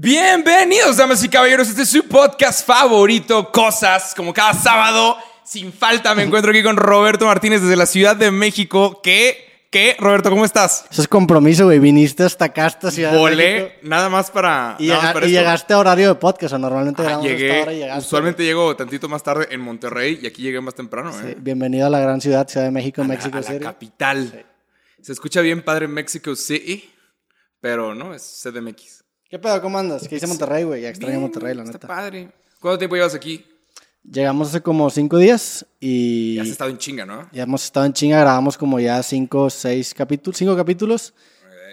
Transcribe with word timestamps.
Bienvenidos, 0.00 0.96
damas 0.96 1.24
y 1.24 1.28
caballeros. 1.28 1.68
Este 1.68 1.82
es 1.82 1.88
su 1.88 2.04
podcast 2.06 2.64
favorito, 2.64 3.50
Cosas. 3.50 4.14
Como 4.14 4.32
cada 4.32 4.54
sábado, 4.54 5.16
sin 5.44 5.72
falta, 5.72 6.14
me 6.14 6.22
encuentro 6.22 6.52
aquí 6.52 6.62
con 6.62 6.76
Roberto 6.76 7.26
Martínez 7.26 7.62
desde 7.62 7.74
la 7.74 7.84
Ciudad 7.84 8.14
de 8.14 8.30
México. 8.30 9.00
¿Qué? 9.02 9.64
¿Qué? 9.72 9.96
Roberto, 9.98 10.30
¿cómo 10.30 10.44
estás? 10.44 10.84
Eso 10.88 11.02
es 11.02 11.08
compromiso, 11.08 11.64
güey. 11.64 11.80
Viniste 11.80 12.22
hasta 12.22 12.44
acá, 12.44 12.66
hasta 12.66 12.92
Ciudad 12.92 13.10
de 13.10 13.18
Volé 13.18 13.52
México. 13.60 13.78
nada 13.88 14.08
más 14.08 14.30
para. 14.30 14.76
Y, 14.78 14.86
nada 14.86 15.02
más 15.02 15.12
para 15.14 15.26
y 15.26 15.30
esto. 15.30 15.40
llegaste 15.40 15.74
a 15.74 15.78
horario 15.80 16.08
de 16.10 16.14
podcast, 16.14 16.54
o 16.54 16.58
normalmente 16.58 17.02
Ah, 17.02 17.04
a 17.04 17.08
esta 17.08 17.18
hora 17.18 17.28
y 17.28 17.36
llegué. 17.36 17.74
llegaste. 17.74 18.06
Usualmente 18.06 18.44
llego 18.44 18.76
tantito 18.76 19.08
más 19.08 19.24
tarde 19.24 19.48
en 19.50 19.60
Monterrey 19.60 20.20
y 20.22 20.28
aquí 20.28 20.42
llegué 20.42 20.60
más 20.60 20.76
temprano, 20.76 21.12
Sí, 21.12 21.26
¿eh? 21.26 21.36
Bienvenido 21.40 21.88
a 21.88 21.90
la 21.90 21.98
gran 21.98 22.20
ciudad, 22.20 22.46
Ciudad 22.46 22.66
de 22.66 22.70
México, 22.70 23.02
A 23.02 23.04
México 23.04 23.36
la 23.36 23.42
City. 23.42 23.58
capital. 23.64 24.46
Se 25.02 25.10
escucha 25.10 25.40
bien 25.40 25.60
padre 25.64 25.88
Mexico 25.88 26.36
City, 26.36 26.88
pero 27.60 27.96
no, 27.96 28.14
es 28.14 28.22
CDMX. 28.44 28.97
¿Qué 29.28 29.38
pedo? 29.38 29.60
¿Cómo 29.60 29.78
andas? 29.78 30.08
¿Qué 30.08 30.14
dice 30.16 30.26
Monterrey, 30.26 30.64
güey? 30.64 30.82
Ya 30.82 30.88
extraño 30.88 31.12
Bien, 31.12 31.22
Monterrey, 31.22 31.54
la 31.54 31.62
Está 31.62 31.72
neta. 31.74 31.86
padre. 31.88 32.30
¿Cuánto 32.60 32.78
tiempo 32.78 32.96
llevas 32.96 33.14
aquí? 33.14 33.44
Llegamos 34.10 34.48
hace 34.48 34.62
como 34.62 34.88
cinco 34.90 35.18
días 35.18 35.66
y 35.80 36.36
Ya 36.36 36.42
has 36.42 36.48
estado 36.48 36.70
en 36.70 36.78
chinga, 36.78 37.04
¿no? 37.04 37.28
ya 37.30 37.42
hemos 37.42 37.64
estado 37.64 37.84
en 37.84 37.92
chinga. 37.92 38.18
Grabamos 38.20 38.56
como 38.56 38.80
ya 38.80 39.02
cinco, 39.02 39.50
seis 39.50 39.92
capítulos, 39.92 40.38
cinco 40.38 40.56
capítulos. 40.56 41.12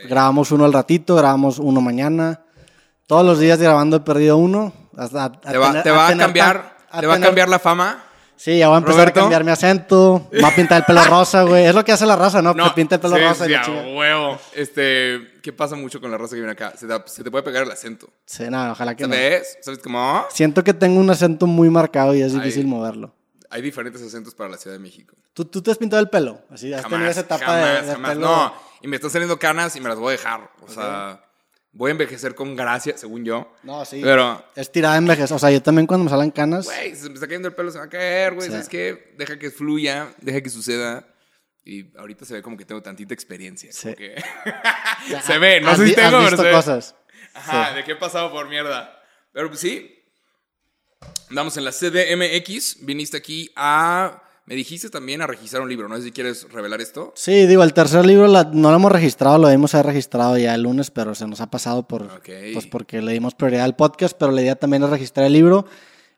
Grabamos 0.09 0.51
uno 0.51 0.65
al 0.65 0.73
ratito, 0.73 1.15
grabamos 1.15 1.57
uno 1.59 1.79
mañana. 1.81 2.41
Todos 3.07 3.25
los 3.25 3.39
días 3.39 3.59
grabando 3.59 3.97
he 3.97 3.99
perdido 4.01 4.37
uno. 4.37 4.73
Hasta- 4.97 5.23
a- 5.23 5.25
a 5.25 5.31
Te 5.31 5.57
va, 5.57 5.67
tener- 5.69 5.83
te 5.83 5.91
va 5.91 6.07
a, 6.09 6.17
cambiar, 6.17 6.77
te 6.99 7.07
va 7.07 7.15
a 7.15 7.19
cambiar 7.19 7.47
la 7.49 7.59
fama. 7.59 8.03
Sí, 8.37 8.57
ya 8.57 8.67
voy 8.67 8.75
a 8.75 8.77
empezar 8.79 8.99
Roberto. 9.01 9.19
a 9.19 9.23
cambiar 9.23 9.43
mi 9.43 9.51
acento. 9.51 10.27
Me 10.31 10.41
va 10.41 10.49
a 10.49 10.55
pintar 10.55 10.79
el 10.79 10.83
pelo 10.85 11.03
rosa, 11.09 11.43
güey. 11.43 11.65
Es 11.65 11.73
lo 11.75 11.83
que 11.85 11.91
hace 11.91 12.05
la 12.05 12.15
raza, 12.15 12.41
¿no? 12.41 12.53
No, 12.53 12.65
que 12.65 12.69
pinta 12.71 12.95
el 12.95 13.01
pelo 13.01 13.15
sí, 13.15 13.21
rosa 13.23 13.45
y 13.45 13.47
sí, 13.47 13.53
la 13.53 13.61
chinga. 13.61 13.81
huevo. 13.95 14.39
Este, 14.53 15.33
¿qué 15.41 15.53
pasa 15.53 15.75
mucho 15.75 16.01
con 16.01 16.11
la 16.11 16.17
raza 16.17 16.31
que 16.35 16.41
viene 16.41 16.51
acá? 16.51 16.73
Se, 16.77 16.87
te 17.23 17.31
puede 17.31 17.43
pegar 17.43 17.63
el 17.63 17.71
acento. 17.71 18.09
Sí, 18.25 18.43
no, 18.49 18.71
ojalá 18.71 18.95
que 18.95 19.07
no. 19.07 19.13
¿Sabes? 19.13 19.57
¿Sabes 19.61 19.79
cómo? 19.79 20.25
Siento 20.31 20.63
que 20.63 20.73
tengo 20.73 20.99
un 20.99 21.09
acento 21.09 21.47
muy 21.47 21.69
marcado 21.69 22.13
y 22.13 22.21
es 22.21 22.33
difícil 22.33 22.67
moverlo. 22.67 23.13
Hay 23.49 23.61
diferentes 23.61 24.01
acentos 24.01 24.35
para 24.35 24.49
la 24.49 24.57
Ciudad 24.57 24.75
de 24.75 24.83
México. 24.83 25.15
¿Tú, 25.33 25.45
tú 25.45 25.61
te 25.61 25.71
has 25.71 25.77
pintado 25.77 26.01
el 26.01 26.09
pelo? 26.09 26.41
Así, 26.49 26.73
has 26.73 26.81
tenido 26.81 26.97
Jamás, 26.97 27.11
esa 27.11 27.21
etapa 27.21 27.45
jamás, 27.45 27.81
de, 27.81 27.87
de 27.87 27.93
jamás. 27.93 28.11
pelo. 28.11 28.27
No, 28.27 28.53
y 28.81 28.87
me 28.87 28.95
están 28.97 29.11
saliendo 29.11 29.39
canas 29.39 29.75
y 29.75 29.81
me 29.81 29.87
las 29.89 29.97
voy 29.97 30.09
a 30.09 30.11
dejar. 30.11 30.49
O 30.61 30.69
sea, 30.69 31.24
voy 31.75 31.89
a 31.89 31.91
envejecer 31.91 32.33
con 32.33 32.55
gracia, 32.55 32.97
según 32.97 33.23
yo. 33.25 33.53
No, 33.63 33.83
sí. 33.85 33.99
Pero, 34.01 34.43
Es 34.55 34.71
tirada 34.71 34.97
en 34.97 35.05
vejez. 35.05 35.29
O 35.31 35.37
sea, 35.37 35.51
yo 35.51 35.61
también 35.61 35.85
cuando 35.85 36.05
me 36.05 36.09
salen 36.09 36.31
canas. 36.31 36.65
güey, 36.65 36.95
se 36.95 37.09
me 37.09 37.15
está 37.15 37.27
cayendo 37.27 37.49
el 37.49 37.53
pelo, 37.53 37.69
se 37.69 37.77
va 37.77 37.83
a 37.83 37.89
caer, 37.89 38.33
güey. 38.33 38.47
Sí. 38.47 38.51
¿Sabes 38.51 38.69
qué? 38.69 39.13
Deja 39.17 39.37
que 39.37 39.51
fluya, 39.51 40.13
deja 40.21 40.41
que 40.41 40.49
suceda. 40.49 41.05
Y 41.65 41.95
ahorita 41.97 42.25
se 42.25 42.35
ve 42.35 42.41
como 42.41 42.57
que 42.57 42.65
tengo 42.65 42.81
tantita 42.81 43.13
experiencia. 43.13 43.71
Sí. 43.73 43.93
que- 43.93 44.15
se 45.25 45.37
ve, 45.37 45.59
no 45.61 45.75
sé 45.75 45.87
si 45.87 45.95
tengo, 45.95 46.17
has 46.17 46.31
visto 46.31 46.49
cosas. 46.51 46.95
Ajá, 47.33 47.73
de 47.73 47.83
qué 47.83 47.91
he 47.91 47.95
pasado 47.97 48.31
por 48.31 48.47
mierda. 48.47 48.97
Pero 49.33 49.49
pues 49.49 49.59
sí. 49.59 49.91
Andamos 51.29 51.57
en 51.57 51.65
la 51.65 51.71
CDMX. 51.71 52.85
Viniste 52.85 53.17
aquí 53.17 53.51
a. 53.55 54.21
Me 54.47 54.53
dijiste 54.55 54.89
también 54.91 55.21
a 55.21 55.27
registrar 55.27 55.63
un 55.63 55.69
libro. 55.69 55.87
No 55.87 55.97
sé 55.97 56.03
si 56.03 56.11
quieres 56.11 56.47
revelar 56.51 56.79
esto. 56.79 57.13
Sí, 57.15 57.47
digo, 57.47 57.63
el 57.63 57.73
tercer 57.73 58.05
libro 58.05 58.27
la- 58.27 58.43
no 58.53 58.69
lo 58.69 58.75
hemos 58.75 58.91
registrado, 58.91 59.37
lo 59.39 59.47
debimos 59.47 59.73
haber 59.73 59.87
registrado 59.87 60.37
ya 60.37 60.53
el 60.53 60.61
lunes, 60.63 60.91
pero 60.91 61.15
se 61.15 61.27
nos 61.27 61.41
ha 61.41 61.49
pasado 61.49 61.87
por, 61.87 62.07
pues 62.53 62.67
porque 62.67 63.01
le 63.01 63.13
dimos 63.13 63.33
prioridad 63.33 63.63
al 63.65 63.75
podcast, 63.75 64.15
pero 64.19 64.31
la 64.31 64.41
idea 64.43 64.55
también 64.55 64.83
es 64.83 64.89
registrar 64.91 65.25
el 65.25 65.33
libro. 65.33 65.65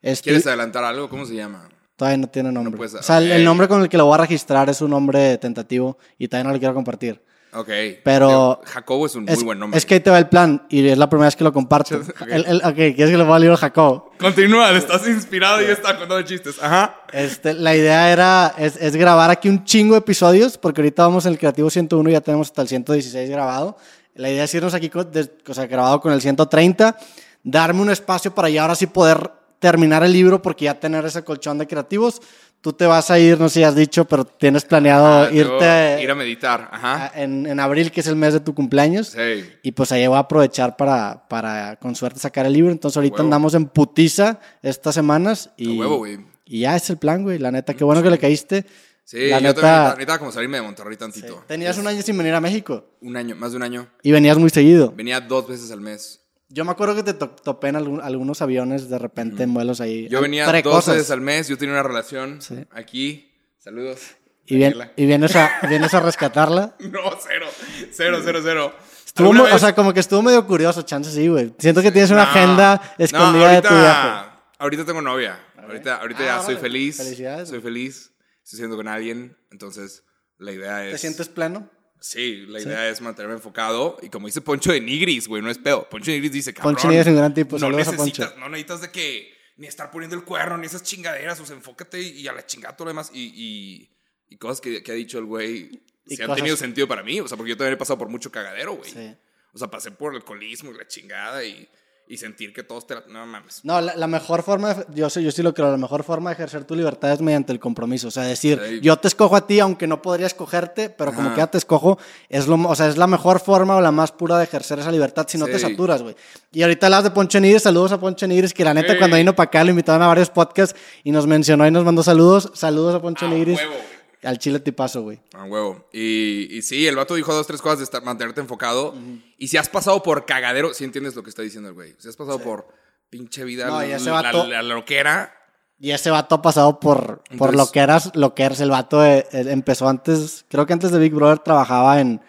¿Quieres 0.02 0.46
adelantar 0.46 0.84
algo? 0.84 1.10
¿Cómo 1.10 1.26
se 1.26 1.36
llama? 1.36 1.70
Todavía 1.96 2.18
no 2.18 2.28
tiene 2.28 2.52
nombre. 2.52 2.76
puedes- 2.78 2.94
o 2.94 3.02
sea, 3.02 3.20
el 3.20 3.44
nombre 3.46 3.68
con 3.68 3.82
el 3.82 3.90
que 3.90 3.98
lo 3.98 4.06
voy 4.06 4.16
a 4.16 4.18
registrar 4.18 4.70
es 4.70 4.82
un 4.82 4.92
nombre 4.92 5.38
tentativo 5.38 5.98
y 6.18 6.28
todavía 6.28 6.48
no 6.50 6.54
lo 6.54 6.60
quiero 6.60 6.74
compartir. 6.76 7.22
Ok. 7.54 7.70
Pero- 8.04 8.62
Jacobo 8.66 9.06
es 9.06 9.16
un 9.16 9.28
Es, 9.28 9.38
muy 9.38 9.46
buen 9.46 9.60
nombre. 9.60 9.78
es 9.78 9.86
que 9.86 9.96
ahí 9.96 10.00
te 10.00 10.10
va 10.10 10.20
el 10.20 10.28
plan 10.28 10.66
y 10.70 10.88
es 10.88 10.98
la 10.98 11.10
primera 11.10 11.28
vez 11.28 11.36
que 11.36 11.44
lo 11.44 11.54
comparto. 11.54 11.96
Ok. 12.22 12.28
El- 12.30 12.46
el- 12.46 12.58
ok, 12.64 12.76
¿quieres 12.76 13.10
que 13.10 13.18
le 13.18 13.24
ponga 13.24 13.38
el 13.38 13.42
libro 13.42 13.56
a 13.56 13.58
Jacob? 13.58 14.04
Continúa, 14.20 14.72
estás 14.72 15.08
inspirado 15.08 15.62
y 15.62 15.66
está 15.66 15.98
contando 15.98 16.22
chistes. 16.24 16.56
Ajá. 16.62 16.96
Este, 17.14 17.54
la 17.54 17.76
idea 17.76 18.12
era, 18.12 18.54
es, 18.58 18.76
es 18.78 18.96
grabar 18.96 19.30
aquí 19.30 19.50
un 19.50 19.64
chingo 19.64 19.94
de 19.94 20.00
episodios, 20.00 20.58
porque 20.58 20.82
ahorita 20.82 21.04
vamos 21.04 21.26
en 21.26 21.34
el 21.34 21.40
Creativo 21.40 21.70
101 21.70 22.10
y 22.10 22.14
ya 22.14 22.22
tenemos 22.22 22.48
hasta 22.48 22.62
el 22.62 22.68
116 22.68 23.30
grabado. 23.30 23.78
La 24.16 24.30
idea 24.30 24.44
es 24.44 24.54
irnos 24.54 24.74
aquí, 24.74 24.90
con, 24.90 25.10
des- 25.12 25.32
o 25.48 25.54
sea, 25.54 25.68
grabado 25.68 26.02
con 26.02 26.12
el 26.12 26.22
130, 26.22 26.98
darme 27.44 27.82
un 27.82 27.90
espacio 27.92 28.34
para 28.36 28.50
ya 28.50 28.64
ahora 28.64 28.76
sí 28.76 28.88
poder 28.88 29.32
terminar 29.60 30.04
el 30.04 30.12
libro, 30.14 30.42
porque 30.42 30.66
ya 30.66 30.80
tener 30.80 31.06
ese 31.06 31.24
colchón 31.24 31.58
de 31.58 31.66
creativos. 31.68 32.22
Tú 32.62 32.74
te 32.74 32.86
vas 32.86 33.10
a 33.12 33.20
ir, 33.20 33.40
no 33.40 33.48
sé 33.50 33.60
si 33.60 33.64
has 33.64 33.76
dicho, 33.76 34.06
pero 34.06 34.26
tienes 34.26 34.66
planeado 34.66 35.06
Ah, 35.28 35.30
irte 35.32 36.02
Ir 36.04 36.12
a 36.12 36.16
meditar. 36.16 36.68
Ajá. 36.72 37.12
en, 37.16 37.46
en 37.46 37.60
abril, 37.60 37.92
que 37.92 38.02
es 38.02 38.08
el 38.08 38.16
mes 38.16 38.34
de 38.34 38.40
tu 38.40 38.54
cumpleaños. 38.54 39.10
Sí. 39.10 39.46
Y 39.64 39.72
pues 39.72 39.92
ahí 39.92 40.06
voy 40.08 40.18
a 40.18 40.20
aprovechar 40.22 40.76
para, 40.76 41.28
para 41.30 41.78
con 41.78 41.96
suerte 41.96 42.20
sacar 42.20 42.46
el 42.46 42.54
libro. 42.54 42.72
Entonces 42.72 42.98
ahorita 42.98 43.16
huevo. 43.18 43.24
andamos 43.26 43.54
en 43.54 43.68
putiza 43.68 44.40
estas 44.62 44.96
semanas. 44.96 45.52
Y, 45.56 45.78
A 45.78 45.80
huevo, 45.80 45.98
güey. 45.98 46.20
y 46.46 46.62
ya 46.62 46.76
es 46.76 46.90
el 46.90 46.98
plan, 46.98 47.24
güey. 47.24 47.38
La 47.40 47.52
neta, 47.52 47.74
qué 47.74 47.84
bueno 47.84 48.02
que 48.04 48.10
le 48.10 48.18
caíste. 48.18 48.66
Sí, 49.06 49.30
la 49.30 49.40
yo 49.40 49.44
neta, 49.44 49.54
también 49.54 49.54
necesitaba- 49.54 49.90
necesitaba 49.92 50.20
como 50.20 50.32
salirme 50.34 50.58
de 50.58 50.64
Monterrey 50.64 50.98
tantito. 50.98 51.44
tenías 51.48 51.78
un 51.78 51.88
año 51.88 52.02
sin 52.02 52.18
venir 52.18 52.34
a 52.34 52.42
México. 52.42 52.84
Un 53.02 53.16
año, 53.16 53.36
más 53.38 53.52
de 53.52 53.58
un 53.58 53.64
año. 53.64 53.88
Y 54.04 54.12
venías 54.12 54.38
muy 54.38 54.50
seguido. 54.50 54.92
Venía 54.94 55.22
dos 55.22 55.48
veces 55.48 55.72
al 55.72 55.80
mes. 55.80 56.20
Yo 56.50 56.64
me 56.66 56.72
acuerdo 56.72 56.96
que 56.96 57.04
te 57.04 57.14
to- 57.14 57.30
topé 57.30 57.68
en 57.70 57.76
algún- 57.76 58.02
algunos 58.02 58.42
aviones 58.42 58.90
de 58.90 58.98
repente 58.98 59.44
en 59.44 59.54
vuelos 59.54 59.82
ahí. 59.82 60.08
Yo 60.10 60.22
venía 60.22 60.46
dos 60.46 60.64
cosas. 60.64 60.96
veces 60.96 61.12
al 61.12 61.22
mes. 61.22 61.48
Yo 61.50 61.58
tenía 61.58 61.74
una 61.74 61.84
relación 61.84 62.42
Sí. 62.42 62.66
aquí. 62.72 63.32
Saludos. 63.60 64.00
Y, 64.46 64.56
bien- 64.56 64.76
y 64.96 65.06
vienes, 65.06 65.36
a, 65.36 65.52
vienes 65.68 65.94
a 65.94 66.00
rescatarla. 66.00 66.76
No, 66.80 67.02
cero. 67.28 67.48
Cero, 67.92 68.20
cero, 68.24 68.40
cero. 68.42 68.74
Estuvo, 69.06 69.26
¿Alguna 69.28 69.42
muy- 69.42 69.50
o 69.50 69.54
vez- 69.56 69.62
sea, 69.62 69.76
como 69.76 69.94
que 69.94 70.00
estuvo 70.00 70.22
medio 70.22 70.46
curioso, 70.48 70.84
chance 70.84 71.12
sí, 71.12 71.28
güey. 71.28 71.54
Siento 71.58 71.82
que 71.82 71.92
tienes 71.92 72.12
una 72.12 72.24
No, 72.24 72.30
agenda 72.32 72.82
no, 72.98 73.04
escondida 73.04 73.50
de 73.52 73.62
tu 73.62 73.74
viaje. 73.74 74.08
ahorita, 74.10 74.42
ahorita 74.60 74.86
tengo 74.86 75.02
novia. 75.02 75.40
Ahorita, 75.58 75.98
ahorita 75.98 76.20
Ah, 76.22 76.26
ya 76.26 76.36
soy 76.38 76.54
órale. 76.54 76.60
feliz. 76.62 76.98
Felicidades, 76.98 77.50
Soy 77.50 77.60
feliz. 77.60 78.14
Estoy 78.42 78.58
siendo 78.60 78.78
con 78.78 78.88
alguien. 78.88 79.36
Entonces, 79.52 80.06
la 80.38 80.54
idea 80.54 80.86
es. 80.86 80.94
¿Te 80.94 80.98
sientes 81.00 81.28
pleno? 81.28 81.70
Sí, 82.00 82.46
la 82.48 82.62
idea 82.62 82.90
es 82.90 83.02
mantenerme 83.02 83.36
enfocado. 83.36 83.98
Y 84.02 84.10
como 84.10 84.28
dice 84.28 84.42
Poncho 84.42 84.72
de 84.72 84.80
Nigris, 84.80 85.28
güey, 85.28 85.42
no 85.42 85.50
es 85.50 85.58
pedo. 85.58 85.88
Poncho 85.90 86.12
de 86.12 86.18
Nigris 86.18 86.32
dice, 86.32 86.54
cabrón. 86.54 86.76
Poncho 86.76 86.88
Nigris 86.88 87.08
es 87.08 87.12
un 87.12 87.18
gran 87.18 87.34
tipo, 87.34 87.58
No 87.58 87.72
necesitas, 87.72 88.38
no 88.38 88.50
necesitas 88.50 88.82
de 88.82 88.92
que 88.92 89.34
ni 89.58 89.68
estar 89.68 89.90
poniendo 89.90 90.16
el 90.16 90.24
cuerno, 90.24 90.58
ni 90.58 90.68
esas 90.68 90.84
chingaderas. 90.84 91.40
O 91.40 91.46
sea, 91.46 91.56
enfócate 91.56 92.00
y, 92.02 92.22
y 92.22 92.28
a 92.28 92.34
la 92.34 92.46
chingada 92.46 92.76
todo 92.76 92.86
lo 92.86 92.90
demás. 92.92 93.10
Y, 93.14 93.32
y, 93.36 93.90
y 94.30 94.38
cosas 94.38 94.62
que, 94.62 94.84
que 94.84 94.92
ha 94.92 94.96
dicho 94.96 95.18
el 95.18 95.26
güey 95.26 95.82
sí 96.06 96.22
han 96.22 96.36
tenido 96.36 96.56
sentido 96.56 96.88
para 96.88 97.04
mí. 97.04 97.20
O 97.20 97.28
sea, 97.28 97.38
porque 97.38 97.50
yo 97.50 97.58
también 97.58 97.74
he 97.74 97.78
pasado 97.78 97.98
por 97.98 98.10
mucho 98.10 98.32
cagadero, 98.32 98.74
güey. 98.74 98.92
Sí. 98.92 99.16
O 99.54 99.58
sea, 99.58 99.70
pasé 99.70 99.92
por 99.92 100.14
el 100.14 100.18
alcoholismo 100.18 100.72
y 100.72 100.78
la 100.78 100.88
chingada 100.88 101.44
y, 101.44 101.68
y 102.10 102.18
sentir 102.18 102.54
que 102.54 102.64
todos 102.64 102.88
te 102.88 102.96
la... 102.96 103.04
No 103.10 103.26
mames. 103.26 103.60
No, 103.64 103.82
la, 103.82 103.96
la 103.96 104.08
mejor 104.08 104.42
forma, 104.42 104.74
de- 104.74 104.86
yo, 104.96 105.10
sé, 105.10 105.22
yo 105.22 105.30
sí 105.32 105.44
lo 105.44 105.54
creo, 105.54 105.70
la 105.72 105.78
mejor 105.78 106.04
forma 106.04 106.30
de 106.30 106.36
ejercer 106.36 106.64
tu 106.64 106.74
libertad 106.76 107.12
es 107.12 107.20
mediante 107.22 107.52
el 107.52 107.60
compromiso. 107.60 108.08
O 108.08 108.12
sea, 108.12 108.24
decir, 108.24 108.62
Sí. 108.66 108.80
yo 108.82 108.96
te 108.98 109.08
escojo 109.10 109.36
a 109.36 109.46
ti, 109.46 109.60
aunque 109.60 109.88
no 109.88 110.02
podría 110.02 110.26
escogerte, 110.28 110.90
pero 110.90 111.12
como 111.14 111.28
Ajá. 111.28 111.36
que 111.36 111.42
ya 111.42 111.48
te 111.48 111.58
escojo, 111.58 111.98
es, 112.30 112.48
lo, 112.48 112.56
o 112.56 112.76
sea, 112.76 112.88
es 112.88 112.98
la 112.98 113.08
mejor 113.08 113.40
forma 113.42 113.76
o 113.76 113.82
la 113.82 113.92
más 113.92 114.12
pura 114.14 114.38
de 114.38 114.46
ejercer 114.46 114.80
esa 114.80 114.92
libertad 114.92 115.26
si 115.28 115.38
no 115.38 115.46
te 115.48 115.60
saturas, 115.60 116.02
güey. 116.02 116.16
Y 116.54 116.62
ahorita 116.64 116.86
hablas 116.88 117.04
de 117.04 117.12
Poncho 117.12 117.40
Nigris, 117.42 117.64
saludos 117.64 117.92
a 117.92 118.00
Poncho 118.00 118.26
Nigris, 118.26 118.54
que 118.54 118.64
la 118.64 118.74
neta 118.74 118.98
cuando 118.98 119.18
vino 119.18 119.36
para 119.36 119.48
acá 119.48 119.64
lo 119.66 119.72
invitaron 119.72 120.02
a 120.02 120.08
varios 120.08 120.30
podcasts 120.30 120.80
y 121.04 121.12
nos 121.12 121.28
mencionó 121.28 121.68
y 121.68 121.72
nos 121.72 121.84
mandó 121.84 122.04
saludos. 122.04 122.52
Saludos 122.54 122.96
a 122.96 123.02
Poncho 123.02 123.26
Ah, 123.26 123.30
Nigris. 123.30 123.58
huevo. 123.60 123.74
Al 124.24 124.40
chile 124.40 124.60
tipazo, 124.60 125.04
güey. 125.04 125.20
A 125.34 125.44
huevo. 125.44 125.88
Y, 125.94 126.48
y 126.58 126.62
sí, 126.64 126.88
el 126.88 126.96
vato 126.96 127.16
dijo 127.16 127.34
dos, 127.34 127.46
tres 127.46 127.62
cosas 127.62 127.80
de 127.80 127.84
estar, 127.84 128.04
mantenerte 128.04 128.42
enfocado. 128.42 128.96
Y 129.38 129.48
si 129.48 129.58
has 129.58 129.70
pasado 129.70 130.02
por 130.02 130.26
cagadero, 130.26 130.74
si 130.74 130.84
entiendes 130.84 131.16
lo 131.16 131.24
que 131.24 131.30
está 131.30 131.44
diciendo 131.44 131.70
el 131.70 131.76
güey. 131.76 131.96
Si 132.00 132.10
has 132.10 132.16
pasado 132.16 132.40
por 132.40 132.68
pinche 133.10 133.44
vida, 133.44 133.68
No, 133.68 133.82
la, 133.82 134.34
la, 134.34 134.62
loquera. 134.64 135.34
Y 135.80 135.92
ese 135.92 136.10
vato 136.10 136.36
ha 136.36 136.42
pasado 136.42 136.80
por, 136.80 137.20
por 137.20 137.22
Entonces- 137.32 137.56
lo 137.58 137.72
que 137.72 137.80
eras, 137.80 138.16
lo 138.16 138.34
que 138.34 138.44
eres. 138.44 138.60
El 138.60 138.72
vato 138.72 139.06
eh, 139.06 139.28
eh, 139.32 139.46
empezó 139.50 139.88
antes, 139.88 140.46
creo 140.50 140.66
que 140.66 140.74
antes 140.74 140.92
de 140.92 140.98
Big 141.00 141.14
Brother 141.14 141.40
trabajaba 141.40 142.02
en, 142.02 142.20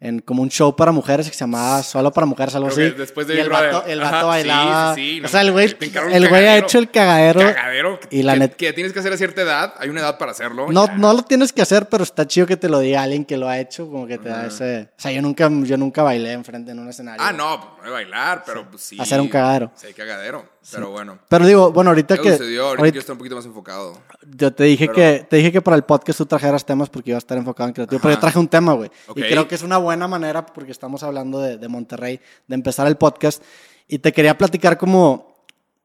en 0.00 0.18
como 0.18 0.42
un 0.42 0.50
show 0.50 0.74
para 0.76 0.92
mujeres 0.92 1.26
que 1.28 1.34
se 1.34 1.40
llamaba 1.40 1.82
Solo 1.82 2.12
para 2.12 2.26
Mujeres, 2.26 2.54
algo 2.54 2.68
Creo 2.68 2.88
así. 2.88 2.96
después 2.98 3.26
de 3.26 3.36
y 3.36 3.38
el 3.38 3.48
vato, 3.48 3.84
el 3.86 4.02
Ajá, 4.02 4.10
vato 4.10 4.24
sí, 4.26 4.28
bailaba. 4.28 4.94
sí, 4.94 5.00
sí, 5.14 5.20
no, 5.20 5.26
o 5.26 5.30
sea, 5.30 5.40
el 5.40 5.52
güey, 5.52 5.76
el 6.12 6.28
güey 6.28 6.46
ha 6.46 6.58
hecho 6.58 6.78
el 6.78 6.90
cagadero. 6.90 7.40
Cagadero. 7.40 8.00
Y 8.10 8.22
la 8.22 8.34
que, 8.34 8.40
net- 8.40 8.54
que 8.56 8.72
tienes 8.74 8.92
que 8.92 8.98
hacer 8.98 9.12
a 9.12 9.16
cierta 9.16 9.42
edad. 9.42 9.74
Hay 9.78 9.88
una 9.88 10.00
edad 10.00 10.18
para 10.18 10.32
hacerlo. 10.32 10.66
No, 10.70 10.86
ya. 10.86 10.94
no 10.96 11.12
lo 11.14 11.22
tienes 11.22 11.52
que 11.52 11.62
hacer, 11.62 11.88
pero 11.88 12.04
está 12.04 12.26
chido 12.26 12.46
que 12.46 12.56
te 12.56 12.68
lo 12.68 12.80
diga 12.80 13.02
alguien 13.02 13.24
que 13.24 13.36
lo 13.36 13.48
ha 13.48 13.58
hecho, 13.58 13.86
como 13.88 14.06
que 14.06 14.18
te 14.18 14.28
da 14.28 14.46
ese... 14.46 14.90
O 14.98 15.00
sea, 15.00 15.10
yo 15.12 15.22
nunca, 15.22 15.48
yo 15.62 15.76
nunca 15.78 16.02
bailé 16.02 16.32
enfrente 16.32 16.72
en 16.72 16.80
un 16.80 16.88
escenario. 16.88 17.22
Ah, 17.24 17.32
no, 17.32 17.58
pues, 17.60 17.70
no 17.78 17.84
de 17.84 17.90
bailar, 17.90 18.42
pero 18.44 18.68
pues 18.70 18.82
sí. 18.82 18.96
Hacer 19.00 19.20
un 19.20 19.28
cagadero. 19.28 19.70
Sí, 19.74 19.92
cagadero. 19.94 20.52
Pero 20.70 20.90
bueno. 20.90 21.18
Pero 21.28 21.46
digo, 21.46 21.72
bueno, 21.72 21.90
ahorita 21.90 22.16
¿Qué 22.16 22.22
que... 22.22 22.32
sucedió? 22.32 22.62
Ahorita, 22.68 22.80
ahorita- 22.80 22.92
quiero 22.92 23.00
estar 23.00 23.12
un 23.12 23.18
poquito 23.18 23.36
más 23.36 23.44
enfocado. 23.44 24.00
Yo 24.36 24.52
te 24.54 24.64
dije 24.64 24.86
Pero- 24.86 24.94
que 24.94 25.26
te 25.28 25.36
dije 25.36 25.52
que 25.52 25.60
para 25.60 25.76
el 25.76 25.82
podcast 25.84 26.16
tú 26.18 26.24
trajeras 26.26 26.64
temas 26.64 26.88
porque 26.88 27.10
iba 27.10 27.16
a 27.16 27.18
estar 27.18 27.36
enfocado 27.36 27.68
en 27.68 27.74
creativo, 27.74 28.00
pero 28.00 28.12
yo 28.12 28.16
Ajá. 28.18 28.20
traje 28.22 28.38
un 28.38 28.48
tema, 28.48 28.72
güey. 28.72 28.90
Ok. 29.08 29.18
Y 29.18 29.22
creo 29.22 29.46
que 29.46 29.54
es 29.56 29.62
una 29.62 29.76
buena 29.84 30.08
manera 30.08 30.44
porque 30.44 30.72
estamos 30.72 31.02
hablando 31.02 31.40
de, 31.40 31.68
Monterrey, 31.68 32.20
de 32.48 32.54
empezar 32.54 32.86
el 32.86 32.96
podcast 32.96 33.42
y 33.86 33.98
te 33.98 34.12
quería 34.12 34.36
platicar 34.36 34.76
como 34.76 35.34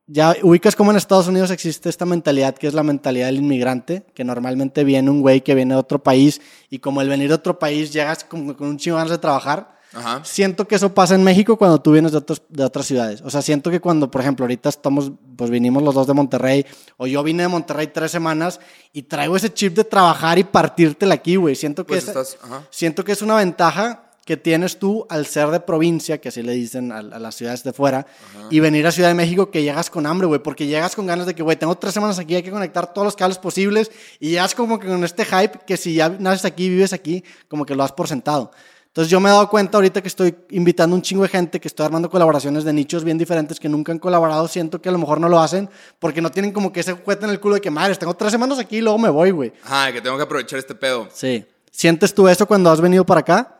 ya 0.07 0.35
ubicas 0.41 0.75
como 0.75 0.89
en 0.89 0.97
Estados 0.97 1.27
Unidos 1.27 1.51
existe 1.51 1.87
esta 1.87 2.05
mentalidad 2.05 2.55
que 2.55 2.65
es 2.65 2.73
la 2.73 2.81
mentalidad 2.81 3.27
del 3.27 3.37
inmigrante, 3.37 4.07
que 4.15 4.23
normalmente 4.23 4.83
viene 4.83 5.11
un 5.11 5.21
güey 5.21 5.41
que 5.41 5.53
viene 5.53 5.75
de 5.75 5.79
otro 5.79 6.01
país 6.01 6.41
y 6.71 6.79
como 6.79 7.01
el 7.01 7.09
venir 7.09 7.27
de 7.27 7.35
otro 7.35 7.59
país 7.59 7.93
llegas 7.93 8.23
como 8.23 8.57
con 8.57 8.69
un 8.69 8.77
chingo 8.77 9.03
de 9.05 9.17
trabajar. 9.19 9.78
Ajá. 9.93 10.23
Siento 10.23 10.67
que 10.67 10.75
eso 10.75 10.93
pasa 10.93 11.15
en 11.15 11.23
México 11.23 11.57
cuando 11.57 11.81
tú 11.81 11.91
vienes 11.91 12.11
de, 12.11 12.19
otros, 12.19 12.41
de 12.49 12.63
otras 12.63 12.85
ciudades. 12.85 13.21
O 13.21 13.29
sea, 13.29 13.41
siento 13.41 13.71
que 13.71 13.79
cuando, 13.79 14.09
por 14.11 14.21
ejemplo, 14.21 14.43
ahorita 14.43 14.69
estamos, 14.69 15.11
pues 15.35 15.49
vinimos 15.49 15.81
los 15.81 15.95
dos 15.95 16.05
de 16.05 16.13
Monterrey, 16.13 16.65
o 16.97 17.07
yo 17.07 17.23
vine 17.23 17.43
de 17.43 17.49
Monterrey 17.49 17.87
tres 17.87 18.11
semanas 18.11 18.59
y 18.93 19.03
traigo 19.03 19.35
ese 19.35 19.51
chip 19.53 19.75
de 19.75 19.83
trabajar 19.83 20.37
y 20.37 20.43
partírtela 20.43 21.15
aquí, 21.15 21.35
güey. 21.37 21.55
Siento 21.55 21.85
que 21.85 21.93
Pues 21.93 22.07
estás- 22.07 22.37
siento 22.69 23.03
que 23.03 23.13
es 23.13 23.21
una 23.21 23.35
ventaja 23.35 24.03
que 24.25 24.37
tienes 24.37 24.77
tú 24.77 25.07
al 25.09 25.25
ser 25.25 25.47
de 25.49 25.59
provincia, 25.59 26.21
que 26.21 26.29
así 26.29 26.43
le 26.43 26.51
dicen 26.51 26.91
a, 26.91 26.99
a 26.99 27.01
las 27.17 27.33
ciudades 27.33 27.63
de 27.63 27.73
fuera, 27.73 28.05
y 28.51 28.59
venir 28.59 28.85
a 28.85 28.91
Ciudad 28.91 29.09
de 29.09 29.15
México 29.15 29.49
que 29.49 29.63
llegas 29.63 29.89
con 29.89 30.05
hambre, 30.05 30.27
güey, 30.27 30.39
porque 30.39 30.67
llegas 30.67 30.95
con 30.95 31.07
ganas 31.07 31.25
de 31.25 31.33
que, 31.33 31.41
güey, 31.41 31.57
tengo 31.57 31.75
tres 31.79 31.95
semanas 31.95 32.19
aquí, 32.19 32.35
hay 32.35 32.43
que 32.43 32.51
conectar 32.51 32.93
todos 32.93 33.05
los 33.05 33.15
cables 33.15 33.39
posibles, 33.39 33.89
y 34.19 34.29
llegas 34.29 34.53
como 34.53 34.77
que 34.79 34.85
con 34.87 35.03
este 35.03 35.25
hype 35.25 35.61
que 35.65 35.77
si 35.77 35.95
ya 35.95 36.09
naces 36.09 36.45
aquí, 36.45 36.69
vives 36.69 36.93
aquí, 36.93 37.23
como 37.47 37.65
que 37.65 37.73
lo 37.73 37.81
has 37.83 37.91
por 37.91 38.07
sentado. 38.07 38.51
Entonces 38.89 39.11
yo 39.11 39.19
me 39.19 39.29
he 39.29 39.31
dado 39.31 39.47
cuenta 39.49 39.77
ahorita 39.77 40.01
que 40.01 40.07
estoy 40.07 40.35
invitando 40.49 40.95
un 40.95 41.01
chingo 41.03 41.21
de 41.23 41.29
gente, 41.29 41.59
que 41.59 41.67
estoy 41.67 41.85
armando 41.85 42.09
colaboraciones 42.09 42.63
de 42.63 42.73
nichos 42.73 43.03
bien 43.03 43.17
diferentes 43.19 43.59
que 43.59 43.69
nunca 43.69 43.91
han 43.91 43.99
colaborado, 43.99 44.47
siento 44.47 44.81
que 44.81 44.89
a 44.89 44.91
lo 44.91 44.97
mejor 44.97 45.19
no 45.21 45.29
lo 45.29 45.39
hacen 45.39 45.69
porque 45.99 46.21
no 46.21 46.31
tienen 46.31 46.51
como 46.51 46.73
que 46.73 46.79
ese 46.79 46.93
juguete 46.93 47.25
en 47.25 47.31
el 47.31 47.39
culo 47.39 47.55
de 47.55 47.61
que, 47.61 47.69
madre, 47.69 47.95
tengo 47.95 48.15
tres 48.15 48.31
semanas 48.31 48.57
aquí 48.57 48.77
y 48.77 48.81
luego 48.81 48.97
me 48.97 49.09
voy, 49.09 49.29
güey. 49.31 49.53
Ajá, 49.63 49.93
que 49.93 50.01
tengo 50.01 50.17
que 50.17 50.23
aprovechar 50.23 50.57
este 50.57 50.73
pedo. 50.73 51.07
Sí. 51.13 51.45
¿Sientes 51.71 52.13
tú 52.15 52.27
eso 52.27 52.47
cuando 52.47 52.71
has 52.71 52.81
venido 52.81 53.05
para 53.05 53.19
acá? 53.21 53.59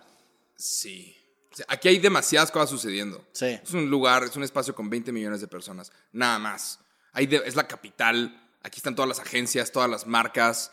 Sí. 0.56 1.16
O 1.54 1.56
sea, 1.56 1.66
aquí 1.70 1.88
hay 1.90 2.00
demasiadas 2.00 2.50
cosas 2.50 2.72
sucediendo. 2.72 3.24
Sí. 3.32 3.46
Es 3.46 3.72
un 3.72 3.88
lugar, 3.90 4.24
es 4.24 4.36
un 4.36 4.44
espacio 4.44 4.74
con 4.74 4.90
20 4.90 5.12
millones 5.12 5.42
de 5.42 5.48
personas. 5.48 5.92
Nada 6.12 6.40
más. 6.40 6.80
De- 7.14 7.44
es 7.46 7.56
la 7.56 7.68
capital. 7.68 8.36
Aquí 8.64 8.78
están 8.78 8.96
todas 8.96 9.08
las 9.08 9.20
agencias, 9.20 9.72
todas 9.72 9.90
las 9.90 10.08
marcas. 10.08 10.72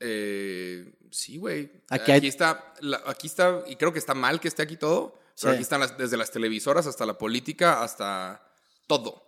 Eh, 0.00 0.92
sí, 1.12 1.38
güey. 1.38 1.70
Aquí 1.88 2.26
está, 2.26 2.72
la- 2.80 3.00
aquí 3.06 3.28
está, 3.28 3.62
y 3.68 3.76
creo 3.76 3.92
que 3.92 3.98
está 4.00 4.14
mal 4.14 4.40
que 4.40 4.48
esté 4.48 4.62
aquí 4.62 4.76
todo. 4.76 5.14
Pero 5.40 5.52
Sí. 5.52 5.56
aquí 5.56 5.62
están 5.62 5.80
las- 5.80 5.96
desde 5.96 6.16
las 6.16 6.30
televisoras 6.30 6.86
hasta 6.86 7.06
la 7.06 7.14
política, 7.16 7.82
hasta 7.82 8.42
todo. 8.86 9.22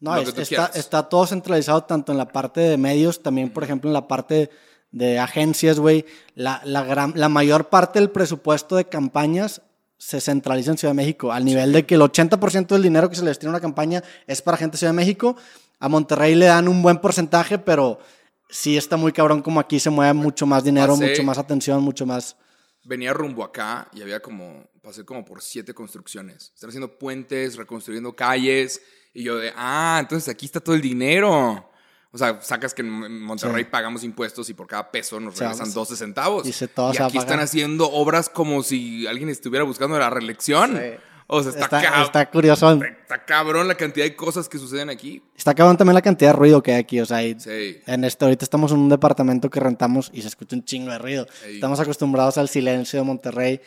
No, 0.00 0.16
es- 0.16 0.36
está, 0.36 0.70
está 0.74 1.08
todo 1.08 1.26
centralizado 1.26 1.84
tanto 1.84 2.12
en 2.12 2.18
la 2.18 2.28
parte 2.28 2.60
de 2.60 2.76
medios, 2.76 3.22
también, 3.22 3.50
por 3.50 3.62
ejemplo, 3.64 3.88
en 3.88 3.94
la 3.94 4.08
parte 4.08 4.50
de 4.90 5.18
agencias, 5.18 5.78
güey. 5.78 6.04
La, 6.34 6.60
la, 6.64 6.82
gran, 6.84 7.12
la 7.16 7.28
mayor 7.28 7.68
parte 7.68 7.98
del 7.98 8.10
presupuesto 8.10 8.76
de 8.76 8.86
campañas 8.88 9.62
se 9.98 10.20
centraliza 10.20 10.70
en 10.72 10.78
Ciudad 10.78 10.90
de 10.92 10.96
México, 10.96 11.32
al 11.32 11.44
nivel 11.44 11.72
de 11.72 11.86
que 11.86 11.94
el 11.94 12.02
80% 12.02 12.74
del 12.74 12.82
dinero 12.82 13.08
que 13.08 13.16
se 13.16 13.22
le 13.22 13.28
destina 13.28 13.50
a 13.50 13.54
una 13.54 13.60
campaña 13.60 14.02
es 14.26 14.42
para 14.42 14.56
gente 14.58 14.74
de 14.74 14.78
Ciudad 14.78 14.92
de 14.92 14.96
México. 14.96 15.36
A 15.78 15.88
Monterrey 15.88 16.34
le 16.34 16.46
dan 16.46 16.68
un 16.68 16.82
buen 16.82 16.98
porcentaje, 16.98 17.58
pero 17.58 17.98
sí 18.48 18.76
está 18.76 18.96
muy 18.96 19.12
cabrón 19.12 19.42
como 19.42 19.60
aquí 19.60 19.78
se 19.80 19.90
mueve 19.90 20.12
mucho 20.14 20.46
más 20.46 20.64
dinero, 20.64 20.94
Pasé- 20.96 21.10
mucho 21.10 21.22
más 21.22 21.38
atención, 21.38 21.82
mucho 21.82 22.06
más... 22.06 22.36
Venía 22.84 23.12
rumbo 23.12 23.42
acá 23.42 23.88
y 23.92 24.02
había 24.02 24.20
como, 24.20 24.64
pasé 24.80 25.04
como 25.04 25.24
por 25.24 25.42
siete 25.42 25.74
construcciones. 25.74 26.52
Están 26.54 26.68
haciendo 26.68 26.96
puentes, 26.98 27.56
reconstruyendo 27.56 28.14
calles. 28.14 28.80
Y 29.12 29.24
yo 29.24 29.36
de, 29.38 29.52
ah, 29.56 29.96
entonces 30.00 30.28
aquí 30.28 30.46
está 30.46 30.60
todo 30.60 30.76
el 30.76 30.80
dinero. 30.82 31.68
O 32.12 32.18
sea, 32.18 32.40
sacas 32.40 32.72
que 32.74 32.82
en 32.82 33.22
Monterrey 33.22 33.64
Sí. 33.64 33.70
pagamos 33.72 34.04
impuestos 34.04 34.48
y 34.50 34.54
por 34.54 34.68
cada 34.68 34.90
peso 34.92 35.18
nos 35.18 35.36
regresan 35.36 35.72
12 35.72 35.96
centavos. 35.96 36.46
y 36.46 36.52
se 36.52 36.66
aquí 37.02 37.18
están 37.18 37.40
haciendo 37.40 37.90
obras 37.90 38.28
como 38.28 38.62
si 38.62 39.06
alguien 39.08 39.30
estuviera 39.30 39.64
buscando 39.64 39.98
la 39.98 40.08
reelección. 40.08 40.76
Sí. 40.76 40.96
O 41.28 41.42
sea, 41.42 41.50
está, 41.50 41.64
Está, 41.64 41.82
cab- 41.82 42.04
está 42.04 42.30
curioso. 42.30 42.72
está 42.82 43.24
cabrón 43.24 43.66
la 43.66 43.74
cantidad 43.74 44.04
de 44.06 44.14
cosas 44.14 44.48
que 44.48 44.58
suceden 44.58 44.90
aquí. 44.90 45.22
Está 45.36 45.54
cabrón 45.54 45.76
también 45.76 45.94
la 45.94 46.02
cantidad 46.02 46.30
de 46.30 46.36
ruido 46.38 46.62
que 46.62 46.72
hay 46.72 46.78
aquí. 46.80 47.00
O 47.00 47.06
sea, 47.06 47.18
Sí. 47.38 47.80
en 47.86 48.04
este, 48.04 48.24
ahorita 48.24 48.44
estamos 48.44 48.70
en 48.72 48.78
un 48.78 48.88
departamento 48.88 49.50
que 49.50 49.58
rentamos 49.60 50.10
y 50.14 50.22
se 50.22 50.28
escucha 50.28 50.54
un 50.56 50.64
chingo 50.64 50.92
de 50.92 50.98
ruido. 50.98 51.26
Ey. 51.44 51.54
Estamos 51.56 51.80
acostumbrados 51.80 52.38
al 52.38 52.48
silencio 52.48 53.00
de 53.00 53.04
Monterrey 53.04 53.60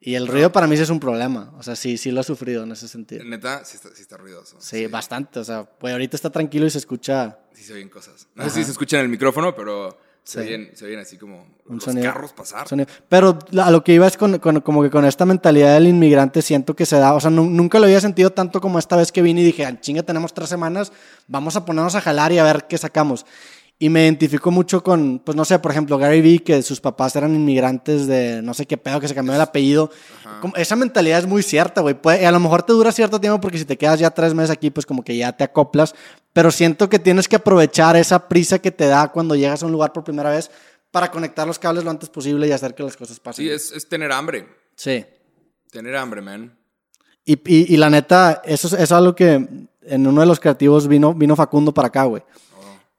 y 0.00 0.16
el 0.16 0.26
ruido 0.26 0.50
para 0.52 0.66
mí 0.66 0.76
sí 0.76 0.82
es 0.82 0.90
un 0.90 0.98
problema. 1.00 1.52
O 1.56 1.62
sea, 1.62 1.76
sí, 1.76 1.96
sí 1.98 2.10
lo 2.10 2.20
he 2.20 2.24
sufrido 2.24 2.64
en 2.64 2.72
ese 2.72 2.88
sentido. 2.88 3.24
Neta, 3.24 3.64
sí 3.64 3.76
está, 3.76 3.88
sí 3.94 4.02
está 4.02 4.16
ruidoso. 4.16 4.56
Sí, 4.60 4.86
bastante. 4.88 5.38
O 5.38 5.44
sea, 5.44 5.64
pues 5.64 5.92
ahorita 5.92 6.16
está 6.16 6.30
tranquilo 6.30 6.66
y 6.66 6.70
se 6.70 6.78
escucha 6.78 7.38
Sí 7.54 7.62
se 7.62 7.74
oyen 7.74 7.88
cosas. 7.88 8.26
No 8.34 8.42
sé 8.44 8.50
si 8.50 8.64
se 8.64 8.72
escucha 8.72 8.96
en 8.98 9.04
el 9.04 9.08
micrófono, 9.08 9.54
pero 9.54 9.96
se, 10.24 10.40
Sí. 10.40 10.46
oyen, 10.48 10.70
se 10.74 10.86
oyen 10.86 10.98
así 11.00 11.18
como 11.18 11.42
un 11.66 11.74
los 11.76 11.84
sonido. 11.84 12.10
carros 12.12 12.32
pasar. 12.32 12.66
sonido. 12.66 12.88
Pero 13.08 13.38
a 13.62 13.70
lo 13.70 13.84
que 13.84 13.92
iba 13.92 14.06
es 14.06 14.16
con, 14.16 14.38
con- 14.38 14.60
como 14.62 14.82
que 14.82 14.90
con 14.90 15.04
esta 15.04 15.26
mentalidad 15.26 15.74
del 15.74 15.86
inmigrante 15.86 16.40
siento 16.42 16.74
que 16.74 16.86
se 16.86 16.96
da. 16.96 17.12
O 17.14 17.20
sea, 17.20 17.30
nu- 17.30 17.48
nunca 17.50 17.78
lo 17.78 17.84
había 17.84 18.00
sentido 18.00 18.30
tanto 18.30 18.60
como 18.60 18.78
esta 18.78 18.96
vez 18.96 19.12
que 19.12 19.20
vine 19.22 19.42
y 19.42 19.44
dije, 19.44 19.66
"Ah, 19.66 19.78
chinga, 19.80 20.02
tenemos 20.02 20.32
tres 20.32 20.48
semanas, 20.48 20.92
vamos 21.28 21.56
a 21.56 21.64
ponernos 21.66 21.94
a 21.94 22.00
jalar 22.00 22.32
y 22.32 22.38
a 22.38 22.44
ver 22.44 22.64
qué 22.68 22.78
sacamos. 22.78 23.26
Y 23.78 23.88
me 23.90 24.04
identifico 24.04 24.50
mucho 24.52 24.82
con, 24.84 25.18
pues 25.18 25.36
no 25.36 25.44
sé, 25.44 25.58
por 25.58 25.72
ejemplo, 25.72 25.98
Gary 25.98 26.20
Vee, 26.22 26.38
que 26.44 26.62
sus 26.62 26.80
papás 26.80 27.16
eran 27.16 27.34
inmigrantes 27.34 28.06
de 28.06 28.40
no 28.40 28.54
sé 28.54 28.66
qué 28.66 28.76
pedo, 28.76 29.00
que 29.00 29.08
se 29.08 29.14
cambió 29.16 29.34
el 29.34 29.40
apellido. 29.40 29.90
Como- 30.40 30.54
esa 30.56 30.76
mentalidad 30.76 31.18
es 31.18 31.26
muy 31.26 31.42
cierta, 31.42 31.80
güey. 31.80 31.96
A 32.24 32.30
lo 32.30 32.38
mejor 32.40 32.62
te 32.62 32.72
dura 32.72 32.92
cierto 32.92 33.20
tiempo 33.20 33.40
porque 33.40 33.58
si 33.58 33.64
te 33.64 33.76
quedas 33.76 33.98
ya 33.98 34.10
tres 34.10 34.32
meses 34.32 34.50
aquí, 34.50 34.70
pues 34.70 34.86
como 34.86 35.02
que 35.02 35.16
ya 35.16 35.32
te 35.36 35.42
acoplas. 35.42 35.94
Pero 36.32 36.50
siento 36.52 36.88
que 36.88 36.98
tienes 37.00 37.26
que 37.28 37.36
aprovechar 37.36 37.96
esa 37.96 38.28
prisa 38.28 38.60
que 38.60 38.70
te 38.70 38.86
da 38.86 39.08
cuando 39.10 39.34
llegas 39.34 39.62
a 39.62 39.66
un 39.66 39.72
lugar 39.72 39.92
por 39.92 40.04
primera 40.04 40.30
vez 40.30 40.50
para 40.92 41.10
conectar 41.10 41.44
los 41.46 41.58
cables 41.58 41.82
lo 41.84 41.90
antes 41.90 42.08
posible 42.08 42.46
y 42.46 42.52
hacer 42.52 42.74
que 42.76 42.84
las 42.84 42.96
cosas 42.96 43.18
pasen. 43.18 43.44
Sí, 43.44 43.50
es, 43.50 43.72
es 43.72 43.88
tener 43.88 44.12
hambre. 44.12 44.46
Sí. 44.76 45.04
Tener 45.72 45.96
hambre, 45.96 46.22
man. 46.22 46.56
Y, 47.24 47.32
y- 47.52 47.74
y 47.74 47.76
la 47.76 47.90
neta, 47.90 48.40
eso 48.44 48.68
es, 48.68 48.72
eso 48.74 48.82
es 48.82 48.92
algo 48.92 49.14
que 49.16 49.32
en 49.82 50.06
uno 50.06 50.20
de 50.20 50.26
los 50.28 50.38
creativos 50.38 50.86
vino, 50.86 51.12
vino 51.12 51.34
Facundo 51.34 51.74
para 51.74 51.88
acá, 51.88 52.04
güey. 52.04 52.22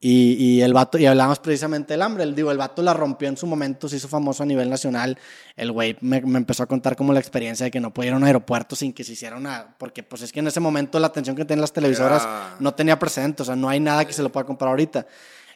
Y, 0.07 0.34
y 0.38 0.62
el 0.62 0.72
vato, 0.72 1.00
y 1.00 1.07
hablábamos 1.07 1.40
precisamente 1.40 1.94
del 1.96 2.04
hambre. 2.04 2.24
El, 2.25 2.36
digo, 2.36 2.52
el 2.52 2.60
vato 2.60 2.84
la 2.84 2.94
rompió 2.94 3.28
en 3.28 3.38
su 3.38 3.48
momento, 3.48 3.90
se 3.90 3.96
hizo 3.96 4.07
famoso 4.07 4.44
a 4.44 4.46
nivel 4.46 4.69
nacional. 4.69 5.18
El 5.56 5.72
güey 5.72 5.98
me, 6.02 6.22
me 6.22 6.38
empezó 6.38 6.62
a 6.62 6.68
contar 6.68 6.96
como 6.96 7.12
la 7.12 7.19
experiencia 7.19 7.63
de 7.63 7.72
que 7.72 7.80
no 7.80 7.92
podía 7.92 8.10
ir 8.10 8.13
a 8.13 8.18
un 8.18 8.24
aeropuerto 8.24 8.75
sin 8.75 8.94
que 8.94 9.04
se 9.04 9.13
hiciera 9.13 9.36
una. 9.36 9.75
Porque, 9.80 10.04
pues 10.04 10.22
es 10.22 10.31
que 10.31 10.42
en 10.42 10.48
ese 10.48 10.60
momento 10.60 11.00
la 11.00 11.07
atención 11.07 11.36
que 11.36 11.44
tenían 11.44 11.62
las 11.62 11.74
televisoras 11.74 12.22
Era- 12.22 12.56
no 12.60 12.74
tenía 12.75 13.00
precedente. 13.00 13.42
O 13.42 13.46
sea, 13.46 13.56
no 13.56 13.68
hay 13.68 13.80
nada 13.80 14.06
que 14.06 14.13
se 14.13 14.22
lo 14.22 14.31
pueda 14.31 14.46
comprar 14.46 14.69
ahorita. 14.69 15.07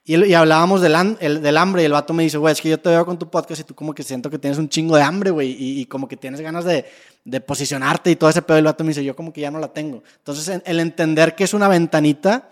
Y, 0.03 0.15
y 0.25 0.33
hablábamos 0.33 0.81
del, 0.81 0.95
el- 1.19 1.41
del 1.43 1.57
hambre 1.57 1.83
y 1.83 1.85
el 1.85 1.91
vato 1.91 2.13
me 2.15 2.23
dice, 2.23 2.39
güey, 2.39 2.51
es 2.53 2.59
que 2.59 2.69
yo 2.69 2.79
te 2.79 2.89
veo 2.89 3.05
con 3.05 3.19
tu 3.19 3.29
podcast 3.29 3.61
y 3.61 3.63
tú 3.65 3.75
como 3.75 3.93
que 3.93 4.01
siento 4.01 4.31
que 4.31 4.39
tienes 4.39 4.57
un 4.57 4.67
chingo 4.67 4.95
de 4.95 5.03
hambre, 5.03 5.29
güey, 5.29 5.51
y, 5.51 5.81
y 5.81 5.85
como 5.85 6.07
que 6.07 6.17
tienes 6.17 6.41
ganas 6.41 6.65
de, 6.65 6.85
de 7.23 7.39
posicionarte 7.41 8.09
y 8.09 8.15
todo 8.15 8.31
ese 8.31 8.41
pedo. 8.41 8.57
Y 8.57 8.61
el 8.61 8.65
vato 8.65 8.83
me 8.83 8.87
dice, 8.87 9.03
yo 9.03 9.15
como 9.15 9.31
que 9.31 9.41
ya 9.41 9.51
no 9.51 9.59
la 9.59 9.67
tengo. 9.71 10.01
Entonces, 10.17 10.47
en- 10.47 10.63
el 10.65 10.79
entender 10.79 11.35
que 11.35 11.43
es 11.43 11.53
una 11.53 11.67
ventanita 11.67 12.49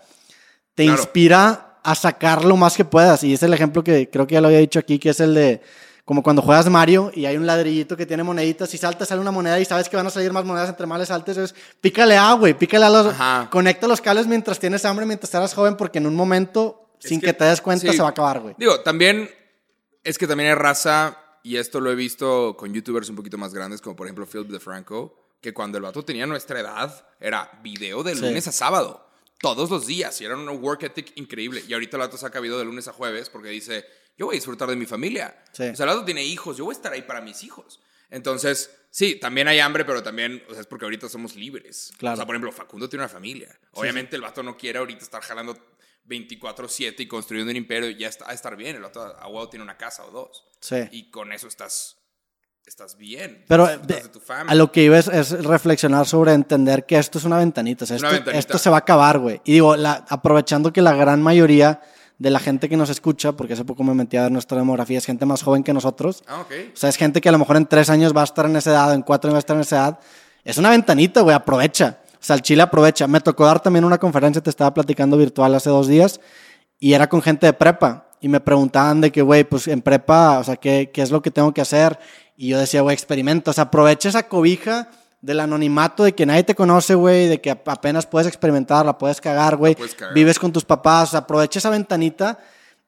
te 0.76 0.84
Claro. 0.84 0.96
inspira 1.00 1.64
a 1.82 1.94
sacar 1.94 2.44
lo 2.44 2.56
más 2.56 2.76
que 2.76 2.84
puedas. 2.84 3.22
Y 3.24 3.34
es 3.34 3.42
el 3.42 3.52
ejemplo 3.54 3.82
que 3.84 4.08
creo 4.10 4.26
que 4.26 4.34
ya 4.34 4.40
lo 4.40 4.48
había 4.48 4.58
dicho 4.60 4.78
aquí, 4.78 4.98
que 4.98 5.10
es 5.10 5.20
el 5.20 5.34
de 5.34 5.60
como 6.04 6.22
cuando 6.22 6.40
juegas 6.40 6.66
Mario 6.70 7.10
y 7.14 7.26
hay 7.26 7.36
un 7.36 7.44
ladrillito 7.46 7.94
que 7.94 8.06
tiene 8.06 8.22
moneditas 8.22 8.72
y 8.72 8.78
saltas, 8.78 9.08
sale 9.08 9.20
una 9.20 9.30
moneda 9.30 9.60
y 9.60 9.66
sabes 9.66 9.90
que 9.90 9.96
van 9.96 10.06
a 10.06 10.10
salir 10.10 10.32
más 10.32 10.42
monedas 10.44 10.70
entre 10.70 10.86
más 10.86 10.98
le 10.98 11.04
saltes, 11.04 11.36
es 11.36 11.54
pícale 11.82 12.16
a, 12.16 12.32
güey, 12.32 12.54
pícale 12.54 12.86
a 12.86 12.88
los... 12.88 13.06
Ajá. 13.08 13.48
Conecta 13.50 13.86
los 13.86 14.00
cables 14.00 14.26
mientras 14.26 14.58
tienes 14.58 14.86
hambre, 14.86 15.04
mientras 15.04 15.34
eras 15.34 15.52
joven, 15.52 15.76
porque 15.76 15.98
en 15.98 16.06
un 16.06 16.14
momento, 16.16 16.94
Es 16.98 17.10
sin 17.10 17.20
que, 17.20 17.26
que- 17.26 17.32
te 17.34 17.44
des 17.44 17.60
cuenta, 17.60 17.90
sí. 17.90 17.94
se 17.96 18.00
va 18.02 18.08
a 18.08 18.12
acabar, 18.12 18.40
güey. 18.40 18.54
Digo, 18.56 18.80
también 18.80 19.28
es 20.02 20.16
que 20.16 20.26
también 20.26 20.48
hay 20.48 20.54
raza, 20.54 21.18
y 21.42 21.56
esto 21.58 21.78
lo 21.78 21.90
he 21.92 21.94
visto 21.94 22.56
con 22.56 22.72
youtubers 22.72 23.10
un 23.10 23.16
poquito 23.16 23.36
más 23.36 23.52
grandes, 23.52 23.82
como 23.82 23.94
por 23.94 24.06
ejemplo 24.06 24.24
Philip 24.26 24.48
DeFranco, 24.48 25.14
que 25.42 25.52
cuando 25.52 25.76
el 25.76 25.82
vato 25.84 26.02
tenía 26.06 26.24
nuestra 26.26 26.58
edad, 26.60 27.04
era 27.20 27.50
video 27.62 28.02
de 28.02 28.14
Sí. 28.14 28.22
lunes 28.22 28.48
a 28.48 28.52
sábado. 28.52 29.07
Todos 29.40 29.70
los 29.70 29.86
días. 29.86 30.20
Y 30.20 30.24
era 30.24 30.36
un 30.36 30.48
work 30.48 30.82
ethic 30.82 31.12
increíble. 31.16 31.64
Y 31.66 31.72
ahorita 31.72 31.96
el 31.96 32.00
vato 32.00 32.16
saca 32.16 32.40
video 32.40 32.58
de 32.58 32.64
lunes 32.64 32.88
a 32.88 32.92
jueves 32.92 33.30
porque 33.30 33.48
dice, 33.48 33.86
yo 34.16 34.26
voy 34.26 34.34
a 34.34 34.38
disfrutar 34.38 34.68
de 34.68 34.76
mi 34.76 34.86
familia. 34.86 35.44
Sí. 35.52 35.64
O 35.64 35.76
sea, 35.76 35.84
el 35.84 35.90
vato 35.90 36.04
tiene 36.04 36.24
hijos, 36.24 36.56
yo 36.56 36.64
voy 36.64 36.74
a 36.74 36.76
estar 36.76 36.92
ahí 36.92 37.02
para 37.02 37.20
mis 37.20 37.42
hijos. 37.44 37.80
Entonces, 38.10 38.70
sí, 38.90 39.16
también 39.16 39.48
hay 39.48 39.58
hambre, 39.60 39.84
pero 39.84 40.02
también, 40.02 40.42
o 40.48 40.52
sea, 40.52 40.62
es 40.62 40.66
porque 40.66 40.86
ahorita 40.86 41.08
somos 41.08 41.36
libres. 41.36 41.92
Claro. 41.98 42.14
O 42.14 42.16
sea, 42.16 42.26
por 42.26 42.34
ejemplo, 42.34 42.52
Facundo 42.52 42.88
tiene 42.88 43.04
una 43.04 43.08
familia. 43.08 43.58
Obviamente 43.72 44.16
el 44.16 44.22
vato 44.22 44.42
no 44.42 44.56
quiere 44.56 44.78
ahorita 44.78 45.04
estar 45.04 45.22
jalando 45.22 45.54
24/7 46.06 47.00
y 47.00 47.06
construyendo 47.06 47.50
un 47.50 47.56
imperio 47.56 47.90
y 47.90 47.96
ya 47.96 48.08
está 48.08 48.30
a 48.30 48.32
estar 48.32 48.56
bien. 48.56 48.76
El 48.76 48.82
vato 48.82 49.02
a 49.02 49.28
huevo 49.28 49.48
tiene 49.50 49.62
una 49.62 49.76
casa 49.76 50.04
o 50.06 50.10
dos. 50.10 50.46
Sí. 50.60 50.76
Y 50.90 51.10
con 51.10 51.32
eso 51.32 51.46
estás, 51.46 51.97
estás 52.68 52.96
bien. 52.96 53.44
Pero 53.48 53.66
Disfrutas 53.66 53.88
de- 53.96 54.02
de 54.02 54.08
tu 54.08 54.20
familia. 54.20 54.52
a 54.52 54.54
lo 54.54 54.70
que 54.72 54.82
iba 54.84 54.98
es, 54.98 55.08
es 55.08 55.30
reflexionar 55.44 56.06
sobre 56.06 56.32
entender 56.32 56.86
que 56.86 56.98
esto 56.98 57.18
es 57.18 57.24
una 57.24 57.38
ventanita. 57.38 57.84
O 57.84 57.86
sea, 57.86 57.96
Es 57.96 58.02
una 58.02 58.10
esto, 58.10 58.18
ventanita. 58.24 58.38
esto 58.38 58.58
se 58.58 58.70
va 58.70 58.76
a 58.76 58.80
acabar, 58.80 59.18
güey. 59.18 59.40
Y 59.44 59.52
digo, 59.54 59.76
la- 59.76 60.04
aprovechando 60.08 60.72
que 60.72 60.82
la 60.82 60.94
gran 60.94 61.22
mayoría 61.22 61.80
de 62.18 62.30
la 62.30 62.40
gente 62.40 62.68
que 62.68 62.76
nos 62.76 62.90
escucha, 62.90 63.32
porque 63.32 63.52
hace 63.54 63.64
poco 63.64 63.84
me 63.84 63.94
metí 63.94 64.16
a 64.16 64.22
ver 64.24 64.32
nuestra 64.32 64.58
demografía, 64.58 64.98
es 64.98 65.06
gente 65.06 65.24
más 65.24 65.42
joven 65.42 65.62
que 65.62 65.72
nosotros. 65.72 66.22
Ah, 66.26 66.40
ok. 66.40 66.52
O 66.74 66.76
sea, 66.76 66.88
es 66.90 66.96
gente 66.96 67.20
que 67.20 67.28
a 67.28 67.32
lo 67.32 67.38
mejor 67.38 67.56
en 67.56 67.66
tres 67.66 67.90
años 67.90 68.12
va 68.16 68.22
a 68.22 68.24
estar 68.24 68.46
en 68.46 68.56
esa 68.56 68.70
edad, 68.70 68.92
en 68.92 69.02
cuatro 69.02 69.28
años 69.28 69.34
va 69.34 69.38
a 69.38 69.40
estar 69.40 69.56
en 69.56 69.62
esa 69.62 69.76
edad. 69.76 69.98
Es 70.44 70.58
una 70.58 70.70
ventanita, 70.70 71.20
güey, 71.20 71.34
aprovecha. 71.36 71.98
O 72.14 72.16
sea, 72.20 72.34
el 72.34 72.42
Chile 72.42 72.62
aprovecha. 72.62 73.06
Me 73.06 73.20
tocó 73.20 73.46
dar 73.46 73.60
también 73.60 73.84
una 73.84 73.98
conferencia, 73.98 74.42
te 74.42 74.50
estaba 74.50 74.74
platicando 74.74 75.16
virtual 75.16 75.54
hace 75.54 75.70
dos 75.70 75.86
días, 75.86 76.20
y 76.80 76.92
era 76.92 77.08
con 77.08 77.22
gente 77.22 77.46
de 77.46 77.52
prepa. 77.52 78.06
Y 78.20 78.28
me 78.28 78.40
preguntaban 78.40 79.00
de 79.00 79.12
que, 79.12 79.22
güey, 79.22 79.44
pues 79.44 79.68
en 79.68 79.80
prepa, 79.80 80.40
o 80.40 80.44
sea, 80.44 80.56
¿qué, 80.56 80.90
¿qué 80.92 81.02
es 81.02 81.12
lo 81.12 81.22
que 81.22 81.30
tengo 81.30 81.54
que 81.54 81.60
hacer? 81.60 81.96
Y 82.40 82.48
yo 82.48 82.58
decía, 82.58 82.82
güey, 82.82 82.94
experimenta. 82.94 83.50
O 83.50 83.54
sea, 83.54 83.64
aprovecha 83.64 84.08
esa 84.08 84.22
cobija 84.28 84.88
del 85.20 85.40
anonimato 85.40 86.04
de 86.04 86.14
que 86.14 86.24
nadie 86.24 86.44
te 86.44 86.54
conoce, 86.54 86.94
güey, 86.94 87.26
de 87.26 87.40
que 87.40 87.50
ap- 87.50 87.68
apenas 87.68 88.06
puedes 88.06 88.28
experimentar, 88.28 88.86
la 88.86 88.96
puedes 88.96 89.20
cagar, 89.20 89.56
güey. 89.56 89.74
Vives 90.14 90.38
con 90.38 90.52
tus 90.52 90.64
papás, 90.64 91.08
o 91.08 91.10
sea, 91.10 91.20
aprovecha 91.20 91.58
esa 91.58 91.70
ventanita 91.70 92.38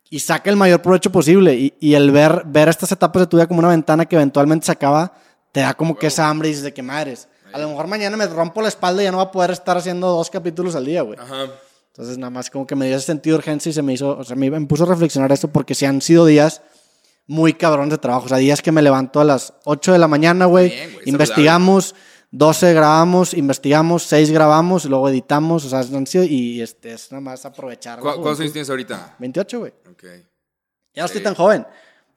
y 0.08 0.20
saca 0.20 0.48
el 0.50 0.56
mayor 0.56 0.80
provecho 0.80 1.10
posible. 1.10 1.54
Y, 1.56 1.74
y 1.80 1.94
el 1.94 2.12
ver, 2.12 2.44
ver 2.46 2.68
estas 2.68 2.92
etapas 2.92 3.22
de 3.22 3.26
tu 3.26 3.36
vida 3.36 3.48
como 3.48 3.58
una 3.58 3.68
ventana 3.70 4.06
que 4.06 4.14
eventualmente 4.14 4.66
se 4.66 4.72
acaba, 4.72 5.12
te 5.50 5.58
da 5.60 5.74
como 5.74 5.96
que 5.96 6.06
esa 6.06 6.28
hambre 6.28 6.46
y 6.48 6.52
dices 6.52 6.62
de 6.64 6.72
que 6.72 6.82
madres. 6.82 7.26
A 7.52 7.58
lo 7.58 7.68
mejor 7.70 7.88
mañana 7.88 8.16
me 8.16 8.26
rompo 8.28 8.62
la 8.62 8.68
espalda 8.68 9.02
y 9.02 9.06
ya 9.06 9.10
no 9.10 9.16
voy 9.18 9.26
a 9.26 9.32
poder 9.32 9.50
estar 9.50 9.76
haciendo 9.76 10.06
dos 10.06 10.30
capítulos 10.30 10.76
al 10.76 10.84
día, 10.84 11.02
güey. 11.02 11.18
Ajá. 11.18 11.46
Entonces 11.88 12.16
nada 12.16 12.30
más 12.30 12.48
como 12.48 12.64
que 12.64 12.76
me 12.76 12.86
dio 12.86 12.96
ese 12.96 13.06
sentido 13.06 13.34
de 13.34 13.38
urgencia 13.40 13.70
y 13.70 13.72
se 13.72 13.82
me 13.82 13.92
hizo, 13.94 14.16
o 14.16 14.22
sea, 14.22 14.36
me, 14.36 14.48
me 14.48 14.64
puso 14.66 14.84
a 14.84 14.86
reflexionar 14.86 15.32
esto 15.32 15.48
porque 15.48 15.74
si 15.74 15.84
han 15.84 16.00
sido 16.00 16.24
días 16.24 16.62
muy 17.30 17.54
cabrones 17.54 17.90
de 17.90 17.98
trabajo. 17.98 18.26
O 18.26 18.28
sea, 18.28 18.38
días 18.38 18.60
que 18.60 18.72
me 18.72 18.82
levanto 18.82 19.20
a 19.20 19.24
las 19.24 19.54
8 19.64 19.92
de 19.92 19.98
la 20.00 20.08
mañana, 20.08 20.46
güey. 20.46 20.72
Investigamos, 21.04 21.94
12 22.32 22.74
grabamos, 22.74 23.34
investigamos, 23.34 24.02
6 24.02 24.32
grabamos, 24.32 24.84
luego 24.86 25.08
editamos. 25.08 25.64
O 25.64 25.68
sea, 25.68 25.78
han 25.96 26.08
sido, 26.08 26.24
y 26.24 26.60
este, 26.60 26.92
es 26.92 27.12
nada 27.12 27.20
más 27.20 27.46
aprovechar. 27.46 27.98
la 27.98 28.14
¿Cu- 28.14 28.20
¿Cuántos 28.22 28.40
años 28.40 28.52
tienes 28.52 28.68
ahorita? 28.68 29.14
28, 29.20 29.58
güey. 29.60 29.72
Ok. 29.92 30.04
Ya 30.92 31.02
no 31.02 31.06
estoy 31.06 31.22
tan 31.22 31.36
joven, 31.36 31.64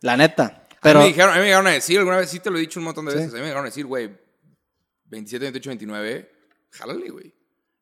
la 0.01 0.17
neta. 0.17 0.63
Pero... 0.81 0.99
Pero 0.99 0.99
A, 0.99 1.01
mí 1.03 1.07
me 1.09 1.13
dijeron, 1.13 1.31
a 1.31 1.35
mí 1.35 1.39
me 1.41 1.45
llegaron 1.45 1.67
a 1.67 1.71
decir, 1.71 1.99
alguna 1.99 2.17
vez 2.17 2.29
sí 2.31 2.39
te 2.39 2.49
lo 2.49 2.57
he 2.57 2.61
dicho 2.61 2.79
un 2.79 2.85
montón 2.85 3.05
de 3.05 3.13
veces, 3.13 3.29
a 3.29 3.35
mí 3.35 3.39
me 3.41 3.45
llegaron 3.45 3.65
a 3.65 3.69
decir, 3.69 3.85
güey, 3.85 4.09
27, 5.05 5.45
28, 5.45 5.69
29, 5.69 6.31
jálale, 6.71 7.09
güey. 7.11 7.33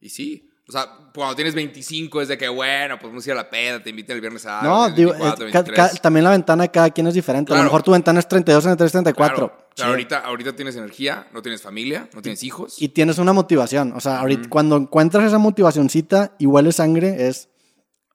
Y 0.02 0.10
sí. 0.10 0.51
O 0.72 0.74
sea, 0.74 0.86
cuando 1.14 1.36
tienes 1.36 1.54
25 1.54 2.22
es 2.22 2.30
de 2.30 2.38
que, 2.38 2.48
bueno, 2.48 2.98
pues 2.98 3.12
vamos 3.12 3.26
a 3.26 3.30
ir 3.30 3.34
a 3.34 3.36
la 3.36 3.50
peda, 3.50 3.84
te 3.84 3.90
inviten 3.90 4.16
el 4.16 4.22
viernes 4.22 4.46
a... 4.46 4.62
no, 4.62 4.90
digo, 4.90 5.14
es- 5.14 5.52
ca- 5.52 5.66
ca- 5.66 5.90
también 5.96 6.24
la 6.24 6.30
ventana 6.30 6.64
de 6.64 6.72
cada 6.72 6.90
quien 6.92 7.08
es 7.08 7.14
diferente. 7.14 7.54
A 7.54 7.58
lo 7.58 7.64
mejor 7.64 7.84
tu 7.84 7.92
ventana 7.92 8.20
es 8.20 8.28
32, 8.30 8.64
33, 8.64 8.92
34. 8.94 9.36
Claro, 9.36 9.68
claro, 9.76 9.92
ahorita, 9.92 10.20
ahorita 10.20 10.56
tienes 10.56 10.78
energía, 10.78 11.28
no 11.34 11.42
tienes 11.42 11.62
familia, 11.62 12.08
no 12.14 12.22
tienes 12.22 12.42
hijos. 12.44 12.82
Y 12.82 12.88
tienes 12.88 13.18
una 13.18 13.34
motivación. 13.34 13.92
O 13.92 14.00
sea, 14.00 14.22
ahorita, 14.22 14.48
cuando 14.48 14.78
encuentras 14.78 15.26
esa 15.26 15.40
motivacioncita 15.40 16.36
y 16.40 16.46
huele 16.46 16.72
sangre, 16.72 17.28
es 17.28 17.50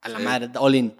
a 0.00 0.08
la 0.08 0.18
Sí. 0.18 0.24
madre, 0.24 0.48
all 0.58 0.74
in. 0.76 0.96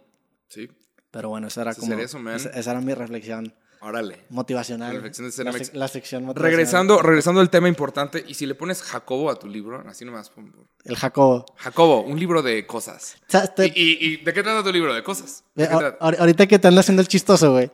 Sí, 0.49 0.69
Pero 1.11 1.31
bueno, 1.31 1.47
esa 1.49 1.63
era 1.63 1.71
Ese 1.71 1.81
como. 1.81 1.95
eso, 1.99 2.51
esa 2.53 2.71
era 2.71 2.81
mi 2.83 2.93
reflexión 2.93 3.55
órale. 3.87 4.25
motivacional. 4.31 4.89
La 4.89 4.95
reflexión 5.01 5.31
de 5.31 5.45
la, 5.45 5.53
sec- 5.53 5.73
la 5.75 5.89
sección 5.89 6.25
motivacional. 6.25 6.51
Regresando, 6.51 7.03
regresando 7.03 7.41
al 7.41 7.51
tema 7.51 7.69
importante, 7.69 8.25
y 8.27 8.35
si 8.35 8.47
le 8.47 8.55
pones 8.55 8.83
Jacobo 8.83 9.31
a 9.31 9.39
tu 9.39 9.47
libro, 9.49 9.83
así 9.89 10.05
nomás, 10.05 10.31
El 10.85 10.97
Jacobo. 10.97 11.47
Jacobo, 11.57 12.01
un 12.03 12.19
libro 12.19 12.43
de 12.43 12.67
cosas. 12.67 13.17
Te- 13.55 13.73
¿Y, 13.75 13.99
y, 14.07 14.17
de 14.19 14.33
qué 14.33 14.43
trata 14.43 14.63
tu 14.63 14.73
libro? 14.73 14.93
¿De 14.95 15.03
cosas? 15.03 15.45
¿De 15.55 15.65
eh, 15.65 15.69
ahorita 16.01 16.47
que 16.47 16.59
te 16.59 16.69
ando 16.69 16.81
haciendo 16.81 17.01
el 17.03 17.09
chistoso, 17.09 17.53
güey. 17.53 17.71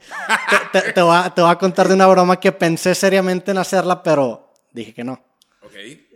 te, 0.72 0.80
te- 0.80 0.92
te 0.92 1.02
voy 1.02 1.16
a, 1.16 1.30
te 1.34 1.42
voy 1.42 1.50
a 1.50 1.56
contar 1.56 1.88
de 1.88 1.94
una 1.94 2.06
broma 2.06 2.38
que 2.38 2.52
pensé 2.52 2.94
seriamente 2.94 3.50
en 3.50 3.58
hacerla, 3.58 4.02
pero 4.02 4.52
dije 4.72 4.94
que 4.94 5.04
no. 5.04 5.22
Ok. 5.62 5.72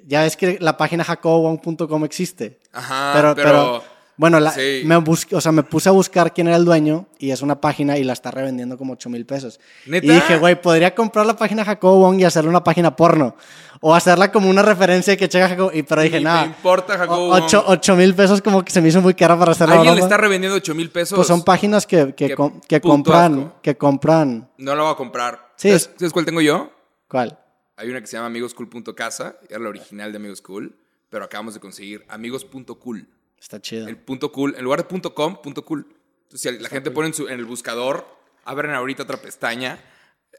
Ya 0.06 0.22
ves 0.22 0.36
que 0.36 0.58
la 0.60 0.76
página 0.76 1.02
jacobowong.com 1.04 2.04
existe. 2.04 2.60
Ajá, 2.72 3.12
pero, 3.14 3.34
pero... 3.34 3.48
pero, 3.48 3.95
bueno, 4.16 4.40
la- 4.40 4.52
sí. 4.52 4.82
me, 4.84 4.96
busqué- 4.98 5.36
o 5.36 5.40
sea, 5.40 5.52
me 5.52 5.62
puse 5.62 5.88
a 5.88 5.92
buscar 5.92 6.32
quién 6.32 6.46
era 6.48 6.56
el 6.56 6.64
dueño 6.64 7.06
y 7.18 7.30
es 7.30 7.42
una 7.42 7.60
página 7.60 7.98
y 7.98 8.04
la 8.04 8.12
está 8.14 8.30
revendiendo 8.30 8.78
como 8.78 8.94
8 8.94 9.08
mil 9.10 9.26
pesos. 9.26 9.60
¿Neta? 9.86 10.06
Y 10.06 10.10
dije, 10.10 10.38
güey, 10.38 10.60
podría 10.60 10.94
comprar 10.94 11.26
la 11.26 11.36
página 11.36 11.64
Jacobo 11.64 11.98
Wong 12.00 12.20
y 12.20 12.24
hacerle 12.24 12.50
una 12.50 12.64
página 12.64 12.96
porno. 12.96 13.36
O 13.82 13.94
hacerla 13.94 14.32
como 14.32 14.48
una 14.48 14.62
referencia 14.62 15.12
de 15.12 15.16
que 15.18 15.28
checa 15.28 15.50
Jacobo. 15.50 15.70
Y, 15.72 15.82
pero 15.82 16.00
dije, 16.00 16.18
nada. 16.20 16.42
te 16.44 16.46
importa, 16.48 16.96
Jacobo 16.96 17.28
Wong. 17.28 17.42
8 17.66 17.96
mil 17.96 18.14
pesos 18.14 18.40
como 18.40 18.64
que 18.64 18.72
se 18.72 18.80
me 18.80 18.88
hizo 18.88 19.02
muy 19.02 19.12
cara 19.14 19.38
para 19.38 19.52
hacer 19.52 19.68
la 19.68 19.74
¿Alguien 19.76 19.94
le 19.96 20.00
está 20.00 20.16
revendiendo 20.16 20.56
8 20.56 20.74
mil 20.74 20.90
pesos? 20.90 21.14
Pues 21.16 21.28
son 21.28 21.42
páginas 21.44 21.86
que, 21.86 22.14
que, 22.14 22.34
com- 22.34 22.60
compran. 22.82 23.34
asco. 23.38 23.54
Que 23.62 23.76
compran. 23.76 24.48
No 24.56 24.74
lo 24.74 24.84
voy 24.84 24.92
a 24.92 24.96
comprar. 24.96 25.52
Sí, 25.56 25.68
¿Sabes, 25.68 25.82
es- 25.82 25.90
¿Sabes 25.98 26.12
cuál 26.14 26.24
tengo 26.24 26.40
yo? 26.40 26.72
¿Cuál? 27.08 27.38
Hay 27.76 27.90
una 27.90 28.00
que 28.00 28.06
se 28.06 28.16
llama 28.16 28.28
amigoscool.casa, 28.28 29.36
era 29.50 29.58
la 29.58 29.68
original 29.68 30.10
de 30.10 30.16
Amigos 30.16 30.40
Cool, 30.40 30.74
pero 31.10 31.24
acabamos 31.26 31.52
de 31.52 31.60
conseguir 31.60 32.04
amigos.cool. 32.08 33.06
Está 33.38 33.60
chido. 33.60 33.86
El 33.88 33.96
punto 33.96 34.32
cool, 34.32 34.54
en 34.56 34.64
lugar 34.64 34.80
de 34.80 34.88
punto 34.88 35.14
com, 35.14 35.40
punto 35.40 35.64
cool. 35.64 35.86
Entonces, 36.24 36.56
si 36.56 36.62
la 36.62 36.68
gente 36.68 36.90
pone 36.90 37.08
en, 37.08 37.14
su, 37.14 37.28
en 37.28 37.38
el 37.38 37.44
buscador, 37.44 38.06
abren 38.44 38.72
ahorita 38.72 39.02
otra 39.04 39.18
pestaña, 39.18 39.78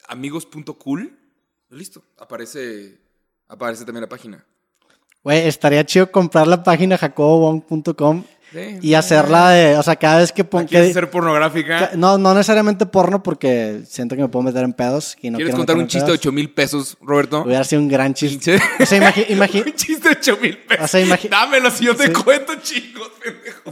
amigos.cool, 0.08 1.18
listo, 1.70 2.04
aparece, 2.18 2.98
aparece 3.48 3.86
también 3.86 4.02
la 4.02 4.10
página. 4.10 4.46
Güey, 5.24 5.48
estaría 5.48 5.86
chido 5.86 6.12
comprar 6.12 6.48
la 6.48 6.64
página 6.64 6.98
jacobowong.com 6.98 8.24
Sí. 8.52 8.80
y 8.82 8.94
hacerla 8.94 9.50
de. 9.50 9.76
O 9.78 9.84
sea, 9.84 9.96
cada 9.98 10.20
vez 10.20 10.32
que 10.32 10.44
pongo. 10.46 10.66
¿Quieres 10.68 10.94
ser 10.94 11.10
pornográfica? 11.12 11.92
No, 11.96 12.18
no 12.18 12.34
necesariamente 12.34 12.86
porno 12.86 13.22
porque 13.22 13.82
siento 13.86 14.16
que 14.16 14.22
me 14.22 14.30
puedo 14.30 14.44
meter 14.44 14.64
en 14.64 14.72
pedos. 14.74 15.18
Y 15.22 15.30
no 15.30 15.36
¿Quieres 15.38 15.52
quiero 15.54 15.58
contar 15.58 15.76
un 15.78 15.88
chiste 15.88 16.00
de 16.06 16.18
pedos. 16.18 16.20
8 16.20 16.32
mil 16.32 16.50
pesos, 16.54 16.98
Roberto? 17.02 17.42
Hubiera 17.42 17.64
sido 17.66 17.82
un 17.82 17.90
gran 17.90 18.14
chiste. 18.14 18.60
O 18.80 18.86
sea, 18.86 19.14
un 19.30 19.74
chiste 19.76 20.10
de 20.10 20.16
8 20.18 20.38
mil 20.42 20.58
pesos. 20.60 20.86
O 20.86 20.88
sea, 20.88 21.02
imagi- 21.02 21.30
Dámelo 21.30 21.70
si 21.72 21.86
yo 21.86 21.96
te 21.96 22.08
Sí. 22.08 22.14
cuento, 22.14 22.54
chicos, 22.62 23.12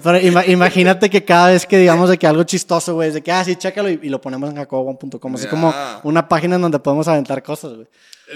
pero 0.04 0.20
ima- 0.20 0.46
imagínate 0.46 1.10
que 1.10 1.24
cada 1.24 1.52
vez 1.52 1.66
que 1.66 1.78
digamos 1.78 2.10
de 2.10 2.18
que 2.18 2.28
algo 2.28 2.44
chistoso, 2.44 2.96
güey, 2.96 3.08
es 3.10 3.14
de 3.14 3.22
que, 3.24 3.32
ah, 3.32 3.44
sí, 3.46 3.56
chécalo 3.56 3.90
y, 3.90 4.00
y 4.04 4.10
lo 4.10 4.20
ponemos 4.20 4.50
en 4.50 4.58
jacobowong.com. 4.58 5.36
Así 5.36 5.46
Ya. 5.46 5.50
como 5.50 5.74
una 6.04 6.28
página 6.28 6.58
en 6.58 6.62
donde 6.64 6.80
podemos 6.80 7.08
aventar 7.08 7.42
cosas, 7.44 7.74
güey. 7.76 7.88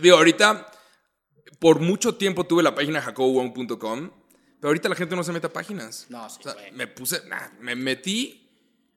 Digo, 0.02 0.16
ahorita, 0.16 0.68
por 1.60 1.82
mucho 1.82 2.16
tiempo 2.16 2.46
tuve 2.46 2.64
la 2.64 2.74
página 2.74 3.02
jacobowong.com, 3.02 4.10
pero 4.60 4.70
ahorita 4.70 4.90
la 4.90 4.96
gente 4.96 5.16
no 5.16 5.24
se 5.24 5.32
mete 5.32 5.48
a 5.48 5.54
páginas. 5.54 6.06
No, 6.10 6.30
sí, 6.30 6.38
O 6.40 6.44
sea, 6.44 6.54
güey. 6.54 6.72
me 6.72 6.88
puse, 6.88 7.22
nah, 7.28 7.48
me 7.62 7.76
metí, 7.76 8.48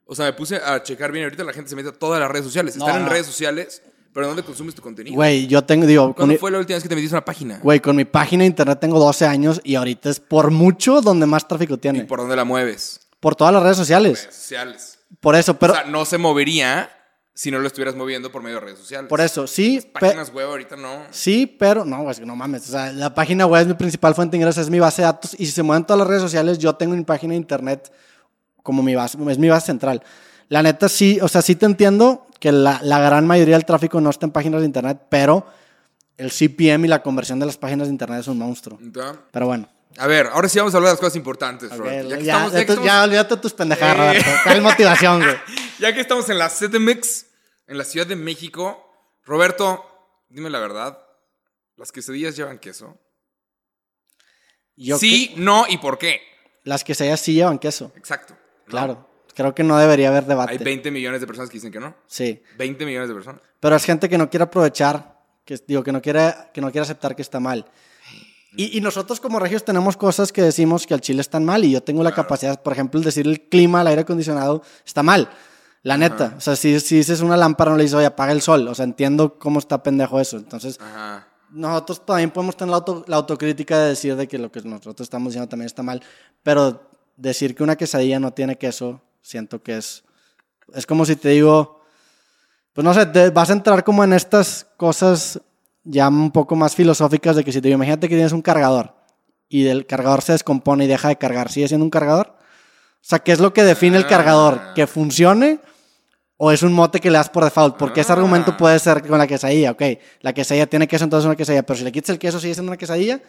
o 0.06 0.14
sea, 0.14 0.26
me 0.26 0.32
puse 0.32 0.56
a 0.56 0.82
checar 0.82 1.12
bien. 1.12 1.24
Ahorita 1.24 1.44
la 1.44 1.52
gente 1.52 1.70
se 1.70 1.76
mete 1.76 1.88
a 1.90 1.92
todas 1.92 2.20
las 2.20 2.30
redes 2.30 2.44
sociales. 2.46 2.76
No, 2.76 2.86
Están 2.86 3.02
en 3.02 3.08
redes 3.08 3.26
sociales, 3.26 3.82
pero 4.12 4.26
¿dónde 4.26 4.42
consumes 4.42 4.74
tu 4.74 4.82
contenido? 4.82 5.14
Güey, 5.16 5.46
yo 5.46 5.62
tengo, 5.62 5.86
digo, 5.86 6.14
¿Cuándo 6.14 6.32
mi, 6.34 6.38
fue 6.38 6.50
la 6.50 6.58
última 6.58 6.76
vez 6.76 6.82
que 6.82 6.88
te 6.88 6.94
metiste 6.94 7.14
a 7.14 7.18
una 7.18 7.24
página? 7.24 7.58
güey, 7.62 7.80
con 7.80 7.96
mi 7.96 8.04
página 8.04 8.42
de 8.42 8.48
internet 8.48 8.78
tengo 8.80 8.98
12 8.98 9.24
años 9.26 9.60
y 9.64 9.74
ahorita 9.76 10.10
es 10.10 10.20
por 10.20 10.50
mucho 10.50 11.00
donde 11.00 11.26
más 11.26 11.46
tráfico 11.48 11.74
¿Y 11.74 11.78
tiene. 11.78 12.04
por 12.04 12.18
dónde 12.20 12.36
la 12.36 12.44
mueves? 12.44 13.00
Por 13.20 13.36
todas 13.36 13.54
las 13.54 13.62
redes 13.62 13.76
sociales. 13.76 14.22
Redes 14.24 14.34
sociales. 14.36 14.98
Por 15.20 15.36
eso, 15.36 15.58
pero, 15.58 15.74
o 15.74 15.76
sea, 15.76 15.84
no 15.84 16.04
se 16.04 16.18
movería 16.18 16.90
si 17.34 17.50
no 17.50 17.58
lo 17.58 17.66
estuvieras 17.66 17.94
moviendo 17.94 18.30
por 18.30 18.42
medio 18.42 18.56
de 18.56 18.66
redes 18.66 18.78
sociales. 18.78 19.08
por 19.08 19.20
eso, 19.20 19.46
sí, 19.46 19.80
pe- 19.94 20.00
Páginas 20.00 20.32
web 20.32 20.46
ahorita 20.48 20.76
no. 20.76 21.04
Sí, 21.10 21.46
pero 21.46 21.84
no, 21.84 22.02
güey, 22.02 22.16
no 22.24 22.36
mames. 22.36 22.68
O 22.68 22.72
sea, 22.72 22.92
la 22.92 23.14
página 23.14 23.46
web 23.46 23.62
es 23.62 23.68
mi 23.68 23.74
principal 23.74 24.14
fuente 24.14 24.32
de 24.32 24.42
ingresos, 24.42 24.64
es 24.64 24.70
mi 24.70 24.78
base 24.80 25.02
de 25.02 25.06
datos. 25.06 25.34
Y 25.38 25.46
si 25.46 25.52
se 25.52 25.62
mueven 25.62 25.84
todas 25.84 25.98
las 25.98 26.08
redes 26.08 26.22
sociales, 26.22 26.58
yo 26.58 26.74
tengo 26.74 26.94
mi 26.94 27.04
página 27.04 27.32
de 27.32 27.38
internet 27.38 27.90
como 28.62 28.82
mi 28.82 28.94
base, 28.94 29.16
es 29.28 29.38
mi 29.38 29.48
base 29.48 29.66
central. 29.66 30.02
La 30.48 30.62
neta, 30.62 30.88
sí, 30.88 31.18
o 31.22 31.28
sea, 31.28 31.40
sí 31.42 31.56
te 31.56 31.64
entiendo 31.66 32.26
que 32.38 32.52
la, 32.52 32.80
la 32.82 32.98
gran 33.00 33.26
mayoría 33.26 33.54
del 33.56 33.64
tráfico 33.64 34.00
no 34.00 34.10
está 34.10 34.26
en 34.26 34.32
páginas 34.32 34.60
de 34.60 34.66
internet, 34.66 35.00
pero 35.08 35.46
el 36.18 36.30
CPM 36.30 36.84
y 36.84 36.88
la 36.88 37.02
conversión 37.02 37.38
de 37.40 37.46
las 37.46 37.56
páginas 37.56 37.86
de 37.88 37.92
internet 37.92 38.20
es 38.20 38.28
un 38.28 38.36
monstruo. 38.38 38.78
¿Entonces? 38.82 39.16
Pero 39.30 39.46
bueno. 39.46 39.68
A 39.98 40.06
ver, 40.06 40.26
ahora 40.32 40.48
sí 40.48 40.58
vamos 40.58 40.72
a 40.74 40.78
hablar 40.78 40.90
de 40.90 40.94
las 40.94 41.00
cosas 41.00 41.16
importantes, 41.16 41.70
ok, 41.70 41.78
Roberto. 41.78 42.08
ya, 42.08 42.16
Ya 42.16 42.18
que 42.18 42.24
ya, 42.24 42.32
estamos- 42.34 42.52
ya 42.52 42.58
que 42.60 42.64
tu- 42.66 42.72
estamos- 42.72 42.86
ya 42.86 43.02
olvídate 43.04 43.36
tus 43.38 43.52
pendejadas, 43.54 43.94
Eh. 43.96 43.98
Roberto. 44.20 44.30
¿Cuál 44.44 44.62
motivación, 44.62 45.18
güey? 45.22 45.36
Ya 45.82 45.92
que 45.92 46.00
estamos 46.00 46.28
en 46.30 46.38
la 46.38 46.48
CDMX, 46.48 47.26
en 47.66 47.76
la 47.76 47.82
Ciudad 47.82 48.06
de 48.06 48.14
México, 48.14 48.88
Roberto, 49.24 49.84
dime 50.28 50.48
la 50.48 50.60
verdad, 50.60 50.96
¿las 51.76 51.90
quesadillas 51.90 52.36
llevan 52.36 52.60
queso? 52.60 53.00
Yo 54.76 54.96
sí, 54.96 55.34
no 55.36 55.64
y 55.68 55.78
por 55.78 55.98
qué. 55.98 56.20
las 56.62 56.84
quesadillas 56.84 57.20
sí 57.20 57.34
llevan 57.34 57.58
queso, 57.58 57.90
Exacto. 57.96 58.34
¿no? 58.34 58.70
claro. 58.70 59.08
Creo 59.34 59.56
que 59.56 59.64
no 59.64 59.76
debería 59.76 60.10
haber 60.10 60.26
debate. 60.26 60.52
Hay 60.52 60.58
20 60.58 60.92
millones 60.92 61.20
de 61.20 61.26
personas 61.26 61.50
que 61.50 61.54
dicen 61.54 61.72
que 61.72 61.80
no. 61.80 61.96
Sí. 62.06 62.40
20 62.58 62.86
millones 62.86 63.08
de 63.08 63.14
personas. 63.14 63.40
Pero 63.58 63.74
es 63.74 63.84
gente 63.84 64.08
que 64.08 64.18
no 64.18 64.30
quiere 64.30 64.44
aprovechar, 64.44 65.20
que, 65.44 65.58
digo, 65.66 65.82
que 65.82 65.90
no 65.90 66.00
quiere, 66.00 66.32
que 66.54 66.60
no 66.60 66.70
quiere 66.70 66.82
aceptar 66.84 67.16
que 67.16 67.22
está 67.22 67.40
mal. 67.40 67.66
Y, 68.56 68.76
y 68.78 68.80
nosotros 68.82 69.18
como 69.18 69.40
regios 69.40 69.64
tenemos 69.64 69.96
cosas 69.96 70.30
que 70.32 70.42
decimos 70.42 70.86
que 70.86 70.94
al 70.94 71.00
Chile 71.00 71.22
están 71.22 71.44
mal 71.44 71.64
y 71.64 71.72
yo 71.72 71.82
tengo 71.82 72.04
la 72.04 72.10
Claro. 72.12 72.22
capacidad, 72.28 72.62
por 72.62 72.72
ejemplo, 72.72 72.98
el 73.00 73.04
decir 73.04 73.26
el 73.26 73.40
clima, 73.48 73.80
el 73.80 73.88
aire 73.88 74.02
acondicionado, 74.02 74.62
está 74.86 75.02
mal. 75.02 75.28
La 75.82 75.96
neta. 75.96 76.34
O 76.36 76.40
sea, 76.40 76.54
si, 76.56 76.78
si 76.80 76.96
dices 76.96 77.20
una 77.20 77.36
lámpara, 77.36 77.70
no 77.72 77.76
le 77.76 77.82
dices, 77.84 77.96
oye, 77.96 78.06
apaga 78.06 78.32
el 78.32 78.40
sol. 78.42 78.68
O 78.68 78.74
sea, 78.74 78.84
entiendo 78.84 79.38
cómo 79.38 79.58
está 79.58 79.82
pendejo 79.82 80.20
eso. 80.20 80.36
Entonces, 80.36 80.78
Ajá. 80.80 81.26
nosotros 81.50 82.06
también 82.06 82.30
podemos 82.30 82.56
tener 82.56 82.70
la, 82.70 82.76
auto- 82.76 83.04
la 83.08 83.16
autocrítica 83.16 83.78
de 83.78 83.88
decir 83.88 84.14
de 84.16 84.28
que 84.28 84.38
lo 84.38 84.52
que 84.52 84.62
nosotros 84.62 85.00
estamos 85.00 85.32
diciendo 85.32 85.48
también 85.48 85.66
está 85.66 85.82
mal. 85.82 86.00
Pero 86.42 86.88
decir 87.16 87.54
que 87.54 87.62
una 87.64 87.76
quesadilla 87.76 88.20
no 88.20 88.32
tiene 88.32 88.56
queso, 88.56 89.00
siento 89.20 89.62
que 89.62 89.76
es... 89.78 90.04
Es 90.74 90.86
como 90.86 91.04
si 91.04 91.16
te 91.16 91.30
digo... 91.30 91.80
Pues 92.72 92.84
no 92.84 92.94
sé, 92.94 93.04
te 93.06 93.28
vas 93.30 93.50
a 93.50 93.52
entrar 93.52 93.84
como 93.84 94.02
en 94.02 94.12
estas 94.14 94.66
cosas 94.78 95.40
ya 95.84 96.08
un 96.08 96.30
poco 96.30 96.56
más 96.56 96.74
filosóficas 96.74 97.36
de 97.36 97.44
que 97.44 97.52
si 97.52 97.60
te 97.60 97.68
digo, 97.68 97.74
imagínate 97.76 98.08
que 98.08 98.14
tienes 98.14 98.32
un 98.32 98.40
cargador 98.40 98.94
y 99.48 99.66
el 99.66 99.84
cargador 99.84 100.22
se 100.22 100.32
descompone 100.32 100.84
y 100.84 100.86
deja 100.88 101.08
de 101.08 101.16
cargar, 101.18 101.50
¿sigue 101.50 101.68
siendo 101.68 101.84
un 101.84 101.90
cargador? 101.90 102.28
O 102.28 103.04
sea, 103.04 103.18
¿qué 103.18 103.32
es 103.32 103.40
lo 103.40 103.52
que 103.52 103.62
define 103.64 103.98
el 103.98 104.04
Ah. 104.04 104.08
cargador? 104.08 104.60
¿Que 104.74 104.86
funcione 104.86 105.58
o 106.44 106.50
es 106.50 106.62
un 106.64 106.72
mote 106.72 106.98
que 106.98 107.08
le 107.08 107.18
das 107.18 107.28
por 107.30 107.44
default? 107.44 107.76
Porque 107.76 108.00
ese 108.00 108.10
Ah. 108.12 108.16
argumento 108.16 108.56
puede 108.56 108.76
ser 108.80 109.06
con 109.06 109.16
la 109.16 109.26
quesadilla, 109.28 109.70
ok, 109.70 109.82
la 110.22 110.32
quesadilla 110.32 110.66
tiene 110.66 110.88
queso, 110.88 111.04
entonces 111.04 111.24
es 111.24 111.26
una 111.26 111.36
quesadilla, 111.36 111.62
pero 111.62 111.78
si 111.78 111.84
le 111.84 111.92
quitas 111.92 112.10
el 112.10 112.18
queso 112.18 112.40
sigue 112.40 112.54
siendo 112.54 112.70
una 112.72 112.76
quesadilla, 112.76 113.20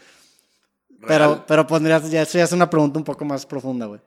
pero, 1.08 1.25
Real. 1.27 1.43
pero 1.48 1.67
pondrías, 1.67 2.10
ya, 2.10 2.22
eso 2.24 2.38
ya 2.38 2.46
es 2.46 2.51
una 2.53 2.70
pregunta 2.70 2.98
un 2.98 3.05
poco 3.05 3.24
más 3.25 3.46
profunda, 3.46 3.86
güey. 3.86 4.00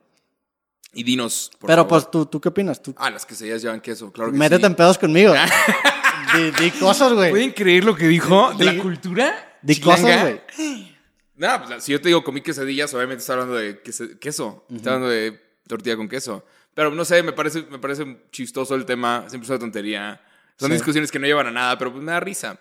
Y 0.93 1.03
dinos, 1.03 1.51
por 1.59 1.67
Pero 1.67 1.83
favor. 1.83 1.87
pues, 1.89 2.11
¿tú, 2.11 2.25
¿tú 2.25 2.41
qué 2.41 2.49
opinas? 2.49 2.81
¿Tú, 2.81 2.93
Ah, 2.97 3.09
las 3.09 3.25
quesadillas 3.25 3.61
llevan 3.61 3.79
queso, 3.81 4.11
claro 4.11 4.31
que 4.31 4.37
métete 4.37 4.61
sí. 4.61 4.65
en 4.65 4.75
pedos 4.75 4.97
conmigo. 4.97 5.33
di, 6.35 6.51
di 6.59 6.71
cosas, 6.71 7.13
güey. 7.13 7.29
¿Pueden 7.29 7.51
creer 7.51 7.83
lo 7.85 7.95
que 7.95 8.07
dijo 8.07 8.51
de 8.57 8.65
Di- 8.65 8.75
la 8.77 8.81
cultura? 8.83 9.57
Di 9.61 9.75
chilanga? 9.75 10.01
cosas, 10.01 10.21
güey. 10.57 10.97
No, 11.39 11.63
pues 11.65 11.83
si 11.83 11.91
yo 11.91 12.01
te 12.01 12.07
digo 12.09 12.23
comí 12.23 12.41
quesadillas, 12.41 12.91
obviamente 12.95 13.21
está 13.21 13.33
hablando 13.33 13.53
de 13.55 13.79
queso. 14.19 14.65
Está 14.73 14.89
hablando 14.95 15.07
de 15.09 15.39
tortilla 15.67 15.95
con 15.95 16.09
queso. 16.09 16.43
Pero 16.77 16.91
no 16.91 17.03
sé, 17.05 17.23
me 17.23 17.33
parece, 17.33 17.63
me 17.63 17.79
parece 17.79 18.05
chistoso 18.31 18.75
el 18.75 18.85
tema. 18.85 19.25
Siempre 19.29 19.45
es 19.45 19.49
una 19.49 19.57
tontería. 19.57 20.21
Son 20.59 20.69
Sí. 20.69 20.73
discusiones 20.75 21.11
que 21.11 21.17
no 21.17 21.25
llevan 21.25 21.47
a 21.47 21.51
nada, 21.51 21.75
pero 21.75 21.91
pues 21.91 22.03
me 22.03 22.11
da 22.11 22.19
risa. 22.19 22.59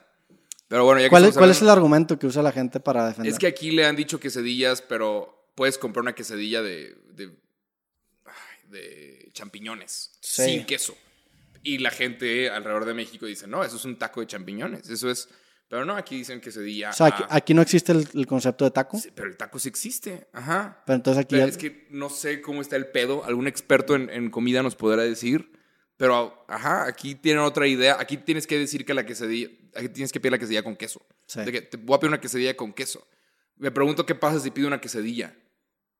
Pero 0.68 0.84
bueno, 0.86 1.00
ya 1.02 1.08
que 1.08 1.10
¿Cuál, 1.10 1.34
cuál 1.34 1.50
es 1.50 1.60
el 1.60 1.68
argumento 1.68 2.18
que 2.18 2.26
usa 2.26 2.42
la 2.42 2.50
gente 2.50 2.80
para 2.80 3.06
defender? 3.08 3.30
Es 3.30 3.38
que 3.38 3.46
aquí 3.46 3.72
le 3.72 3.84
han 3.84 3.94
dicho 3.94 4.18
quesadillas, 4.18 4.80
pero 4.80 5.50
puedes 5.54 5.76
comprar 5.76 6.00
una 6.00 6.14
quesadilla 6.14 6.62
de, 6.62 6.96
de, 7.12 7.30
de 8.70 9.28
champiñones, 9.34 10.12
Sí. 10.20 10.44
sin 10.44 10.64
queso. 10.64 10.96
Y 11.62 11.76
la 11.78 11.90
gente 11.90 12.48
alrededor 12.48 12.86
de 12.86 12.94
México 12.94 13.26
dice, 13.26 13.46
no, 13.46 13.62
eso 13.64 13.76
es 13.76 13.84
un 13.84 13.96
taco 13.98 14.20
de 14.22 14.28
champiñones, 14.28 14.88
eso 14.88 15.10
es... 15.10 15.28
Pero 15.68 15.84
no, 15.84 15.96
aquí 15.96 16.16
dicen 16.16 16.40
quesadilla. 16.40 16.90
o 16.90 16.92
sea, 16.92 17.06
aquí, 17.06 17.22
aquí 17.28 17.54
no 17.54 17.62
existe 17.62 17.90
el, 17.92 18.08
el 18.14 18.26
concepto 18.26 18.64
de 18.64 18.70
taco, 18.70 18.98
sí, 18.98 19.10
pero 19.14 19.28
el 19.28 19.36
taco 19.36 19.58
sí 19.58 19.68
existe, 19.68 20.28
ajá. 20.32 20.82
pero 20.86 20.94
entonces 20.96 21.20
aquí... 21.24 21.34
Pero 21.34 21.46
ya- 21.46 21.50
es 21.50 21.58
que 21.58 21.88
no 21.90 22.08
sé 22.08 22.40
cómo 22.40 22.60
está 22.60 22.76
el 22.76 22.86
pedo. 22.88 23.24
Algún 23.24 23.48
experto 23.48 23.96
en, 23.96 24.08
en 24.10 24.30
comida 24.30 24.62
nos 24.62 24.76
podrá 24.76 25.02
decir. 25.02 25.52
Pero, 25.96 26.44
ajá, 26.46 26.86
aquí 26.86 27.14
tienen 27.14 27.42
otra 27.42 27.66
idea. 27.66 27.96
Aquí 27.98 28.16
tienes 28.18 28.46
que 28.46 28.58
decir 28.58 28.84
que 28.84 28.92
la 28.94 29.06
quesadilla. 29.06 29.48
Aquí 29.74 29.88
tienes 29.88 30.12
que 30.12 30.20
pedir 30.20 30.32
la 30.32 30.38
quesadilla 30.38 30.62
con 30.62 30.76
queso. 30.76 31.00
Sí. 31.26 31.40
De 31.42 31.50
que 31.50 31.62
te 31.62 31.78
voy 31.78 31.96
a 31.96 32.00
pedir 32.00 32.10
una 32.10 32.20
quesadilla 32.20 32.54
con 32.56 32.72
queso. 32.74 33.08
Me 33.56 33.70
pregunto 33.70 34.04
qué 34.04 34.14
pasa 34.14 34.38
si 34.38 34.50
pido 34.50 34.68
una 34.68 34.80
quesadilla. 34.80 35.34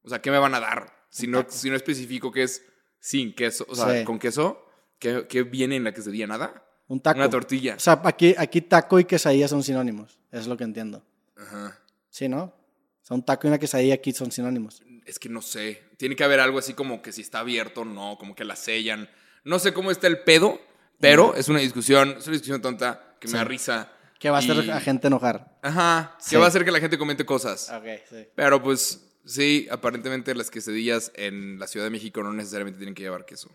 O 0.02 0.08
sea, 0.10 0.20
¿qué 0.20 0.30
me 0.30 0.38
van 0.38 0.54
a 0.54 0.60
dar? 0.60 0.92
Si 1.08 1.26
no, 1.26 1.46
si 1.48 1.70
no 1.70 1.76
especifico 1.76 2.30
que 2.30 2.42
es 2.42 2.62
sin 3.00 3.34
queso. 3.34 3.64
O 3.70 3.74
sea, 3.74 3.98
Sí. 4.00 4.04
con 4.04 4.18
queso. 4.18 4.62
¿Qué, 4.98 5.26
qué 5.28 5.42
viene 5.42 5.76
en 5.76 5.84
la 5.84 5.92
quesadilla? 5.94 6.26
Nada. 6.26 6.65
Un 6.88 7.00
taco. 7.00 7.18
Una 7.18 7.30
tortilla. 7.30 7.74
O 7.76 7.80
sea, 7.80 8.00
aquí, 8.04 8.34
aquí 8.36 8.60
taco 8.60 8.98
y 9.00 9.04
quesadilla 9.04 9.48
son 9.48 9.62
sinónimos. 9.62 10.18
Es 10.30 10.46
lo 10.46 10.56
que 10.56 10.64
entiendo. 10.64 11.04
Ajá. 11.36 11.78
Sí, 12.10 12.28
¿no? 12.28 12.44
O 12.44 12.54
sea, 13.02 13.14
un 13.16 13.24
taco 13.24 13.46
y 13.46 13.48
una 13.48 13.58
quesadilla 13.58 13.94
aquí 13.94 14.12
son 14.12 14.30
sinónimos. 14.32 14.82
Es 15.04 15.18
que 15.18 15.28
no 15.28 15.42
sé. 15.42 15.82
Tiene 15.96 16.16
que 16.16 16.24
haber 16.24 16.40
algo 16.40 16.58
así 16.58 16.74
como 16.74 17.00
que 17.02 17.12
si 17.12 17.20
está 17.22 17.40
abierto 17.40 17.82
o 17.82 17.84
no, 17.84 18.16
como 18.18 18.34
que 18.34 18.44
la 18.44 18.56
sellan. 18.56 19.08
No 19.44 19.58
sé 19.58 19.72
cómo 19.72 19.90
está 19.90 20.06
el 20.08 20.20
pedo, 20.20 20.60
pero 20.98 21.34
es 21.36 21.48
una 21.48 21.60
discusión, 21.60 22.16
es 22.18 22.26
una 22.26 22.32
discusión 22.32 22.60
tonta 22.62 23.16
que 23.20 23.28
me 23.28 23.32
Sí. 23.32 23.36
da 23.36 23.44
risa. 23.44 23.92
Que 24.18 24.30
va 24.30 24.36
a 24.36 24.40
hacer 24.40 24.64
Y- 24.64 24.70
a 24.70 24.80
gente 24.80 25.06
enojar. 25.08 25.58
Ajá, 25.62 26.16
Sí. 26.18 26.30
que 26.30 26.36
va 26.38 26.46
a 26.46 26.48
hacer 26.48 26.64
que 26.64 26.70
la 26.72 26.80
gente 26.80 26.98
comente 26.98 27.24
cosas. 27.26 27.70
Ok, 27.70 27.84
sí. 28.08 28.26
Pero 28.34 28.62
pues 28.62 29.06
sí, 29.24 29.68
aparentemente 29.70 30.34
las 30.34 30.50
quesadillas 30.50 31.12
en 31.14 31.58
la 31.58 31.66
Ciudad 31.66 31.86
de 31.86 31.90
México 31.90 32.22
no 32.22 32.32
necesariamente 32.32 32.78
tienen 32.78 32.94
que 32.94 33.02
llevar 33.02 33.24
queso. 33.26 33.50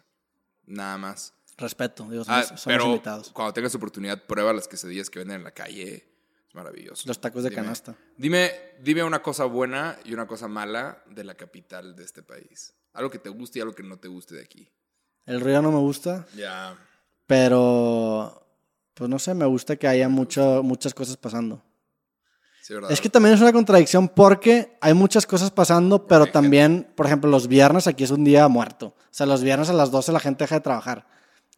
Nada 0.66 0.98
más. 0.98 1.34
Respeto, 1.62 2.06
digo, 2.10 2.24
Ah, 2.28 2.44
somos, 2.44 2.64
pero 2.66 2.86
invitados. 2.88 3.30
cuando 3.32 3.54
tengas 3.54 3.74
oportunidad, 3.76 4.22
prueba 4.26 4.52
las 4.54 4.68
quesadillas 4.68 5.10
que 5.10 5.20
venden 5.20 5.38
en 5.38 5.44
la 5.44 5.52
calle. 5.52 6.08
Es 6.50 6.56
maravilloso. 6.56 7.04
Los 7.08 7.22
tacos 7.22 7.44
de 7.44 7.50
Dime. 7.50 7.62
canasta. 7.62 7.96
Dime, 8.18 8.52
dime 8.82 9.04
una 9.04 9.22
cosa 9.22 9.46
buena 9.46 9.98
y 10.04 10.14
una 10.14 10.28
cosa 10.28 10.48
mala 10.50 11.02
de 11.10 11.24
la 11.24 11.36
capital 11.36 11.96
de 11.96 12.04
este 12.04 12.24
país. 12.24 12.74
Algo 12.94 13.10
que 13.10 13.20
te 13.20 13.30
guste 13.30 13.60
y 13.60 13.62
algo 13.62 13.74
que 13.74 13.84
no 13.84 13.98
te 13.98 14.10
guste 14.10 14.36
de 14.36 14.42
aquí. 14.42 14.68
El 15.26 15.40
río 15.40 15.62
no 15.62 15.72
me 15.72 15.78
gusta, 15.80 16.26
Ya. 16.36 16.76
pero 17.26 18.46
pues 18.94 19.10
no 19.10 19.18
sé, 19.20 19.34
me 19.34 19.46
gusta 19.46 19.76
que 19.78 19.88
haya 19.88 20.10
mucho, 20.10 20.62
muchas 20.64 20.94
cosas 20.94 21.16
pasando. 21.18 21.64
Sí, 22.62 22.74
¿verdad? 22.74 22.92
Es 22.92 23.00
que 23.02 23.10
también 23.10 23.34
es 23.36 23.42
una 23.42 23.54
contradicción 23.54 24.10
porque 24.10 24.78
hay 24.82 24.94
muchas 24.94 25.26
cosas 25.26 25.50
pasando, 25.50 26.06
pero 26.06 26.28
también, 26.28 26.92
por 26.96 27.06
ejemplo, 27.08 27.30
los 27.30 27.48
viernes 27.48 27.88
aquí 27.88 28.04
es 28.04 28.12
un 28.12 28.24
día 28.24 28.48
muerto. 28.50 28.88
O 28.88 29.14
sea, 29.14 29.26
los 29.26 29.42
viernes 29.42 29.70
a 29.70 29.74
las 29.74 29.90
12 29.92 30.12
la 30.12 30.20
gente 30.20 30.44
deja 30.44 30.56
de 30.56 30.62
trabajar. 30.62 31.08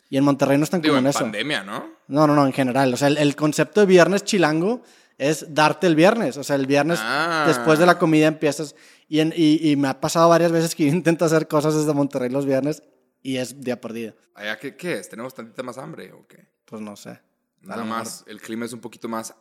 Y 0.10 0.18
en 0.18 0.24
Monterrey 0.24 0.58
no 0.58 0.64
están 0.64 0.82
Digo, 0.82 0.94
como 0.94 1.00
en 1.00 1.06
en 1.06 1.10
eso. 1.10 1.20
pandemia, 1.20 1.64
¿no? 1.64 1.90
No, 2.08 2.28
no, 2.28 2.36
no, 2.36 2.46
en 2.46 2.54
general. 2.54 2.94
O 2.94 2.98
sea, 2.98 3.08
el, 3.08 3.18
el 3.18 3.36
concepto 3.36 3.80
de 3.80 3.86
viernes 3.88 4.24
chilango 4.24 4.82
es 5.18 5.54
darte 5.54 5.88
el 5.88 5.96
viernes. 5.96 6.38
O 6.38 6.44
sea, 6.44 6.56
el 6.56 6.68
viernes 6.68 7.00
Ah. 7.02 7.46
después 7.48 7.80
de 7.80 7.86
la 7.86 7.98
comida 7.98 8.28
empiezas. 8.28 8.76
Y, 9.08 9.20
en- 9.20 9.34
y, 9.36 9.72
y 9.72 9.76
me 9.76 9.88
ha 9.88 10.00
pasado 10.00 10.30
varias 10.30 10.52
veces 10.52 10.76
que 10.76 10.84
intento 10.88 11.26
hacer 11.26 11.48
cosas 11.48 11.76
desde 11.76 11.94
Monterrey 11.94 12.30
los 12.30 12.46
viernes 12.46 12.84
y 13.22 13.38
es 13.38 13.62
día 13.62 13.80
perdido. 13.82 14.14
Allá, 14.36 14.58
¿qué, 14.60 14.76
qué 14.76 14.94
es? 15.00 15.10
¿Tenemos 15.10 15.34
tantita 15.34 15.64
más 15.64 15.78
hambre 15.78 16.12
o 16.12 16.28
qué? 16.28 16.48
Pues 16.66 16.82
no 16.82 16.96
sé. 16.96 17.20
Nada 17.62 17.84
más, 17.86 18.24
el 18.28 18.42
clima 18.42 18.66
es 18.66 18.74
un 18.74 18.82
poquito 18.82 19.08
más 19.08 19.34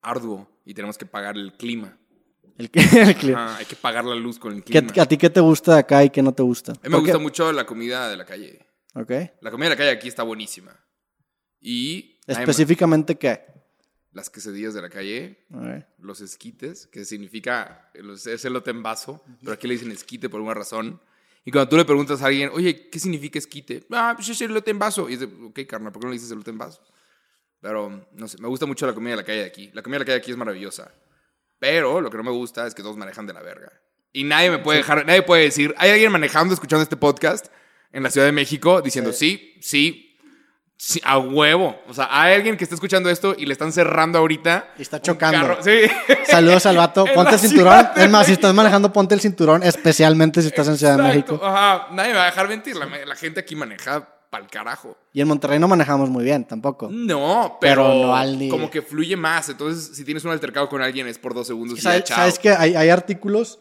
arduo 0.00 0.48
y 0.64 0.74
tenemos 0.74 0.96
que 0.96 1.06
pagar 1.06 1.36
el 1.36 1.52
clima. 1.54 1.96
El, 2.56 2.70
el 3.08 3.16
clima. 3.16 3.46
Ajá, 3.46 3.56
hay 3.56 3.64
que 3.64 3.74
pagar 3.76 4.04
la 4.04 4.14
luz 4.14 4.38
con 4.38 4.52
el 4.52 4.62
¿Qué- 4.62 4.80
clima. 4.86 5.02
¿A 5.02 5.06
ti 5.06 5.16
qué 5.16 5.28
te 5.30 5.40
gusta 5.40 5.74
de 5.74 5.80
acá 5.80 6.04
y 6.04 6.10
qué 6.10 6.22
no 6.22 6.32
te 6.32 6.42
gusta? 6.42 6.72
A 6.72 6.74
mí 6.74 6.80
me 6.84 6.90
Porque- 6.90 7.10
gusta 7.10 7.18
mucho 7.18 7.52
la 7.52 7.66
comida 7.66 8.08
de 8.08 8.16
la 8.16 8.24
calle. 8.24 8.64
Ok. 8.94 9.10
La 9.40 9.50
comida 9.50 9.70
de 9.70 9.74
la 9.74 9.76
calle 9.76 9.90
aquí 9.90 10.08
está 10.08 10.22
buenísima. 10.22 10.78
Y 11.60 12.18
¿Específicamente 12.26 13.16
qué? 13.16 13.54
las 14.14 14.30
quesadillas 14.30 14.74
de 14.74 14.80
la 14.80 14.88
calle, 14.88 15.44
los 15.98 16.20
esquites, 16.20 16.86
que 16.86 17.04
significa, 17.04 17.90
es 17.94 18.44
elote 18.44 18.70
en 18.70 18.82
vaso, 18.82 19.22
pero 19.40 19.52
aquí 19.52 19.66
le 19.66 19.74
dicen 19.74 19.90
esquite 19.90 20.28
por 20.28 20.40
una 20.40 20.54
razón. 20.54 21.00
Y 21.44 21.50
cuando 21.50 21.68
tú 21.68 21.76
le 21.76 21.84
preguntas 21.84 22.22
a 22.22 22.26
alguien, 22.26 22.50
oye, 22.54 22.88
¿qué 22.88 22.98
significa 22.98 23.38
esquite? 23.38 23.84
Ah, 23.90 24.12
pues 24.16 24.28
es 24.28 24.40
elote 24.40 24.70
en 24.70 24.78
vaso. 24.78 25.10
Y 25.10 25.16
de, 25.16 25.26
ok, 25.26 25.60
carnal, 25.68 25.92
¿por 25.92 26.00
qué 26.00 26.06
no 26.06 26.12
le 26.12 26.16
dices 26.16 26.30
elote 26.30 26.50
en 26.50 26.58
vaso? 26.58 26.80
Pero, 27.60 28.08
no 28.12 28.28
sé, 28.28 28.40
me 28.40 28.48
gusta 28.48 28.66
mucho 28.66 28.86
la 28.86 28.94
comida 28.94 29.10
de 29.10 29.16
la 29.16 29.24
calle 29.24 29.40
de 29.40 29.46
aquí. 29.46 29.70
La 29.74 29.82
comida 29.82 29.96
de 29.96 29.98
la 30.00 30.04
calle 30.06 30.18
de 30.18 30.22
aquí 30.22 30.30
es 30.30 30.36
maravillosa. 30.36 30.94
Pero 31.58 32.00
lo 32.00 32.08
que 32.08 32.16
no 32.16 32.22
me 32.22 32.30
gusta 32.30 32.66
es 32.66 32.74
que 32.74 32.82
todos 32.82 32.96
manejan 32.96 33.26
de 33.26 33.34
la 33.34 33.42
verga. 33.42 33.72
Y 34.12 34.24
nadie 34.24 34.50
me 34.50 34.58
puede 34.58 34.78
dejar, 34.78 35.04
nadie 35.04 35.22
puede 35.22 35.42
decir, 35.42 35.74
hay 35.76 35.90
alguien 35.90 36.12
manejando, 36.12 36.54
escuchando 36.54 36.82
este 36.82 36.96
podcast 36.96 37.48
en 37.94 38.02
la 38.02 38.10
Ciudad 38.10 38.26
de 38.26 38.32
México 38.32 38.82
diciendo, 38.82 39.12
sí, 39.12 39.54
sí, 39.62 40.18
sí, 40.76 41.00
a 41.04 41.16
huevo. 41.18 41.80
O 41.88 41.94
sea, 41.94 42.08
hay 42.10 42.34
alguien 42.34 42.56
que 42.56 42.64
está 42.64 42.74
escuchando 42.74 43.08
esto 43.08 43.34
y 43.38 43.46
le 43.46 43.52
están 43.52 43.72
cerrando 43.72 44.18
ahorita. 44.18 44.74
Y 44.78 44.82
está 44.82 45.00
chocando. 45.00 45.56
Sí. 45.62 45.80
Saludos 46.28 46.66
al 46.66 46.76
vato. 46.76 47.04
Ponte 47.14 47.32
el 47.34 47.38
cinturón. 47.40 47.86
Es 47.96 48.10
más, 48.10 48.26
si 48.26 48.32
estás 48.32 48.52
manejando, 48.52 48.92
ponte 48.92 49.14
el 49.14 49.20
cinturón, 49.20 49.62
especialmente 49.62 50.42
si 50.42 50.48
estás 50.48 50.68
en 50.68 50.76
Ciudad 50.76 50.96
de 50.98 51.02
México. 51.04 51.40
Ajá, 51.42 51.88
nadie 51.92 52.10
me 52.12 52.16
va 52.18 52.24
a 52.24 52.26
dejar 52.26 52.48
mentir. 52.48 52.76
La, 52.76 52.86
la 52.86 53.14
gente 53.16 53.40
aquí 53.40 53.56
maneja 53.56 54.08
pa'l 54.30 54.48
carajo. 54.48 54.98
Y 55.12 55.20
en 55.20 55.28
Monterrey 55.28 55.60
no 55.60 55.68
manejamos 55.68 56.10
muy 56.10 56.24
bien 56.24 56.44
tampoco. 56.44 56.88
No, 56.90 57.56
pero, 57.60 57.84
Pero 57.84 58.06
no 58.06 58.16
al 58.16 58.36
ni- 58.36 58.48
como 58.48 58.68
que 58.68 58.82
fluye 58.82 59.16
más. 59.16 59.48
Entonces, 59.48 59.96
si 59.96 60.04
tienes 60.04 60.24
un 60.24 60.32
altercado 60.32 60.68
con 60.68 60.82
alguien 60.82 61.06
es 61.06 61.18
por 61.18 61.32
dos 61.34 61.46
segundos 61.46 61.78
y 61.78 61.82
ya, 61.82 61.90
¿Sabes, 61.90 62.04
chao. 62.04 62.16
sabes 62.18 62.38
que 62.40 62.50
hay, 62.50 62.74
hay 62.74 62.88
artículos? 62.88 63.60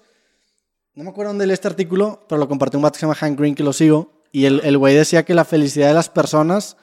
No 0.96 1.04
me 1.04 1.12
acuerdo 1.12 1.30
dónde 1.30 1.46
leí 1.46 1.54
este 1.54 1.68
artículo, 1.68 2.26
pero 2.28 2.40
lo 2.40 2.48
compartió 2.48 2.78
un 2.80 2.84
vato 2.84 2.94
que 2.94 3.00
se 3.00 3.06
llama 3.06 3.16
Hank 3.16 3.38
Green, 3.38 3.54
que 3.56 3.64
lo 3.64 3.72
sigo. 3.74 4.23
Y 4.34 4.46
el 4.46 4.60
el 4.66 4.78
güey 4.78 4.96
decía 4.96 5.24
que 5.24 5.34
la 5.34 5.46
felicidad 5.46 5.88
de 5.88 5.94
las 5.94 6.10
personas 6.10 6.76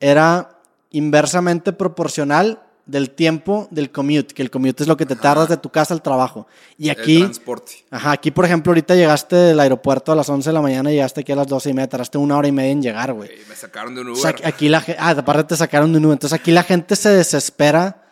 era 0.00 0.58
inversamente 0.90 1.72
proporcional 1.72 2.62
del 2.86 3.10
tiempo 3.10 3.68
del 3.70 3.90
commute, 3.92 4.32
que 4.34 4.40
el 4.40 4.50
commute 4.50 4.82
es 4.82 4.88
lo 4.88 4.96
que 4.96 5.04
te 5.04 5.14
tardas 5.14 5.50
de 5.50 5.58
tu 5.58 5.68
casa 5.68 5.92
al 5.92 6.00
trabajo. 6.00 6.46
Y 6.78 6.88
El 6.88 6.98
aquí, 6.98 7.18
transporte. 7.20 7.84
ajá, 7.90 8.12
aquí 8.12 8.30
por 8.30 8.46
ejemplo, 8.46 8.70
ahorita 8.70 8.94
llegaste 8.94 9.36
del 9.36 9.60
aeropuerto 9.60 10.10
a 10.10 10.16
las 10.16 10.26
11 10.30 10.48
de 10.48 10.54
la 10.54 10.62
mañana 10.62 10.90
y 10.90 10.94
llegaste 10.94 11.20
aquí 11.20 11.32
a 11.32 11.36
las 11.36 11.46
12 11.46 11.68
y 11.68 11.74
media, 11.74 11.88
tardaste 11.90 12.16
una 12.16 12.38
hora 12.38 12.48
y 12.48 12.52
media 12.52 12.70
en 12.72 12.80
llegar, 12.82 13.12
güey. 13.12 13.28
Ey, 13.30 13.42
me 13.46 13.54
sacaron 13.54 13.94
de 13.94 14.00
un 14.00 14.08
O 14.08 14.12
Uber. 14.12 14.38
sea, 14.38 14.48
aquí 14.48 14.70
la 14.70 14.82
ah, 14.98 15.10
aparte 15.10 15.44
te 15.44 15.56
sacaron 15.56 15.92
de 15.92 15.98
un 15.98 16.06
Uber. 16.06 16.14
Entonces 16.14 16.38
aquí 16.40 16.50
la 16.50 16.62
gente 16.62 16.96
se 16.96 17.10
desespera 17.10 18.10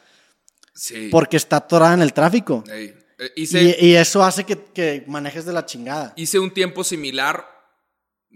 sí. 0.75 1.09
porque 1.11 1.39
está 1.39 1.57
atorada 1.57 1.95
en 1.95 2.03
el 2.03 2.13
tráfico. 2.13 2.63
Ey, 2.71 2.95
eh, 3.19 3.31
hice, 3.35 3.79
Y, 3.81 3.87
y 3.87 3.95
eso 3.97 4.23
hace 4.23 4.45
que, 4.45 4.59
que 4.75 5.05
manejes 5.07 5.47
de 5.47 5.55
la 5.55 5.65
chingada. 5.65 6.13
hice 6.17 6.39
un 6.39 6.53
tiempo 6.53 6.85
similar 6.85 7.47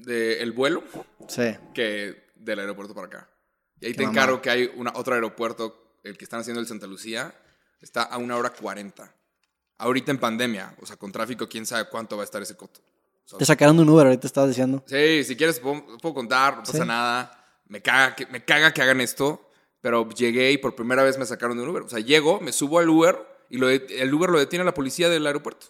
del 0.04 0.52
vuelo 0.52 0.82
Sí. 1.28 1.54
que 1.74 2.30
del 2.36 2.58
aeropuerto 2.60 2.94
para 2.94 3.06
acá. 3.06 3.30
Y 3.80 3.86
ahí 3.86 3.92
Qué 3.92 3.98
te 3.98 4.04
encargo 4.04 4.40
que 4.42 4.50
hay 4.50 4.70
una, 4.76 4.92
otro 4.94 5.14
aeropuerto, 5.14 5.98
el 6.04 6.16
que 6.18 6.24
están 6.24 6.40
haciendo 6.40 6.60
el 6.60 6.66
Santa 6.66 6.86
Lucía, 6.86 7.34
está 7.80 8.02
a 8.02 8.18
una 8.18 8.36
hora 8.36 8.50
cuarenta. 8.50 9.14
Ahorita 9.78 10.10
en 10.10 10.18
pandemia, 10.18 10.74
o 10.80 10.86
sea, 10.86 10.96
con 10.96 11.10
tráfico, 11.12 11.48
quién 11.48 11.64
sabe 11.64 11.88
cuánto 11.88 12.16
va 12.16 12.22
a 12.22 12.24
estar 12.24 12.42
ese 12.42 12.56
coto. 12.56 12.80
Te 13.38 13.44
sacaron 13.44 13.76
de 13.76 13.82
un 13.84 13.88
Uber, 13.88 14.06
ahorita 14.06 14.26
estabas 14.26 14.50
diciendo. 14.50 14.82
Sí, 14.86 15.22
si 15.24 15.36
quieres 15.36 15.60
puedo, 15.60 15.86
puedo 15.98 16.14
contar, 16.14 16.56
no 16.56 16.62
pasa 16.64 16.78
Sí. 16.82 16.86
nada. 16.86 17.62
Me 17.66 17.80
caga, 17.80 18.16
que, 18.16 18.26
me 18.26 18.44
caga 18.44 18.74
que 18.74 18.82
hagan 18.82 19.00
esto, 19.00 19.48
pero 19.80 20.08
llegué 20.10 20.50
y 20.52 20.58
por 20.58 20.74
primera 20.74 21.02
vez 21.04 21.16
me 21.16 21.24
sacaron 21.24 21.56
de 21.56 21.62
un 21.62 21.68
Uber. 21.70 21.82
O 21.84 21.88
sea, 21.88 22.00
llego, 22.00 22.40
me 22.40 22.52
subo 22.52 22.80
al 22.80 22.88
Uber 22.88 23.16
y 23.48 23.58
lo 23.58 23.68
de- 23.68 23.86
el 24.00 24.12
Uber 24.12 24.28
lo 24.30 24.38
detiene 24.38 24.64
la 24.64 24.74
policía 24.74 25.08
del 25.08 25.26
aeropuerto. 25.26 25.68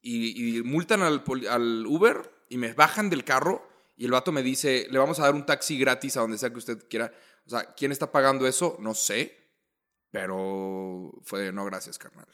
Y, 0.00 0.56
y 0.58 0.62
multan 0.62 1.02
al, 1.02 1.22
al 1.48 1.86
Uber 1.86 2.31
y 2.52 2.58
me 2.58 2.74
bajan 2.74 3.08
del 3.08 3.24
carro 3.24 3.66
y 3.96 4.04
el 4.04 4.10
vato 4.10 4.30
me 4.30 4.42
dice, 4.42 4.86
le 4.90 4.98
vamos 4.98 5.18
a 5.18 5.22
dar 5.22 5.34
un 5.34 5.46
taxi 5.46 5.78
gratis 5.78 6.18
a 6.18 6.20
donde 6.20 6.36
sea 6.36 6.50
que 6.50 6.58
usted 6.58 6.86
quiera. 6.86 7.10
O 7.46 7.50
sea, 7.50 7.64
¿quién 7.74 7.92
está 7.92 8.12
pagando 8.12 8.46
eso? 8.46 8.76
No 8.78 8.94
sé, 8.94 9.38
pero 10.10 11.12
fue, 11.22 11.50
no, 11.50 11.64
gracias, 11.64 11.96
carnal. 11.96 12.28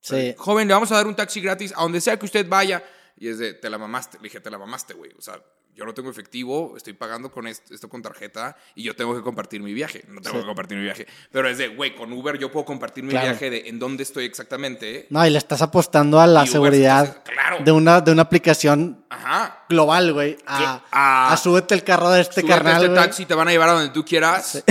Sí. 0.00 0.32
Joven, 0.38 0.68
le 0.68 0.74
vamos 0.74 0.92
a 0.92 0.94
dar 0.94 1.08
un 1.08 1.16
taxi 1.16 1.40
gratis 1.40 1.72
a 1.76 1.82
donde 1.82 2.00
sea 2.00 2.16
que 2.16 2.26
usted 2.26 2.48
vaya. 2.48 2.84
Y 3.16 3.26
es 3.26 3.38
de, 3.38 3.54
te 3.54 3.68
la 3.68 3.78
mamaste. 3.78 4.18
Le 4.18 4.24
dije, 4.24 4.40
te 4.40 4.48
la 4.48 4.58
mamaste, 4.58 4.94
güey. 4.94 5.10
O 5.18 5.20
sea, 5.20 5.42
yo 5.78 5.84
no 5.84 5.94
tengo 5.94 6.10
efectivo, 6.10 6.74
estoy 6.76 6.92
pagando 6.92 7.30
con 7.30 7.46
esto, 7.46 7.72
esto 7.72 7.88
con 7.88 8.02
tarjeta 8.02 8.56
y 8.74 8.82
yo 8.82 8.96
tengo 8.96 9.14
que 9.14 9.22
compartir 9.22 9.62
mi 9.62 9.72
viaje. 9.72 10.04
No 10.08 10.20
tengo 10.20 10.36
Sí. 10.36 10.40
que 10.42 10.46
compartir 10.46 10.76
mi 10.76 10.82
viaje. 10.82 11.06
Pero 11.30 11.48
es 11.48 11.56
de, 11.56 11.68
güey, 11.68 11.94
con 11.94 12.12
Uber 12.12 12.36
yo 12.36 12.50
puedo 12.50 12.64
compartir 12.66 13.04
mi 13.04 13.10
Claro. 13.10 13.28
viaje 13.28 13.48
de 13.48 13.68
en 13.68 13.78
dónde 13.78 14.02
estoy 14.02 14.24
exactamente. 14.24 15.06
No, 15.10 15.24
y 15.24 15.30
le 15.30 15.38
estás 15.38 15.62
apostando 15.62 16.20
a 16.20 16.26
la 16.26 16.40
Uber 16.40 16.50
seguridad 16.52 17.22
claro. 17.22 17.58
de, 17.64 17.70
una, 17.70 18.00
de 18.00 18.10
una 18.10 18.22
aplicación 18.22 19.04
Ajá. 19.08 19.64
global, 19.68 20.12
güey. 20.12 20.36
A, 20.46 20.82
A- 20.90 21.32
a 21.32 21.36
súbete 21.36 21.74
el 21.74 21.84
carro 21.84 22.10
de 22.10 22.22
este 22.22 22.42
carnal, 22.42 22.82
este 22.82 22.94
taxi, 22.96 23.24
te 23.26 23.34
van 23.34 23.46
a 23.46 23.52
llevar 23.52 23.68
a 23.68 23.72
donde 23.74 23.90
tú 23.90 24.04
quieras. 24.04 24.64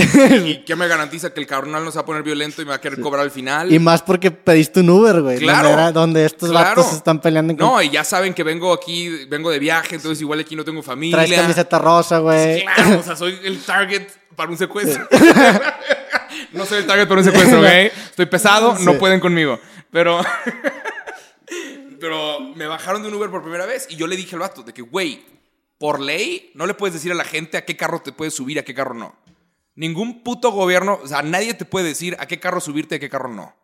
¿Y 0.44 0.64
qué 0.64 0.76
me 0.76 0.86
garantiza 0.88 1.32
que 1.32 1.40
el 1.40 1.46
carnal 1.46 1.84
no 1.84 1.90
se 1.90 1.96
va 1.96 2.02
a 2.02 2.06
poner 2.06 2.22
violento 2.22 2.60
y 2.60 2.64
me 2.66 2.70
va 2.70 2.76
a 2.76 2.80
querer 2.80 3.00
cobrar 3.00 3.22
al 3.22 3.30
final? 3.30 3.72
Y 3.72 3.78
más 3.78 4.02
porque 4.02 4.30
pediste 4.30 4.80
un 4.80 4.90
Uber, 4.90 5.22
güey. 5.22 5.38
Claro. 5.38 5.90
Donde, 5.92 6.24
estos 6.26 6.50
Claro. 6.50 6.68
vatos 6.68 6.86
se 6.90 6.96
están 6.96 7.20
peleando 7.20 7.52
en 7.52 7.58
No, 7.58 7.80
y 7.80 7.88
ya 7.90 8.04
saben 8.04 8.34
que 8.34 8.42
vengo 8.42 8.72
aquí, 8.74 9.24
vengo 9.26 9.50
de 9.50 9.58
viaje, 9.58 9.94
entonces 9.96 10.20
igual 10.20 10.40
aquí 10.40 10.54
no 10.54 10.64
tengo 10.64 10.82
familia. 10.82 10.97
Traes 11.10 11.32
camiseta 11.32 11.78
rosa, 11.78 12.18
güey. 12.18 12.62
Claro, 12.62 13.00
o 13.00 13.02
sea, 13.02 13.16
soy 13.16 13.38
el 13.44 13.62
target 13.62 14.08
para 14.36 14.50
un 14.50 14.58
secuestro. 14.58 15.06
No 16.52 16.64
soy 16.64 16.78
el 16.78 16.86
target 16.86 17.08
por 17.08 17.18
un 17.18 17.24
secuestro, 17.24 17.60
¿ok? 17.60 17.66
Estoy 17.66 18.26
pesado, 18.26 18.78
no 18.80 18.98
pueden 18.98 19.20
conmigo. 19.20 19.58
Pero. 19.90 20.20
Pero 22.00 22.40
me 22.54 22.66
bajaron 22.66 23.02
de 23.02 23.08
un 23.08 23.14
Uber 23.14 23.30
por 23.30 23.42
primera 23.42 23.66
vez 23.66 23.86
y 23.90 23.96
yo 23.96 24.06
le 24.06 24.16
dije 24.16 24.36
al 24.36 24.40
vato 24.40 24.62
de 24.62 24.72
que, 24.72 24.82
güey, 24.82 25.24
por 25.78 26.00
ley 26.00 26.52
no 26.54 26.66
le 26.66 26.74
puedes 26.74 26.94
decir 26.94 27.10
a 27.10 27.14
la 27.14 27.24
gente 27.24 27.56
a 27.56 27.64
qué 27.64 27.76
carro 27.76 28.00
te 28.00 28.12
puedes 28.12 28.34
subir 28.34 28.58
a 28.58 28.62
qué 28.62 28.74
carro 28.74 28.94
no. 28.94 29.16
Ningún 29.74 30.22
puto 30.22 30.52
gobierno, 30.52 31.00
o 31.02 31.06
sea, 31.08 31.22
nadie 31.22 31.54
te 31.54 31.64
puede 31.64 31.88
decir 31.88 32.16
a 32.20 32.26
qué 32.26 32.38
carro 32.38 32.60
subirte 32.60 32.96
a 32.96 32.98
qué 32.98 33.08
carro 33.08 33.28
no. 33.28 33.54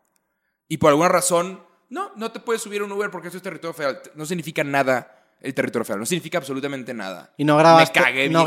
Y 0.68 0.78
por 0.78 0.90
alguna 0.90 1.08
razón, 1.08 1.64
no, 1.90 2.10
no 2.16 2.32
te 2.32 2.40
puedes 2.40 2.62
subir 2.62 2.80
a 2.80 2.84
un 2.84 2.92
Uber 2.92 3.10
porque 3.10 3.28
eso 3.28 3.36
es 3.36 3.42
territorio 3.42 3.74
federal. 3.74 4.02
No 4.14 4.26
significa 4.26 4.64
nada 4.64 5.13
el 5.44 5.54
territorio 5.54 5.85
federal, 5.85 6.00
no 6.00 6.07
significa 6.07 6.38
absolutamente 6.38 6.94
nada. 6.94 7.33
Y 7.37 7.44
no 7.44 7.57
grabaste. 7.57 8.00
Me 8.00 8.04
cagué 8.07 8.22
no 8.22 8.28
bien. 8.28 8.33
No, 8.33 8.44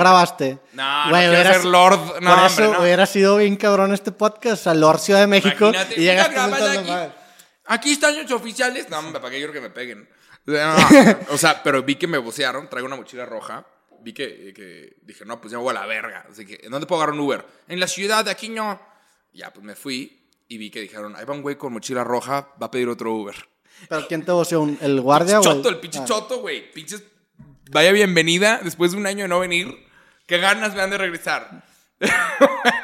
No, 0.73 1.05
no 1.05 1.11
quiero 1.11 1.53
ser 1.53 1.65
Lord. 1.65 1.99
No, 2.21 2.29
por 2.29 2.39
hombre, 2.39 2.45
eso 2.47 2.73
no. 2.73 2.81
hubiera 2.81 3.05
sido 3.05 3.37
bien 3.37 3.55
cabrón 3.55 3.93
este 3.93 4.11
podcast. 4.11 4.67
A 4.67 4.73
Lord 4.73 4.99
Ciudad 4.99 5.19
de 5.21 5.27
México. 5.27 5.69
Imagínate, 5.69 5.93
y 6.01 6.03
llegas 6.03 6.29
mira, 6.29 6.47
grabas 6.47 6.59
comentando 6.59 6.79
aquí. 6.81 6.89
mal. 7.07 7.15
Aquí 7.65 7.91
están 7.91 8.21
los 8.21 8.31
oficiales. 8.31 8.89
No, 8.89 8.99
hombre, 8.99 9.19
¿para 9.21 9.31
qué 9.31 9.37
quiero 9.37 9.53
que 9.53 9.61
me 9.61 9.69
peguen? 9.69 10.09
O 11.29 11.37
sea, 11.37 11.61
pero 11.61 11.83
vi 11.83 11.95
que 11.95 12.07
me 12.07 12.17
vocearon, 12.17 12.69
traigo 12.69 12.87
una 12.87 12.95
mochila 12.95 13.25
roja. 13.25 13.65
Vi 13.99 14.13
que, 14.13 14.53
que 14.55 14.97
dije, 15.03 15.25
no, 15.25 15.41
pues 15.41 15.51
ya 15.51 15.57
me 15.57 15.63
voy 15.63 15.71
a 15.75 15.81
la 15.81 15.85
verga. 15.85 16.25
Así 16.31 16.45
que, 16.45 16.59
¿en 16.63 16.71
dónde 16.71 16.87
puedo 16.87 17.01
agarrar 17.01 17.19
un 17.19 17.25
Uber? 17.25 17.45
En 17.67 17.79
la 17.79 17.87
ciudad, 17.87 18.23
de 18.23 18.31
aquí 18.31 18.47
no. 18.49 18.79
Ya, 19.33 19.51
pues 19.51 19.65
me 19.65 19.75
fui 19.75 20.29
y 20.47 20.57
vi 20.57 20.71
que 20.71 20.79
dijeron, 20.81 21.15
ahí 21.15 21.25
va 21.25 21.33
un 21.33 21.41
güey 21.41 21.57
con 21.57 21.73
mochila 21.73 22.03
roja, 22.03 22.47
va 22.61 22.67
a 22.67 22.71
pedir 22.71 22.87
otro 22.87 23.13
Uber. 23.13 23.35
¿Pero 23.89 24.07
quién 24.07 24.23
te 24.25 24.31
voció? 24.31 24.61
¿Un- 24.61 24.77
¿El 24.81 24.99
guardia 25.01 25.39
o 25.39 25.43
Choto, 25.43 25.69
el 25.69 25.79
pinche 25.79 25.99
Ah. 25.99 26.05
choto, 26.05 26.39
güey. 26.39 26.71
Pinches, 26.71 27.03
vaya 27.71 27.91
bienvenida 27.91 28.59
después 28.63 28.91
de 28.91 28.97
un 28.97 29.07
año 29.07 29.23
de 29.23 29.27
no 29.29 29.39
venir. 29.39 29.75
Qué 30.25 30.37
ganas 30.39 30.75
me 30.75 30.81
han 30.81 30.89
de 30.89 30.97
regresar. 30.97 31.63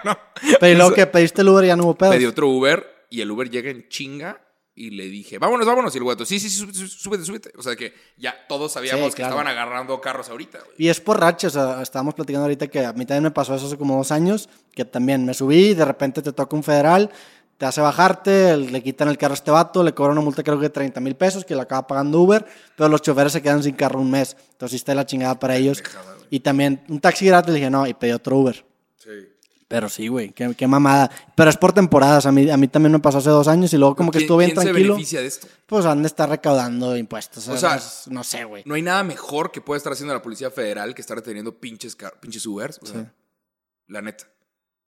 bueno, 0.04 0.18
Pero 0.60 0.78
luego 0.78 0.94
que 0.96 1.06
pediste 1.08 1.42
el 1.42 1.50
Uber 1.50 1.66
ya 1.66 1.76
no 1.76 1.84
hubo 1.84 1.96
pedos. 1.96 2.16
pedí 2.16 2.26
otro 2.26 2.48
Uber 2.50 3.06
y 3.10 3.22
el 3.22 3.30
Uber 3.32 3.50
llega 3.50 3.70
en 3.70 3.88
chinga 3.90 4.42
y 4.76 4.90
le 4.90 5.06
dije, 5.06 5.38
vámonos, 5.38 5.68
vámonos. 5.68 5.94
Y 5.94 5.98
el 6.00 6.04
guato, 6.04 6.26
sí, 6.26 6.40
sí, 6.40 6.50
sí, 6.50 6.58
sú- 6.66 6.74
sú- 6.74 6.88
súbete, 6.88 7.24
súbete. 7.26 7.52
O 7.58 7.62
sea 7.62 7.76
que 7.76 7.94
ya 8.18 8.36
todos 8.48 8.72
sabíamos 8.74 9.06
Sí, 9.08 9.12
que 9.12 9.16
claro. 9.18 9.36
estaban 9.36 9.48
agarrando 9.48 10.02
carros 10.02 10.30
ahorita, 10.30 10.60
güey. 10.60 10.72
Y 10.80 10.90
es 10.90 11.00
por 11.00 11.20
rachas, 11.20 11.56
o 11.56 11.74
sea, 11.74 11.82
estábamos 11.84 12.16
platicando 12.16 12.46
ahorita 12.46 12.68
que 12.68 12.84
a 12.84 12.94
mí 12.94 13.06
también 13.06 13.24
me 13.24 13.32
pasó 13.32 13.54
eso 13.54 13.68
hace 13.68 13.78
como 13.78 13.96
dos 13.98 14.12
años, 14.12 14.50
que 14.74 14.84
también 14.86 15.26
me 15.26 15.34
subí 15.36 15.68
y 15.70 15.74
de 15.76 15.86
repente 15.86 16.22
te 16.24 16.34
toca 16.34 16.56
un 16.56 16.64
federal, 16.64 17.12
te 17.58 17.66
hace 17.66 17.82
bajarte, 17.82 18.58
le 18.58 18.84
quitan 18.84 19.08
el 19.08 19.18
carro 19.18 19.34
a 19.34 19.36
este 19.36 19.52
vato, 19.52 19.84
le 19.84 19.94
cobran 19.94 20.14
una 20.18 20.22
multa 20.26 20.44
creo 20.44 20.58
que 20.58 20.64
de 20.64 20.70
30 20.72 21.00
mil 21.00 21.16
pesos, 21.16 21.46
que 21.46 21.56
la 21.56 21.64
acaba 21.64 21.88
pagando 21.88 22.20
Uber, 22.20 22.46
pero 22.76 22.90
los 22.90 23.02
choferes 23.02 23.32
se 23.34 23.42
quedan 23.42 23.64
sin 23.64 23.76
carro 23.76 24.00
un 24.02 24.12
mes, 24.12 24.36
entonces 24.52 24.76
está 24.78 24.94
la 24.96 25.06
chingada 25.06 25.40
para 25.40 25.56
ellos. 25.56 25.82
Y 26.30 26.40
también 26.42 26.84
un 26.90 27.00
taxi 27.00 27.26
gratis, 27.28 27.54
le 27.54 27.60
dije, 27.60 27.70
no, 27.70 27.86
y 27.88 27.94
pedí 27.94 28.12
otro 28.12 28.38
Uber. 28.38 28.66
Sí. 28.98 29.10
Pero 29.68 29.90
sí, 29.90 30.08
güey, 30.08 30.32
qué, 30.34 30.54
qué 30.56 30.68
mamada. 30.68 31.10
Pero 31.36 31.50
es 31.50 31.58
por 31.58 31.74
temporadas, 31.74 32.26
a 32.28 32.32
mí, 32.32 32.48
a 32.50 32.58
mí 32.58 32.68
también 32.68 32.92
me 32.92 33.00
pasó 33.00 33.18
hace 33.20 33.30
dos 33.30 33.48
años 33.48 33.74
y 33.74 33.78
luego 33.78 33.96
como 33.96 34.12
que 34.12 34.18
¿Quién- 34.20 34.26
estuvo 34.26 34.38
bien 34.38 34.52
quién 34.52 34.62
se 34.62 34.66
tranquilo. 34.70 34.94
beneficia 34.94 35.22
de 35.22 35.28
esto? 35.28 35.48
Pues 35.66 35.86
han 35.86 36.02
de 36.04 36.08
estar 36.08 36.30
recaudando 36.30 36.96
impuestos. 36.96 37.48
O 37.48 37.58
sea, 37.58 37.76
es- 37.76 38.04
no 38.08 38.24
sé, 38.24 38.44
güey. 38.44 38.62
No 38.66 38.76
hay 38.76 38.82
nada 38.84 39.04
mejor 39.04 39.52
que 39.52 39.62
pueda 39.62 39.78
estar 39.78 39.94
haciendo 39.94 40.14
la 40.14 40.22
Policía 40.22 40.52
Federal 40.52 40.94
que 40.94 41.02
estar 41.02 41.18
deteniendo 41.18 41.58
pinches, 41.58 41.98
pinches 42.20 42.46
Ubers. 42.46 42.80
O 42.84 42.86
sea, 42.86 43.12
la 43.88 44.02
neta. 44.02 44.26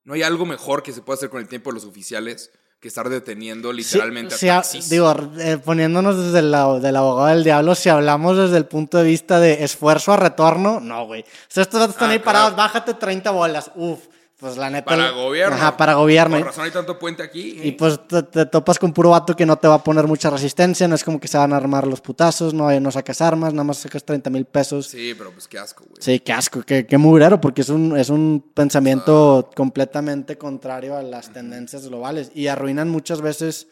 No 0.06 0.14
hay 0.14 0.22
algo 0.22 0.46
mejor 0.46 0.82
que 0.82 0.92
se 0.92 1.02
pueda 1.02 1.16
hacer 1.18 1.28
con 1.28 1.40
el 1.42 1.48
tiempo 1.48 1.68
de 1.70 1.74
los 1.74 1.84
oficiales 1.84 2.50
que 2.80 2.88
estar 2.88 3.08
deteniendo 3.08 3.72
literalmente 3.72 4.36
Sí, 4.36 4.48
a 4.48 4.56
taxis. 4.56 4.88
digo, 4.88 5.14
eh, 5.38 5.58
poniéndonos 5.62 6.16
desde 6.26 6.38
el 6.38 6.50
lado 6.52 6.78
del 6.80 6.94
abogado 6.96 7.28
del 7.28 7.42
diablo, 7.44 7.74
si 7.74 7.88
hablamos 7.88 8.36
desde 8.38 8.56
el 8.56 8.66
punto 8.66 8.98
de 8.98 9.04
vista 9.04 9.40
de 9.40 9.64
esfuerzo 9.64 10.12
a 10.12 10.16
retorno, 10.16 10.78
no, 10.80 11.06
güey. 11.06 11.22
O 11.22 11.24
sea, 11.48 11.62
estos 11.64 11.80
datos 11.80 11.96
están 11.96 12.10
Ah, 12.10 12.12
ahí 12.12 12.18
claro. 12.20 12.24
parados, 12.38 12.56
bájate 12.56 12.94
30 12.94 13.30
bolas. 13.30 13.70
Uf, 13.76 13.98
pues 14.38 14.56
la 14.58 14.68
neta. 14.68 14.84
para 14.84 15.10
gobierno. 15.12 15.56
Ajá, 15.56 15.76
para 15.76 15.94
gobierno. 15.94 16.36
Por 16.36 16.46
razón 16.46 16.64
hay 16.64 16.70
tanto 16.70 16.98
puente 16.98 17.22
aquí. 17.22 17.58
Y 17.62 17.72
pues 17.72 18.06
te, 18.06 18.22
te 18.22 18.44
topas 18.46 18.78
con 18.78 18.92
puro 18.92 19.10
vato 19.10 19.34
que 19.34 19.46
no 19.46 19.56
te 19.56 19.66
va 19.66 19.76
a 19.76 19.82
poner 19.84 20.06
mucha 20.06 20.28
resistencia, 20.28 20.86
no 20.86 20.94
es 20.94 21.02
como 21.02 21.18
que 21.18 21.26
se 21.26 21.38
van 21.38 21.54
a 21.54 21.56
armar 21.56 21.86
los 21.86 22.02
putazos, 22.02 22.52
no, 22.52 22.78
no 22.78 22.90
sacas 22.90 23.22
armas, 23.22 23.54
nada 23.54 23.64
más 23.64 23.78
sacas 23.78 24.04
30 24.04 24.28
mil 24.28 24.44
pesos. 24.44 24.88
Sí, 24.88 25.14
pero 25.16 25.30
pues 25.32 25.48
qué 25.48 25.58
asco, 25.58 25.84
güey. 25.88 25.96
Sí, 26.00 26.20
qué 26.20 26.32
asco, 26.34 26.62
qué, 26.62 26.86
qué 26.86 26.98
mugrero, 26.98 27.40
porque 27.40 27.62
es 27.62 27.70
un, 27.70 27.96
es 27.96 28.10
un 28.10 28.44
pensamiento 28.52 29.50
completamente 29.54 30.36
contrario 30.36 30.96
a 30.96 31.02
las 31.02 31.32
tendencias 31.32 31.88
globales 31.88 32.30
y 32.34 32.48
arruinan 32.48 32.90
muchas 32.90 33.22
veces, 33.22 33.68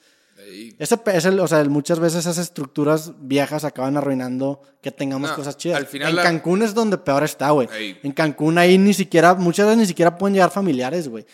Ese, 0.78 0.96
pe- 0.98 1.16
es 1.16 1.24
el- 1.24 1.40
o 1.40 1.46
sea, 1.48 1.62
muchas 1.64 1.98
veces 1.98 2.20
esas 2.20 2.38
estructuras 2.38 3.12
viejas 3.20 3.64
acaban 3.64 3.96
arruinando 3.96 4.62
que 4.82 4.90
tengamos 4.90 5.30
No, 5.30 5.36
cosas 5.36 5.56
chidas. 5.56 5.78
al 5.78 5.86
final 5.86 6.10
en 6.10 6.16
la- 6.16 6.22
Cancún 6.22 6.62
es 6.62 6.74
donde 6.74 6.98
peor 6.98 7.22
está, 7.24 7.50
güey. 7.50 7.68
Ey. 7.72 7.98
En 8.02 8.12
Cancún 8.12 8.58
ahí 8.58 8.76
ni 8.78 8.92
siquiera, 8.94 9.34
muchas 9.34 9.66
veces 9.66 9.78
ni 9.78 9.86
siquiera 9.86 10.18
pueden 10.18 10.34
llegar 10.34 10.50
familiares, 10.50 11.08
güey. 11.08 11.24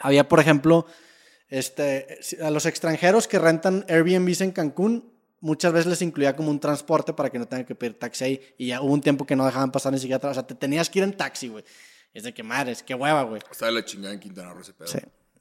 Había, 0.00 0.28
por 0.28 0.40
ejemplo, 0.40 0.86
este, 1.48 2.18
a 2.42 2.50
los 2.50 2.66
extranjeros 2.66 3.26
que 3.26 3.38
rentan 3.38 3.84
Airbnbs 3.88 4.40
en 4.42 4.50
Cancún, 4.52 5.12
muchas 5.40 5.72
veces 5.72 5.86
les 5.86 6.02
incluía 6.02 6.36
como 6.36 6.50
un 6.50 6.60
transporte 6.60 7.12
para 7.12 7.30
que 7.30 7.38
no 7.38 7.46
tengan 7.46 7.64
que 7.64 7.74
pedir 7.74 7.98
taxi 7.98 8.24
ahí. 8.24 8.40
Y 8.58 8.66
ya 8.68 8.82
hubo 8.82 8.92
un 8.92 9.00
tiempo 9.00 9.24
que 9.24 9.36
no 9.36 9.46
dejaban 9.46 9.70
pasar 9.72 9.92
ni 9.92 9.98
siquiera. 9.98 10.16
atrás. 10.18 10.32
O 10.32 10.34
sea, 10.34 10.46
te 10.46 10.54
tenías 10.54 10.90
que 10.90 10.98
ir 10.98 11.04
en 11.04 11.16
taxi, 11.16 11.48
güey. 11.48 11.64
Es 12.12 12.22
de 12.24 12.34
que 12.34 12.42
madres, 12.42 12.82
qué 12.82 12.94
hueva, 12.94 13.22
güey. 13.22 13.40
está 13.50 13.66
de 13.66 13.72
la 13.72 13.84
chingada 13.84 14.12
en 14.14 14.20
Quintana 14.20 14.52
Roo 14.52 14.60
ese 14.62 14.72
pedo. 14.72 14.88
Sí. 14.88 14.98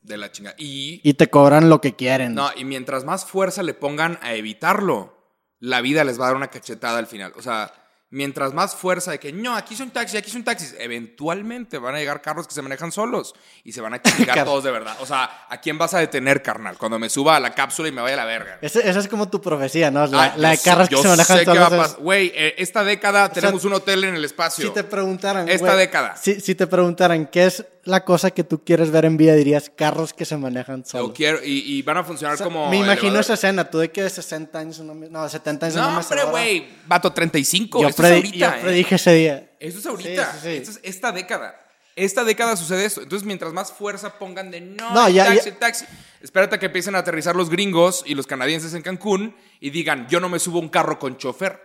De 0.07 0.17
la 0.17 0.31
chingada. 0.31 0.55
Y, 0.57 1.01
Y 1.03 1.13
te 1.15 1.29
cobran 1.29 1.69
lo 1.69 1.81
que 1.81 1.95
quieren. 1.95 2.33
no, 2.33 2.49
y 2.55 2.63
mientras 2.65 3.03
más 3.03 3.25
fuerza 3.25 3.61
le 3.63 3.73
pongan 3.73 4.17
a 4.21 4.33
evitarlo, 4.33 5.17
la 5.59 5.81
vida 5.81 6.03
les 6.03 6.19
va 6.19 6.25
a 6.25 6.27
dar 6.27 6.37
una 6.37 6.47
cachetada 6.47 6.97
al 6.99 7.07
final. 7.07 7.33
O 7.35 7.41
sea, 7.41 7.73
mientras 8.09 8.53
más 8.53 8.73
fuerza 8.75 9.11
de 9.11 9.19
que 9.19 9.33
no, 9.33 9.55
aquí 9.55 9.75
son 9.75 9.89
taxis, 9.91 10.19
aquí 10.19 10.31
son 10.31 10.43
taxis, 10.45 10.75
eventualmente 10.79 11.77
van 11.77 11.95
a 11.95 11.99
llegar 11.99 12.21
carros 12.21 12.47
que 12.47 12.53
se 12.53 12.61
manejan 12.61 12.91
solos 12.91 13.33
y 13.63 13.73
se 13.73 13.81
van 13.81 13.95
a 13.95 14.01
chingar 14.01 14.45
todos 14.45 14.63
de 14.63 14.71
verdad. 14.71 14.95
O 15.01 15.05
sea, 15.05 15.45
¿a 15.49 15.59
quién 15.59 15.77
vas 15.77 15.93
a 15.93 15.99
detener, 15.99 16.41
carnal? 16.41 16.77
Cuando 16.77 16.99
me 16.99 17.09
suba 17.09 17.35
a 17.35 17.39
la 17.39 17.53
cápsula 17.53 17.89
y 17.89 17.91
me 17.91 18.01
vaya 18.01 18.13
a 18.13 18.17
la 18.17 18.25
verga. 18.25 18.59
Esa 18.61 18.79
es 18.99 19.07
como 19.07 19.29
tu 19.29 19.41
profecía, 19.41 19.91
¿no? 19.91 20.05
La, 20.07 20.23
Ah, 20.25 20.33
la 20.37 20.49
de 20.51 20.57
carros 20.59 20.87
que 20.89 20.97
se 20.97 21.07
manejan 21.07 21.43
solos. 21.45 21.97
Güey, 21.97 22.31
eh, 22.35 22.55
esta 22.59 22.83
década 22.83 23.29
tenemos 23.29 23.65
un 23.65 23.73
hotel 23.73 24.03
en 24.05 24.15
el 24.15 24.23
espacio. 24.25 24.67
Si 24.67 24.73
te 24.73 24.83
preguntaran. 24.83 25.49
Esta 25.49 25.75
década. 25.75 26.15
Si, 26.15 26.39
si 26.39 26.55
te 26.55 26.67
preguntaran 26.67 27.27
qué 27.27 27.45
es 27.45 27.65
la 27.87 28.03
cosa 28.05 28.31
que 28.31 28.43
tú 28.43 28.63
quieres 28.63 28.91
ver 28.91 29.05
en 29.05 29.17
vida, 29.17 29.33
dirías 29.33 29.71
carros 29.75 30.13
que 30.13 30.25
se 30.25 30.37
manejan 30.37 30.83
Yo 30.83 30.89
solos. 30.89 31.11
quiero, 31.15 31.43
y, 31.43 31.59
y 31.77 31.81
van 31.81 31.97
a 31.97 32.03
funcionar 32.03 32.35
O 32.35 32.37
sea, 32.37 32.43
como. 32.45 32.69
me 32.69 32.77
imagino 32.77 33.19
esa 33.19 33.33
escena, 33.35 33.69
tú 33.69 33.79
de 33.79 33.91
que 33.91 34.03
de 34.03 34.09
60 34.09 34.59
años, 34.59 34.79
no, 34.79 35.23
de 35.23 35.29
70 35.29 35.65
años. 35.65 35.75
No, 35.77 35.87
una 35.89 35.99
hombre, 35.99 36.23
güey. 36.25 36.67
Vato 36.85 37.11
35. 37.11 37.81
Yo, 37.81 37.87
Esto 37.87 38.03
es 38.03 38.09
predi- 38.11 38.15
ahorita. 38.15 38.37
yo 38.37 38.55
eh. 38.57 38.61
predije 38.63 38.95
ese 38.95 39.13
día. 39.13 39.51
Esto 39.59 39.79
es 39.79 39.85
ahorita. 39.85 40.31
Sí, 40.33 40.37
sí, 40.37 40.43
sí. 40.43 40.49
Esto 40.57 40.71
es 40.71 40.79
esta 40.83 41.11
década. 41.11 41.59
Esta 41.95 42.23
década 42.23 42.55
sucede 42.55 42.85
esto. 42.85 43.01
Entonces, 43.01 43.25
mientras 43.25 43.53
más 43.53 43.71
fuerza 43.71 44.19
pongan 44.19 44.51
de 44.51 44.61
no, 44.61 44.93
No, 44.93 45.07
el 45.07 45.13
ya- 45.15 45.25
taxi, 45.25 45.39
ya- 45.45 45.49
el 45.51 45.57
taxi. 45.57 45.85
Espérate 46.21 46.55
a 46.55 46.59
que 46.59 46.67
empiecen 46.67 46.93
a 46.95 46.99
aterrizar 46.99 47.35
los 47.35 47.49
gringos 47.49 48.03
y 48.05 48.13
los 48.13 48.27
canadienses 48.27 48.73
en 48.75 48.83
Cancún 48.83 49.35
y 49.59 49.71
digan, 49.71 50.07
yo 50.07 50.19
no 50.19 50.29
me 50.29 50.37
subo 50.39 50.59
a 50.59 50.61
un 50.61 50.69
carro 50.69 50.99
con 50.99 51.17
chofer. 51.17 51.59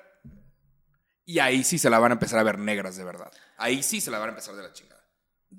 Y 1.25 1.39
ahí 1.39 1.63
sí 1.65 1.79
se 1.79 1.89
la 1.91 1.99
van 1.99 2.13
a 2.13 2.15
empezar 2.15 2.39
a 2.39 2.43
ver 2.43 2.59
negras 2.59 2.97
de 2.97 3.05
verdad. 3.05 3.31
Ahí 3.57 3.83
sí 3.83 4.01
se 4.01 4.11
la 4.11 4.19
van 4.19 4.29
a 4.29 4.31
empezar 4.31 4.55
de 4.57 4.63
la 4.63 4.73
chingada. 4.73 4.92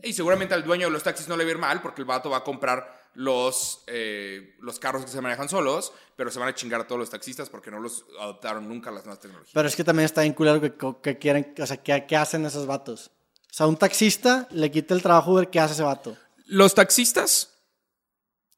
Y 0.02 0.14
seguramente 0.14 0.54
al 0.54 0.64
dueño 0.64 0.88
de 0.88 0.92
los 0.92 1.04
taxis 1.04 1.28
no 1.28 1.38
le 1.38 1.44
va 1.44 1.50
a 1.50 1.52
ir 1.54 1.58
mal 1.60 1.82
porque 1.82 2.02
el 2.02 2.06
vato 2.06 2.30
va 2.30 2.38
a 2.38 2.44
comprar 2.44 3.04
los, 3.16 3.84
eh, 3.88 4.56
los 4.60 4.80
carros 4.80 5.06
que 5.06 5.12
se 5.12 5.22
manejan 5.22 5.48
solos, 5.50 5.94
pero 6.16 6.32
se 6.32 6.40
van 6.40 6.50
a 6.50 6.56
chingar 6.56 6.82
a 6.82 6.88
todos 6.88 7.00
los 7.00 7.10
taxistas 7.10 7.50
porque 7.50 7.70
no 7.72 7.80
los 7.80 8.06
adoptaron 8.20 8.68
nunca 8.68 8.92
las 8.92 9.06
nuevas 9.06 9.20
tecnologías. 9.20 9.54
Pero 9.54 9.68
es 9.68 9.76
que 9.76 9.84
también 9.84 10.06
está 10.06 10.22
bien 10.22 10.34
culero 10.34 10.60
que, 10.60 10.74
que 11.02 11.18
quieren, 11.18 11.54
o 11.60 11.66
sea, 11.66 11.78
¿qué, 11.78 12.06
qué 12.08 12.16
hacen 12.16 12.46
esos 12.46 12.66
vatos? 12.66 13.12
O 13.50 13.54
sea, 13.56 13.68
un 13.68 13.78
taxista 13.78 14.48
le 14.52 14.72
quita 14.72 14.94
el 14.96 15.04
trabajo 15.04 15.32
Uber, 15.32 15.50
¿qué 15.50 15.60
hace 15.60 15.74
ese 15.74 15.84
vato? 15.84 16.18
Los 16.46 16.74
taxistas 16.74 17.54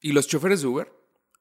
y 0.00 0.12
los 0.12 0.26
choferes 0.26 0.62
de 0.62 0.68
Uber, 0.68 0.92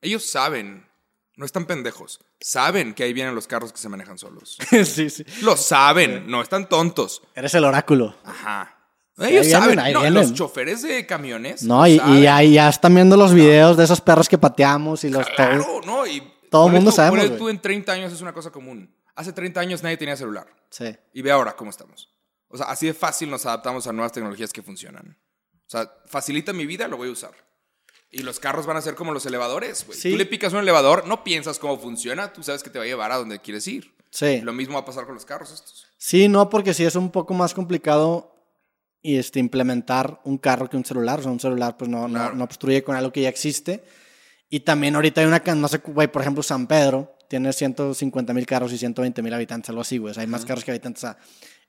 ellos 0.01 0.25
saben, 0.25 0.88
no 1.36 1.45
están 1.45 1.65
pendejos, 1.65 2.19
saben 2.39 2.93
que 2.93 3.03
ahí 3.03 3.13
vienen 3.13 3.34
los 3.34 3.47
carros 3.47 3.71
que 3.71 3.79
se 3.79 3.89
manejan 3.89 4.17
solos. 4.17 4.58
sí, 4.86 5.10
sí. 5.10 5.25
Lo 5.41 5.55
saben, 5.55 6.27
no 6.27 6.41
están 6.41 6.67
tontos. 6.67 7.21
Eres 7.34 7.53
el 7.55 7.63
oráculo. 7.63 8.15
Ajá. 8.23 8.74
Ahí 9.17 9.34
Ellos 9.34 9.45
vienen, 9.47 9.62
saben. 9.63 9.80
ahí 9.80 9.93
No, 9.93 10.10
los 10.10 10.34
choferes 10.34 10.82
de 10.82 11.06
camiones. 11.06 11.63
No, 11.63 11.86
y, 11.88 12.01
y 12.06 12.21
ya, 12.23 12.43
y 12.43 12.54
ya 12.54 12.69
están 12.69 12.93
viendo 12.95 13.15
los 13.17 13.34
videos 13.34 13.78
de 13.78 13.84
esos 13.86 14.01
perros 14.01 14.28
que 14.30 14.38
pateamos 14.38 15.04
y 15.04 15.10
los... 15.10 15.25
Claro, 15.28 15.82
no. 15.86 16.06
Y 16.06 16.21
Todo 16.49 16.63
ponle 16.63 16.80
mundo 16.80 16.91
tú- 16.91 16.95
sabemos, 16.97 17.25
güey. 17.28 17.38
tú 17.39 17.49
en 17.49 17.60
30 17.62 17.91
años 17.91 18.13
es 18.13 18.21
una 18.21 18.34
cosa 18.34 18.51
común. 18.51 18.93
Hace 19.15 19.32
30 19.32 19.60
años 19.62 19.84
nadie 19.84 19.97
tenía 19.97 20.17
celular. 20.17 20.47
Sí. 20.69 20.95
Y 21.13 21.21
ve 21.21 21.32
ahora 21.32 21.56
cómo 21.56 21.69
estamos. 21.69 22.10
O 22.49 22.58
sea, 22.58 22.67
así 22.67 22.88
de 22.88 22.93
fácil 22.93 23.30
nos 23.30 23.45
adaptamos 23.45 23.88
a 23.88 23.93
nuevas 23.93 24.12
tecnologías 24.12 24.51
que 24.54 24.62
funcionan. 24.62 25.17
O 25.65 25.69
sea, 25.69 25.91
facilita 26.06 26.54
mi 26.54 26.65
vida, 26.65 26.88
lo 26.88 26.97
voy 26.97 27.10
a 27.10 27.12
usar. 27.12 27.32
Y 28.12 28.19
los 28.19 28.39
carros 28.39 28.65
van 28.65 28.78
a 28.78 28.82
ser 28.82 28.95
como 28.95 29.12
los 29.13 29.25
elevadores, 29.25 29.86
güey. 29.86 29.97
Sí. 29.97 30.12
Tú 30.12 30.17
le 30.17 30.25
picas 30.25 30.54
un 30.54 30.60
elevador, 30.60 31.08
no 31.08 31.23
piensas 31.23 31.58
cómo 31.60 31.78
funciona, 31.80 32.32
tú 32.32 32.43
sabes 32.43 32.63
que 32.63 32.69
te 32.69 32.78
va 32.78 32.86
a 32.86 32.88
llevar 32.88 33.12
a 33.12 33.17
donde 33.17 33.39
quieres 33.39 33.67
ir. 33.67 33.93
Sí. 34.12 34.39
Lo 34.41 34.54
mismo 34.54 34.75
va 34.75 34.82
a 34.82 34.86
pasar 34.86 35.06
con 35.06 35.15
los 35.15 35.25
carros 35.25 35.51
estos. 35.51 35.88
Sí, 35.97 36.30
no, 36.30 36.49
porque 36.49 36.73
sí 36.73 36.86
es 36.86 36.95
un 36.95 37.12
poco 37.12 37.34
más 37.34 37.54
complicado 37.54 38.35
y 39.07 39.17
este, 39.17 39.39
implementar 39.39 40.19
un 40.23 40.37
carro 40.37 40.69
que 40.69 40.77
un 40.77 40.85
celular. 40.85 41.19
O 41.19 41.23
sea, 41.23 41.31
un 41.31 41.39
celular 41.39 41.77
pues 41.77 41.89
no, 41.89 42.07
no- 42.07 42.13
Claro. 42.19 42.35
no, 42.35 42.43
obstruye 42.43 42.83
con 42.83 42.95
algo 42.95 43.11
que 43.11 43.21
ya 43.21 43.29
existe. 43.29 43.83
Y 44.49 44.61
también 44.61 44.95
ahorita 44.95 45.21
hay 45.21 45.27
una, 45.27 45.41
no 45.55 45.67
sé, 45.67 45.77
güey, 45.79 46.07
por 46.07 46.21
ejemplo, 46.21 46.41
San 46.43 46.65
Pedro 46.67 47.15
tiene 47.27 47.51
150 47.53 48.33
mil 48.33 48.45
carros 48.45 48.71
y 48.73 48.77
120 48.77 49.21
mil 49.21 49.33
habitantes, 49.33 49.69
algo 49.69 49.81
así, 49.81 49.97
güey. 49.97 50.11
O 50.11 50.13
sea, 50.13 50.21
hay 50.21 50.27
más 50.27 50.45
carros 50.45 50.63
que 50.63 50.71
habitantes. 50.71 51.03
O 51.03 51.07
sea, 51.07 51.17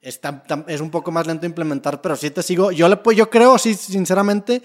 es, 0.00 0.20
tan- 0.20 0.42
tan- 0.44 0.64
es 0.68 0.80
un 0.80 0.90
poco 0.90 1.10
más 1.10 1.26
lento 1.26 1.46
implementar, 1.46 2.00
pero 2.00 2.16
sí 2.16 2.30
te 2.30 2.42
sigo. 2.42 2.70
Yo, 2.72 2.88
le, 2.88 2.96
pu- 3.02 3.12
yo 3.14 3.28
creo, 3.30 3.58
sí, 3.58 3.74
sinceramente, 3.74 4.62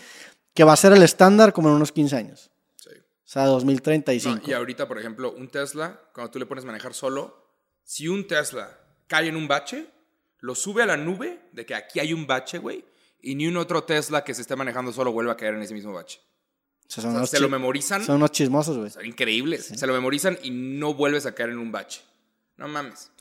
que 0.54 0.64
va 0.64 0.74
a 0.74 0.78
ser 0.78 0.94
el 0.94 1.04
estándar 1.04 1.54
como 1.54 1.70
en 1.70 1.76
unos 1.76 1.92
15 1.92 2.16
años. 2.16 2.52
Sí. 2.78 2.90
O 2.92 3.28
sea, 3.28 3.46
2035. 3.46 4.36
No, 4.36 4.50
y 4.50 4.54
ahorita, 4.54 4.88
por 4.88 5.00
ejemplo, 5.00 5.34
un 5.34 5.48
Tesla, 5.50 6.00
cuando 6.14 6.32
tú 6.32 6.40
le 6.40 6.46
pones 6.46 6.66
manejar 6.66 6.94
solo, 6.94 7.48
si 7.84 8.08
un 8.10 8.28
Tesla 8.28 8.78
cae 9.08 9.28
en 9.30 9.36
un 9.38 9.48
bache, 9.48 9.88
lo 10.42 10.56
sube 10.56 10.84
a 10.84 10.86
la 10.86 10.98
nube 10.98 11.40
de 11.54 11.66
que 11.66 11.74
aquí 11.74 12.00
hay 12.00 12.14
un 12.14 12.28
bache, 12.28 12.58
güey, 12.58 12.84
y 13.22 13.36
ni 13.36 13.48
un 13.48 13.58
otro 13.58 13.84
Tesla 13.84 14.24
que 14.24 14.34
se 14.34 14.42
esté 14.42 14.56
manejando 14.56 14.92
solo 14.92 15.12
vuelve 15.12 15.32
a 15.32 15.38
caer 15.38 15.54
en 15.54 15.62
ese 15.62 15.74
mismo 15.74 15.94
bache. 15.94 16.20
O 16.88 16.94
sea, 16.94 17.04
son, 17.04 17.12
O 17.12 17.14
sea, 17.14 17.20
unos 17.20 17.30
se 17.30 17.40
lo 17.40 17.48
memorizan, 17.48 18.04
son 18.04 18.18
unos 18.18 18.32
chismosos, 18.32 18.78
güey. 18.78 18.90
son 18.90 19.06
increíbles. 19.06 19.68
Se 19.68 19.88
lo 19.88 19.94
memorizan 19.94 20.38
y 20.44 20.52
no 20.52 20.94
vuelves 20.94 21.26
a 21.26 21.34
caer 21.34 21.52
en 21.52 21.60
un 21.60 21.72
bache. 21.72 22.02
No 22.58 22.68
mames. 22.68 23.12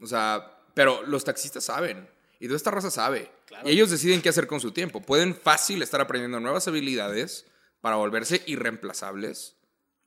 O 0.00 0.06
sea, 0.06 0.62
pero 0.74 1.02
los 1.02 1.24
taxistas 1.24 1.64
saben. 1.64 2.08
Y 2.40 2.46
toda 2.46 2.56
esta 2.56 2.70
raza 2.70 2.90
sabe. 2.90 3.30
Y 3.64 3.70
ellos 3.70 3.90
deciden 3.90 4.22
qué 4.22 4.28
hacer 4.28 4.46
con 4.46 4.60
su 4.60 4.70
tiempo. 4.70 5.02
Pueden 5.02 5.34
fácil 5.34 5.82
estar 5.82 6.00
aprendiendo 6.00 6.38
nuevas 6.38 6.68
habilidades 6.68 7.46
para 7.80 7.96
volverse 7.96 8.42
irreemplazables. 8.46 9.56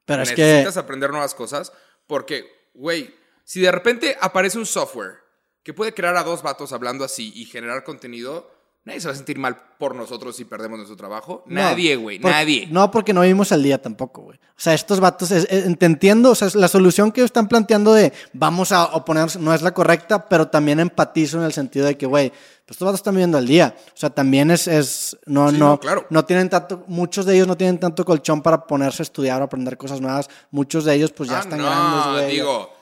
Pero 0.05 0.23
es 0.23 0.31
que. 0.31 0.41
Necesitas 0.41 0.77
aprender 0.77 1.11
nuevas 1.11 1.35
cosas 1.35 1.73
porque, 2.07 2.45
güey, 2.73 3.13
si 3.43 3.59
de 3.59 3.71
repente 3.71 4.17
aparece 4.21 4.57
un 4.57 4.65
software 4.65 5.19
que 5.63 5.73
puede 5.73 5.93
crear 5.93 6.15
a 6.17 6.23
dos 6.23 6.41
vatos 6.41 6.73
hablando 6.73 7.03
así 7.03 7.31
y 7.35 7.45
generar 7.45 7.83
contenido, 7.83 8.49
nadie 8.83 8.99
se 8.99 9.07
va 9.07 9.13
a 9.13 9.15
sentir 9.17 9.37
mal 9.37 9.61
por 9.77 9.93
nosotros 9.95 10.35
si 10.35 10.45
perdemos 10.45 10.77
nuestro 10.77 10.97
trabajo. 10.97 11.43
No, 11.45 11.61
nadie, 11.61 11.95
güey, 11.95 12.17
nadie. 12.19 12.67
No, 12.71 12.89
porque 12.89 13.13
no 13.13 13.21
vivimos 13.21 13.51
al 13.51 13.61
día 13.61 13.79
tampoco, 13.81 14.23
güey. 14.23 14.37
O 14.39 14.63
sea, 14.63 14.73
estos 14.73 14.99
vatos, 14.99 15.29
es- 15.31 15.47
es- 15.49 15.77
te 15.77 15.85
entiendo, 15.85 16.31
o 16.31 16.35
sea, 16.35 16.49
la 16.55 16.67
solución 16.67 17.11
que 17.11 17.23
están 17.23 17.47
planteando 17.47 17.93
de 17.93 18.11
vamos 18.33 18.71
a 18.71 18.85
oponernos 18.85 19.37
no 19.37 19.53
es 19.53 19.61
la 19.61 19.73
correcta, 19.73 20.27
pero 20.27 20.47
también 20.47 20.79
empatizo 20.79 21.37
en 21.37 21.43
el 21.43 21.53
sentido 21.53 21.85
de 21.85 21.95
que, 21.97 22.05
güey, 22.07 22.29
pues 22.29 22.71
estos 22.75 22.85
vatos 22.85 22.99
están 23.01 23.13
viviendo 23.15 23.37
al 23.37 23.45
día. 23.47 23.75
O 23.87 23.97
sea, 23.97 24.09
también 24.11 24.49
es, 24.49 24.67
es 24.67 25.17
no, 25.27 25.49
Sí, 25.51 25.57
no, 25.57 25.69
no, 25.69 25.79
claro. 25.79 26.07
no 26.09 26.25
tienen 26.25 26.49
tanto, 26.49 26.83
muchos 26.87 27.25
de 27.27 27.35
ellos 27.35 27.47
no 27.47 27.57
tienen 27.57 27.79
tanto 27.79 28.03
colchón 28.05 28.41
para 28.41 28.65
ponerse 28.65 29.01
a 29.01 29.05
estudiar 29.05 29.41
o 29.41 29.45
aprender 29.45 29.77
cosas 29.77 30.01
nuevas. 30.01 30.27
Muchos 30.51 30.85
de 30.85 30.95
ellos, 30.95 31.11
pues 31.11 31.29
ya 31.29 31.37
Ah, 31.37 31.41
están 31.41 31.59
no, 31.59 31.65
grandes, 31.65 32.13
güey. 32.23 32.31
digo. 32.35 32.73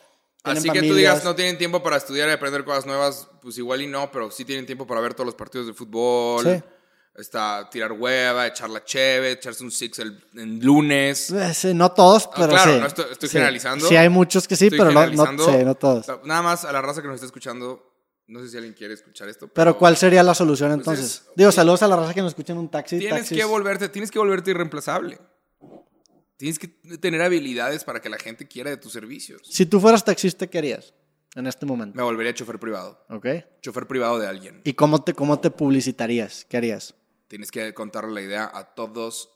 Así 0.44 0.70
que 0.70 0.82
tú 0.82 0.96
digas, 0.96 1.24
no 1.24 1.36
tienen 1.36 1.58
tiempo 1.58 1.84
para 1.84 1.98
estudiar 1.98 2.30
y 2.30 2.32
aprender 2.32 2.64
cosas 2.64 2.86
nuevas, 2.86 3.28
pues 3.42 3.58
igual 3.58 3.82
y 3.82 3.88
no, 3.88 4.10
pero 4.12 4.32
sí 4.32 4.46
tienen 4.46 4.66
tiempo 4.66 4.88
para 4.88 5.02
ver 5.02 5.14
todos 5.14 5.26
los 5.26 5.36
partidos 5.36 5.68
de 5.68 5.74
fútbol. 5.74 6.44
Sí. 6.46 6.64
Está, 7.16 7.68
tirar 7.70 7.92
hueva, 7.92 8.48
echar 8.48 8.70
la 8.70 8.82
cheve, 8.86 9.32
echarse 9.32 9.62
un 9.64 9.72
six 9.72 10.00
el, 10.00 10.24
en 10.36 10.64
lunes. 10.64 11.30
Eh, 11.32 11.54
sí, 11.54 11.74
no 11.74 11.92
todos, 11.92 12.28
Ah, 12.28 12.32
pero 12.38 12.50
claro, 12.50 12.74
sí. 12.76 12.80
no 12.80 12.88
estoy- 12.88 13.06
estoy 13.12 13.28
Sí. 13.28 13.34
generalizando. 13.34 13.88
Sí, 13.90 13.96
hay 13.98 14.08
muchos 14.08 14.48
que 14.48 14.56
sí, 14.56 14.66
Estoy 14.68 14.80
pero 14.80 14.92
no, 14.92 15.06
no, 15.06 15.76
todos. 15.76 16.08
Nada 16.24 16.42
más 16.42 16.64
a 16.64 16.72
la 16.72 16.82
raza 16.82 17.02
que 17.02 17.08
nos 17.10 17.16
está 17.16 17.26
escuchando, 17.26 17.94
no 18.28 18.40
sé 18.40 18.48
si 18.48 18.56
alguien 18.56 18.74
quiere 18.74 18.94
escuchar 18.94 19.28
esto. 19.28 19.50
Pero 19.50 19.78
¿cuál 19.78 19.98
sería 19.98 20.24
la 20.24 20.34
solución 20.34 20.70
Pues 20.70 20.80
entonces? 20.80 21.06
es- 21.06 21.24
Digo, 21.36 21.52
saludos 21.52 21.84
a 21.84 21.90
la 21.90 21.98
raza 21.98 22.14
que 22.14 22.22
nos 22.22 22.30
escucha 22.32 22.54
en 22.54 22.60
un 22.60 22.70
taxi. 22.72 23.00
Tienes 23.00 23.20
taxis. 23.24 23.38
que 23.38 23.44
volverte, 23.44 23.90
tienes 23.90 24.12
que 24.12 24.20
volverte 24.20 24.52
irreemplazable. 24.52 25.20
Tienes 26.40 26.58
que 26.58 26.70
tener 26.70 27.22
habilidades 27.22 27.84
para 27.84 28.00
que 28.02 28.08
la 28.08 28.18
gente 28.18 28.48
quiera 28.48 28.70
de 28.70 28.78
tus 28.78 28.94
servicios. 28.94 29.42
Si 29.44 29.66
tú 29.66 29.82
fueras 29.82 30.06
taxista, 30.06 30.48
¿qué 30.48 30.58
harías 30.58 30.94
en 31.36 31.46
este 31.48 31.66
momento? 31.66 31.98
Me 31.98 32.02
volvería 32.02 32.34
chofer 32.34 32.58
privado. 32.58 33.06
¿Ok? 33.10 33.28
Chofer 33.62 33.86
privado 33.88 34.18
de 34.20 34.26
alguien. 34.28 34.62
¿Y 34.64 34.72
cómo 34.74 35.04
te, 35.04 35.14
cómo 35.14 35.38
te 35.42 35.52
publicitarías? 35.52 36.46
¿Qué 36.48 36.56
harías? 36.56 36.96
Tienes 37.28 37.52
que 37.52 37.74
contarle 37.74 38.14
la 38.14 38.22
idea 38.22 38.50
a 38.54 38.64
todos, 38.74 39.30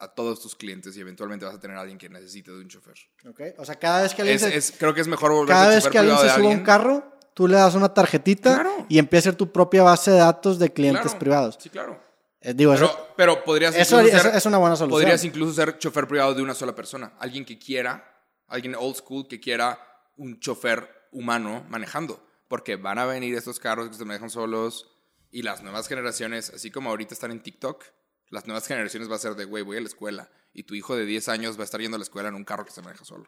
a 0.00 0.08
todos 0.08 0.40
tus 0.42 0.56
clientes 0.56 0.96
y 0.96 1.00
eventualmente 1.00 1.44
vas 1.46 1.54
a 1.54 1.60
tener 1.60 1.76
a 1.76 1.80
alguien 1.82 1.96
que 1.96 2.08
necesite 2.08 2.50
de 2.50 2.58
un 2.58 2.66
chofer. 2.68 2.96
¿Ok? 3.24 3.40
O 3.58 3.64
sea, 3.64 3.76
cada 3.76 4.02
vez 4.02 4.12
que 4.12 4.22
alguien, 4.22 4.34
Es, 4.34 4.42
se, 4.42 4.56
es- 4.56 4.74
creo 4.76 4.92
que 4.92 5.00
es 5.00 5.06
mejor 5.06 5.30
volverte 5.30 5.52
cada 5.52 5.68
vez 5.76 5.86
que 5.86 5.96
alguien 5.96 6.18
se 6.18 6.28
suba 6.28 6.48
a 6.48 6.56
un 6.56 6.64
carro, 6.64 7.04
tú 7.34 7.46
le 7.46 7.54
das 7.54 7.76
una 7.76 7.94
tarjetita 7.94 8.54
Claro. 8.54 8.86
y 8.88 8.98
empieza 8.98 9.28
a 9.28 9.32
ser 9.32 9.36
tu 9.38 9.52
propia 9.52 9.84
base 9.84 10.10
de 10.10 10.18
datos 10.18 10.58
de 10.58 10.72
clientes 10.72 11.02
Claro, 11.04 11.18
privados. 11.20 11.58
Sí, 11.60 11.70
claro. 11.70 12.00
Eh, 12.42 12.54
digo, 12.54 12.74
eso, 12.74 12.86
Pero, 12.88 13.14
pero 13.16 13.44
podrías 13.44 13.74
eso, 13.76 14.00
es 14.00 14.46
una 14.46 14.58
buena 14.58 14.76
solución. 14.76 15.00
Podrías 15.00 15.24
incluso 15.24 15.52
ser 15.54 15.78
chofer 15.78 16.08
privado 16.08 16.34
de 16.34 16.42
una 16.42 16.54
sola 16.54 16.74
persona. 16.74 17.14
Alguien 17.18 17.44
que 17.44 17.58
quiera, 17.58 18.20
alguien 18.48 18.74
old 18.74 18.96
school 18.96 19.28
que 19.28 19.38
quiera 19.40 19.78
un 20.16 20.40
chofer 20.40 21.08
humano 21.12 21.64
manejando. 21.68 22.26
Porque 22.48 22.76
van 22.76 22.98
a 22.98 23.06
venir 23.06 23.34
estos 23.36 23.58
carros 23.60 23.88
que 23.88 23.94
se 23.94 24.04
manejan 24.04 24.28
solos 24.28 24.90
y 25.30 25.42
las 25.42 25.62
nuevas 25.62 25.88
generaciones, 25.88 26.50
así 26.50 26.70
como 26.70 26.90
ahorita 26.90 27.14
están 27.14 27.30
en 27.30 27.42
TikTok, 27.42 27.82
las 28.28 28.46
nuevas 28.46 28.66
generaciones 28.66 29.10
va 29.10 29.16
a 29.16 29.18
ser 29.18 29.34
de, 29.36 29.44
güey, 29.46 29.62
voy 29.62 29.76
a 29.78 29.80
la 29.80 29.86
escuela. 29.86 30.30
Y 30.52 30.64
tu 30.64 30.74
hijo 30.74 30.94
de 30.96 31.06
10 31.06 31.28
años 31.28 31.56
va 31.56 31.62
a 31.62 31.64
estar 31.64 31.80
yendo 31.80 31.94
a 31.94 31.98
la 31.98 32.02
escuela 32.02 32.28
en 32.28 32.34
un 32.34 32.44
carro 32.44 32.64
que 32.64 32.70
se 32.72 32.82
maneja 32.82 33.04
solo. 33.04 33.24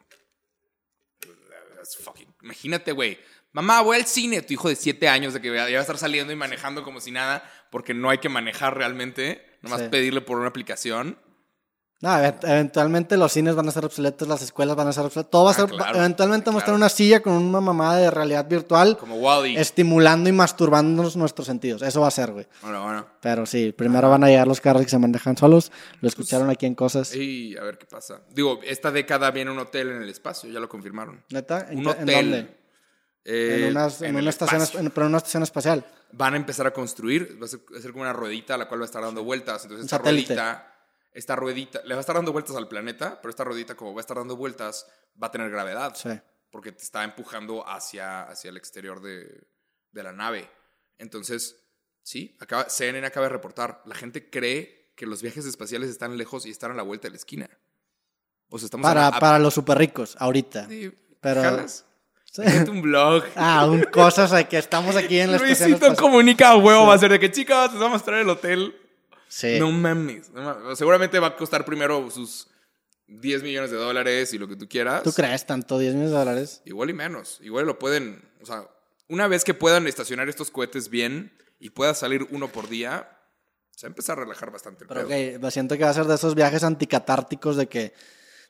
That's 1.75 1.97
fucking- 2.03 2.33
Imagínate, 2.41 2.91
güey. 2.91 3.17
Mamá, 3.55 3.81
voy 3.81 3.95
al 3.95 4.05
cine. 4.05 4.41
Tu 4.41 4.51
hijo 4.53 4.67
de 4.67 4.75
7 4.75 5.07
años 5.07 5.33
de 5.33 5.39
que 5.39 5.47
ya 5.47 5.61
va 5.63 5.65
a 5.67 5.81
estar 5.81 5.97
saliendo 5.97 6.33
y 6.33 6.35
manejando 6.35 6.83
como 6.83 6.99
si 6.99 7.11
nada, 7.11 7.41
porque 7.71 7.93
no 7.93 8.09
hay 8.09 8.17
que 8.17 8.27
manejar 8.27 8.75
realmente. 8.75 9.45
Nomás 9.61 9.79
Sí. 9.83 9.87
pedirle 9.89 10.19
por 10.19 10.37
una 10.37 10.49
aplicación. 10.49 11.17
No, 12.01 12.09
event- 12.09 12.43
eventualmente 12.43 13.15
los 13.15 13.31
cines 13.31 13.55
van 13.55 13.69
a 13.69 13.71
ser 13.71 13.85
obsoletos, 13.85 14.27
las 14.27 14.41
escuelas 14.41 14.75
van 14.75 14.89
a 14.89 14.91
ser 14.91 15.05
obsoletas. 15.05 15.31
Todo 15.31 15.45
va 15.45 15.51
a 15.51 15.53
Ah, 15.53 15.55
ser. 15.55 15.69
claro, 15.69 15.97
eventualmente 15.99 16.49
vamos 16.49 16.63
a 16.63 16.67
en 16.67 16.73
una 16.75 16.89
silla 16.89 17.21
con 17.21 17.31
una 17.31 17.61
mamada 17.61 17.95
de 17.95 18.11
realidad 18.11 18.45
virtual, 18.45 18.97
Como 18.97 19.15
Wally. 19.15 19.55
estimulando 19.55 20.27
y 20.29 20.33
masturbándonos 20.33 21.15
nuestros 21.15 21.47
sentidos. 21.47 21.81
Eso 21.81 22.01
va 22.01 22.09
a 22.09 22.11
ser, 22.11 22.33
güey. 22.33 22.45
Bueno, 22.61 22.83
bueno. 22.83 23.07
Pero 23.21 23.45
sí, 23.45 23.71
primero 23.71 24.09
van 24.09 24.25
a 24.25 24.27
llegar 24.27 24.45
los 24.47 24.59
carros 24.59 24.83
que 24.83 24.89
se 24.89 24.99
manejan 24.99 25.37
solos. 25.37 25.71
Lo 26.01 26.09
escucharon 26.09 26.49
aquí 26.49 26.65
en 26.65 26.75
cosas. 26.75 27.15
Y 27.15 27.55
a 27.57 27.63
ver 27.63 27.77
qué 27.77 27.85
pasa. 27.85 28.21
Digo, 28.29 28.59
esta 28.65 28.91
década 28.91 29.31
viene 29.31 29.49
un 29.51 29.59
hotel 29.59 29.89
en 29.91 30.01
el 30.03 30.09
espacio, 30.09 30.51
ya 30.51 30.59
lo 30.59 30.67
confirmaron. 30.67 31.23
¿Neta? 31.29 31.67
¿En, 31.71 31.79
Un 31.79 31.87
hotel. 31.87 32.09
¿En 32.09 32.31
dónde? 32.31 32.64
Eh, 33.25 33.63
en, 33.65 33.71
unas- 33.71 34.01
en 34.01 34.09
en 34.11 34.15
una 34.17 34.29
estación, 34.29 34.61
espacio. 34.61 34.79
en- 34.79 34.91
pero 34.91 35.05
en 35.07 35.09
una 35.09 35.17
estación 35.17 35.43
espacial. 35.43 35.85
Van 36.11 36.33
a 36.33 36.37
empezar 36.37 36.65
a 36.67 36.71
construir, 36.71 37.37
va 37.41 37.45
a 37.45 37.49
ser, 37.49 37.59
va 37.73 37.77
a 37.77 37.81
ser 37.81 37.91
como 37.91 38.03
una 38.03 38.13
ruedita 38.13 38.53
a 38.55 38.57
la 38.57 38.67
cual 38.67 38.79
va 38.79 38.85
a 38.85 38.85
estar 38.85 39.01
dando 39.03 39.23
vueltas. 39.23 39.63
Entonces, 39.63 39.81
Un 39.83 39.85
esta 39.85 39.97
satélite. 39.97 40.33
ruedita, 40.35 40.71
esta 41.11 41.35
ruedita, 41.35 41.81
le 41.83 41.95
va 41.95 41.99
a 41.99 42.01
estar 42.01 42.15
dando 42.15 42.31
vueltas 42.31 42.55
al 42.55 42.67
planeta, 42.67 43.19
pero 43.21 43.29
esta 43.31 43.43
ruedita, 43.43 43.75
como 43.75 43.93
va 43.93 43.99
a 43.99 44.01
estar 44.01 44.15
dando 44.17 44.35
vueltas, 44.37 44.87
va 45.21 45.27
a 45.27 45.31
tener 45.31 45.49
gravedad. 45.49 45.93
Sí. 45.95 46.09
Porque 46.51 46.71
te 46.71 46.83
está 46.83 47.03
empujando 47.03 47.67
hacia, 47.67 48.23
hacia 48.23 48.49
el 48.49 48.57
exterior 48.57 49.01
de, 49.01 49.45
de 49.91 50.03
la 50.03 50.13
nave. 50.13 50.49
Entonces, 50.97 51.57
sí, 52.03 52.37
acaba, 52.39 52.69
CNN 52.69 53.05
acaba 53.07 53.25
de 53.25 53.33
reportar. 53.33 53.81
La 53.85 53.95
gente 53.95 54.29
cree 54.29 54.93
que 54.95 55.05
los 55.05 55.21
viajes 55.21 55.45
espaciales 55.45 55.89
están 55.89 56.15
lejos 56.17 56.45
y 56.45 56.51
están 56.51 56.71
a 56.71 56.75
la 56.75 56.83
vuelta 56.83 57.07
de 57.07 57.11
la 57.11 57.17
esquina. 57.17 57.49
O 58.49 58.57
sea, 58.59 58.65
estamos 58.67 58.85
Para, 58.87 59.05
a- 59.07 59.17
a- 59.17 59.19
para 59.19 59.39
los 59.39 59.53
super 59.53 59.77
ricos, 59.77 60.15
ahorita. 60.19 60.67
Sí, 60.69 60.93
Pero- 61.19 61.41
jalas. 61.41 61.85
Sí. 62.35 62.41
Un 62.69 62.81
blog. 62.81 63.23
Ah, 63.35 63.65
un 63.65 63.83
cosas 63.83 64.31
de 64.31 64.45
que 64.45 64.57
estamos 64.57 64.95
aquí 64.97 65.19
en 65.19 65.31
la 65.31 65.37
estación 65.37 65.71
Luisito 65.71 65.95
comunica 65.95 66.49
a 66.49 66.57
huevo, 66.57 66.85
va 66.85 66.95
a 66.95 66.97
ser 66.97 67.11
de 67.11 67.19
que 67.19 67.31
chicas, 67.31 67.71
les 67.71 67.79
vamos 67.79 67.95
a 67.95 67.97
mostrar 67.97 68.19
el 68.19 68.29
hotel. 68.29 68.75
Sí. 69.29 69.57
No 69.57 69.71
mames. 69.71 70.31
no 70.31 70.41
mames. 70.41 70.77
Seguramente 70.77 71.17
va 71.19 71.27
a 71.27 71.35
costar 71.37 71.63
primero 71.63 72.11
sus 72.11 72.47
10 73.07 73.43
millones 73.43 73.71
de 73.71 73.77
dólares 73.77 74.33
y 74.33 74.37
lo 74.37 74.49
que 74.49 74.57
tú 74.57 74.67
quieras. 74.67 75.03
¿Tú 75.03 75.13
crees 75.13 75.45
tanto? 75.45 75.79
¿10 75.79 75.93
millones 75.93 76.11
de 76.11 76.17
dólares? 76.17 76.61
Igual 76.65 76.89
y 76.89 76.93
menos. 76.93 77.39
Igual 77.41 77.67
lo 77.67 77.79
pueden. 77.79 78.21
O 78.41 78.45
sea, 78.45 78.67
una 79.07 79.27
vez 79.27 79.45
que 79.45 79.53
puedan 79.53 79.87
estacionar 79.87 80.27
estos 80.27 80.51
cohetes 80.51 80.89
bien 80.89 81.31
y 81.59 81.69
pueda 81.69 81.93
salir 81.93 82.27
uno 82.31 82.49
por 82.49 82.67
día, 82.67 83.09
se 83.71 83.87
va 83.87 83.89
a 83.89 83.91
empezar 83.91 84.17
a 84.17 84.23
relajar 84.23 84.51
bastante 84.51 84.83
el 84.83 84.87
Pero 84.89 85.07
pedo. 85.07 85.51
siento 85.51 85.77
que 85.77 85.83
va 85.85 85.91
a 85.91 85.93
ser 85.93 86.05
de 86.05 86.15
esos 86.15 86.35
viajes 86.35 86.63
anticatárticos 86.63 87.55
de 87.55 87.67
que 87.67 87.93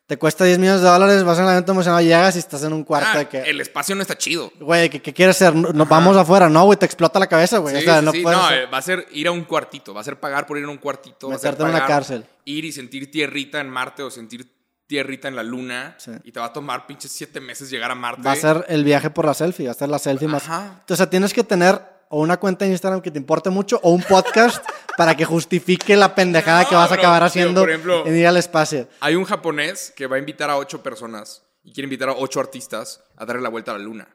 te 0.08 0.18
cuesta 0.18 0.46
10 0.46 0.60
millones 0.60 0.82
de 0.82 0.88
dólares, 0.88 1.24
vas 1.24 1.38
en 1.40 1.46
el 1.46 1.52
evento 1.52 1.72
emocionado, 1.72 2.02
llegas 2.02 2.36
y 2.36 2.40
estás 2.40 2.64
en 2.64 2.74
un 2.74 2.84
cuarto 2.84 3.10
Ah, 3.14 3.18
de 3.20 3.28
que... 3.28 3.42
El 3.42 3.60
espacio 3.60 3.96
no 3.96 4.02
está 4.04 4.16
chido. 4.18 4.52
Güey, 4.60 4.90
¿qué, 4.90 5.02
qué 5.02 5.14
quieres 5.14 5.36
ser? 5.38 5.56
No- 5.56 5.86
vamos 5.88 6.16
afuera, 6.16 6.48
no, 6.48 6.64
güey, 6.66 6.78
te 6.78 6.86
explota 6.86 7.18
la 7.20 7.28
cabeza, 7.28 7.58
güey. 7.58 7.76
Sí, 7.76 7.82
o 7.82 7.86
sea, 7.86 8.00
sí, 8.00 8.06
no 8.06 8.12
sí. 8.12 8.22
puedes 8.22 8.38
No, 8.38 8.46
hacer- 8.46 8.60
eh, 8.60 8.66
va 8.68 8.78
a 8.78 8.82
ser 8.84 9.08
ir 9.12 9.28
a 9.28 9.32
un 9.32 9.44
cuartito, 9.46 9.94
va 9.96 10.02
a 10.02 10.04
ser 10.04 10.20
pagar 10.20 10.46
por 10.46 10.58
ir 10.60 10.66
a 10.66 10.70
un 10.70 10.78
cuartito, 10.78 11.30
va 11.30 11.36
a 11.36 11.40
ser 11.40 11.52
Meterte 11.54 11.64
en 11.64 11.70
una 11.70 11.80
pagar 11.80 11.90
cárcel. 11.98 12.26
Ir 12.46 12.66
y 12.66 12.72
sentir 12.72 13.10
tierrita 13.10 13.60
en 13.60 13.70
Marte 13.70 14.04
o 14.04 14.12
sentir 14.12 14.48
tierrita 14.88 15.28
en 15.28 15.36
la 15.36 15.42
Luna 15.42 15.96
Sí. 15.98 16.12
y 16.24 16.32
te 16.32 16.40
va 16.40 16.46
a 16.46 16.54
tomar 16.54 16.86
pinches 16.86 17.12
siete 17.12 17.42
meses 17.42 17.72
llegar 17.72 17.90
a 17.90 17.96
Marte. 17.96 18.22
Va 18.22 18.34
a 18.34 18.36
ser 18.36 18.64
el 18.70 18.84
viaje 18.84 19.10
por 19.10 19.26
la 19.26 19.34
selfie, 19.34 19.66
va 19.66 19.72
a 19.72 19.76
ser 19.76 19.90
la 19.90 19.98
selfie 19.98 20.28
más. 20.28 20.44
Ajá. 20.44 20.66
Entonces, 20.82 20.92
o 20.92 20.96
sea, 20.98 21.10
tienes 21.10 21.34
que 21.34 21.44
tener 21.44 21.82
o 22.10 22.20
una 22.22 22.38
cuenta 22.38 22.66
de 22.66 22.72
Instagram 22.72 23.02
que 23.02 23.10
te 23.10 23.18
importe 23.18 23.50
mucho 23.50 23.80
o 23.82 23.90
un 23.90 24.04
podcast 24.04 24.64
para 24.98 25.16
que 25.16 25.26
justifique 25.26 25.96
la 25.96 26.16
pendejada 26.16 26.64
No, 26.64 26.70
que 26.70 26.76
vas 26.76 26.92
a 26.92 26.96
acabar 26.96 27.24
haciendo 27.24 27.62
por 27.62 27.70
ejemplo- 27.70 28.06
en 28.06 28.16
ir 28.18 28.28
al 28.28 28.38
espacio. 28.38 28.88
Hay 29.00 29.16
un 29.16 29.26
japonés 29.26 29.92
que 29.96 30.08
va 30.08 30.16
a 30.16 30.20
invitar 30.20 30.50
a 30.50 30.58
ocho 30.58 30.82
personas 30.84 31.44
y 31.64 31.74
quiere 31.74 31.86
invitar 31.86 32.10
a 32.10 32.14
ocho 32.14 32.40
artistas 32.40 33.04
a 33.18 33.26
darle 33.26 33.42
la 33.42 33.50
vuelta 33.50 33.72
a 33.72 33.78
la 33.78 33.84
Luna. 33.84 34.08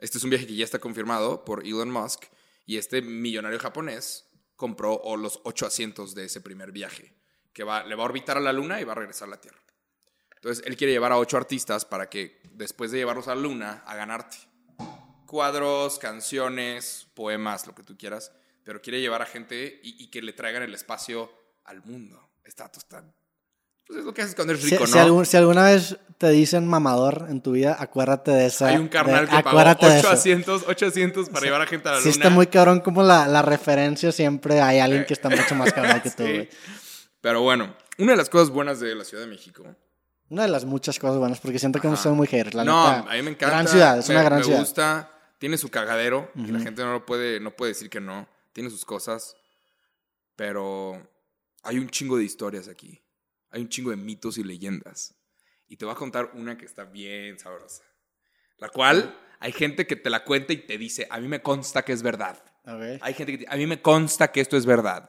Este 0.00 0.18
es 0.18 0.24
un 0.24 0.30
viaje 0.30 0.46
que 0.46 0.54
ya 0.54 0.64
está 0.64 0.78
confirmado 0.78 1.44
por 1.44 1.66
Elon 1.66 1.90
Musk 1.90 2.24
y 2.66 2.76
este 2.78 3.02
millonario 3.02 3.58
japonés 3.58 4.26
compró 4.56 4.94
o 4.94 5.16
los 5.16 5.40
ocho 5.44 5.66
asientos 5.66 6.14
de 6.14 6.26
ese 6.26 6.40
primer 6.40 6.70
viaje, 6.72 7.12
que 7.52 7.64
va, 7.64 7.82
le 7.84 7.94
va 7.94 8.02
a 8.02 8.06
orbitar 8.06 8.36
a 8.36 8.40
la 8.40 8.52
Luna 8.52 8.80
y 8.80 8.84
va 8.84 8.92
a 8.92 8.96
regresar 8.96 9.28
a 9.28 9.32
la 9.32 9.40
Tierra. 9.40 9.58
Entonces, 10.36 10.62
él 10.66 10.76
quiere 10.76 10.92
llevar 10.92 11.10
a 11.10 11.18
ocho 11.18 11.36
artistas 11.38 11.84
para 11.84 12.08
que 12.10 12.40
después 12.52 12.90
de 12.92 12.98
llevarlos 12.98 13.28
a 13.28 13.34
la 13.34 13.40
Luna 13.40 13.82
hagan 13.86 14.10
arte. 14.10 14.36
Cuadros, 15.26 15.98
canciones, 15.98 17.08
poemas, 17.14 17.66
lo 17.66 17.74
que 17.74 17.82
tú 17.82 17.96
quieras, 17.96 18.30
pero 18.64 18.80
quiere 18.82 19.00
llevar 19.00 19.22
a 19.22 19.26
gente 19.26 19.80
y, 19.82 20.02
y 20.02 20.10
que 20.10 20.22
le 20.22 20.32
traigan 20.32 20.62
el 20.62 20.74
espacio 20.74 21.30
al 21.64 21.82
mundo. 21.84 22.30
Está 22.44 22.68
tostado. 22.70 23.14
Pues 23.86 23.98
es 24.00 24.04
lo 24.06 24.14
que 24.14 24.22
haces 24.22 24.34
cuando 24.34 24.54
eres 24.54 24.64
Si, 24.64 24.70
rico, 24.70 24.86
si 24.86 24.94
¿no? 24.94 25.00
algún- 25.00 25.26
si 25.26 25.36
alguna 25.36 25.64
vez 25.66 25.96
te 26.16 26.30
dicen 26.30 26.66
mamador 26.66 27.26
en 27.28 27.42
tu 27.42 27.52
vida, 27.52 27.76
acuérdate 27.78 28.30
de 28.30 28.46
esa. 28.46 28.68
Hay 28.68 28.76
un 28.76 28.88
carnal 28.88 29.26
de- 29.26 29.36
que 29.36 29.42
pagó 29.42 29.48
acuérdate 29.50 29.86
de 29.86 29.92
8 29.98 30.00
eso. 30.00 30.10
asientos, 30.10 30.64
8 30.66 30.86
asientos 30.86 31.28
para 31.28 31.44
llevar 31.44 31.60
a 31.62 31.66
gente 31.66 31.88
a 31.88 31.92
la 31.92 31.98
Sí 31.98 32.04
luna. 32.04 32.12
está 32.16 32.30
muy 32.30 32.46
cabrón 32.46 32.80
como 32.80 33.02
la, 33.02 33.28
la 33.28 33.42
referencia 33.42 34.10
siempre 34.12 34.60
hay 34.62 34.78
alguien 34.78 35.04
que 35.04 35.12
está 35.12 35.28
mucho 35.28 35.54
más 35.54 35.72
cabrón 35.72 36.00
que 36.00 36.10
tú, 36.10 36.24
Sí. 36.24 36.32
güey. 36.32 36.48
Pero 37.20 37.42
bueno, 37.42 37.74
una 37.98 38.12
de 38.12 38.16
las 38.16 38.30
cosas 38.30 38.50
buenas 38.50 38.80
de 38.80 38.94
la 38.94 39.04
Ciudad 39.04 39.24
de 39.24 39.30
México. 39.30 39.64
Una 40.30 40.42
de 40.42 40.48
las 40.48 40.64
muchas 40.64 40.98
cosas 40.98 41.18
buenas, 41.18 41.38
porque 41.40 41.58
siento 41.58 41.78
que 41.80 41.88
Ajá. 41.88 41.96
sido 41.98 42.14
muy 42.14 42.26
haters. 42.26 42.54
La 42.54 42.64
no, 42.64 42.96
neta, 42.96 43.10
a 43.10 43.14
mí 43.16 43.22
me 43.22 43.30
encanta. 43.32 43.48
Gran 43.56 43.68
ciudad, 43.68 43.98
es 43.98 44.08
me, 44.08 44.14
una 44.14 44.24
gran 44.24 44.38
me 44.38 44.44
ciudad. 44.44 44.58
gusta. 44.60 45.10
Tiene 45.38 45.58
su 45.58 45.68
cagadero. 45.68 46.30
y 46.34 46.46
la 46.46 46.60
gente 46.60 46.82
no 46.82 46.92
lo 46.92 47.04
puede, 47.04 47.38
no 47.40 47.50
puede 47.50 47.72
decir 47.72 47.90
que 47.90 48.00
no. 48.00 48.26
Tiene 48.54 48.70
sus 48.70 48.86
cosas. 48.86 49.36
Pero 50.36 51.06
hay 51.62 51.78
un 51.78 51.88
chingo 51.90 52.16
de 52.16 52.24
historias 52.24 52.68
aquí. 52.68 53.02
Hay 53.50 53.60
un 53.62 53.68
chingo 53.68 53.90
de 53.90 53.96
mitos 53.96 54.38
y 54.38 54.44
leyendas. 54.44 55.14
Y 55.68 55.76
te 55.76 55.84
voy 55.84 55.92
a 55.92 55.96
contar 55.98 56.30
una 56.34 56.56
que 56.56 56.64
está 56.64 56.84
bien 56.84 57.38
sabrosa. 57.38 57.84
La 58.58 58.68
cual 58.68 59.16
hay 59.40 59.52
gente 59.52 59.86
que 59.86 59.96
te 59.96 60.10
la 60.10 60.24
cuenta 60.24 60.52
y 60.52 60.58
te 60.66 60.78
dice, 60.78 61.06
a 61.10 61.20
mí 61.20 61.28
me 61.28 61.42
consta 61.42 61.82
que 61.84 61.92
es 61.92 62.02
verdad. 62.02 62.42
Ok. 62.66 63.00
Hay 63.02 63.14
gente 63.14 63.32
que 63.32 63.38
te- 63.44 63.46
a 63.52 63.56
mí 63.56 63.66
me 63.66 63.82
consta 63.82 64.32
que 64.32 64.40
esto 64.40 64.56
es 64.56 64.64
verdad. 64.66 65.08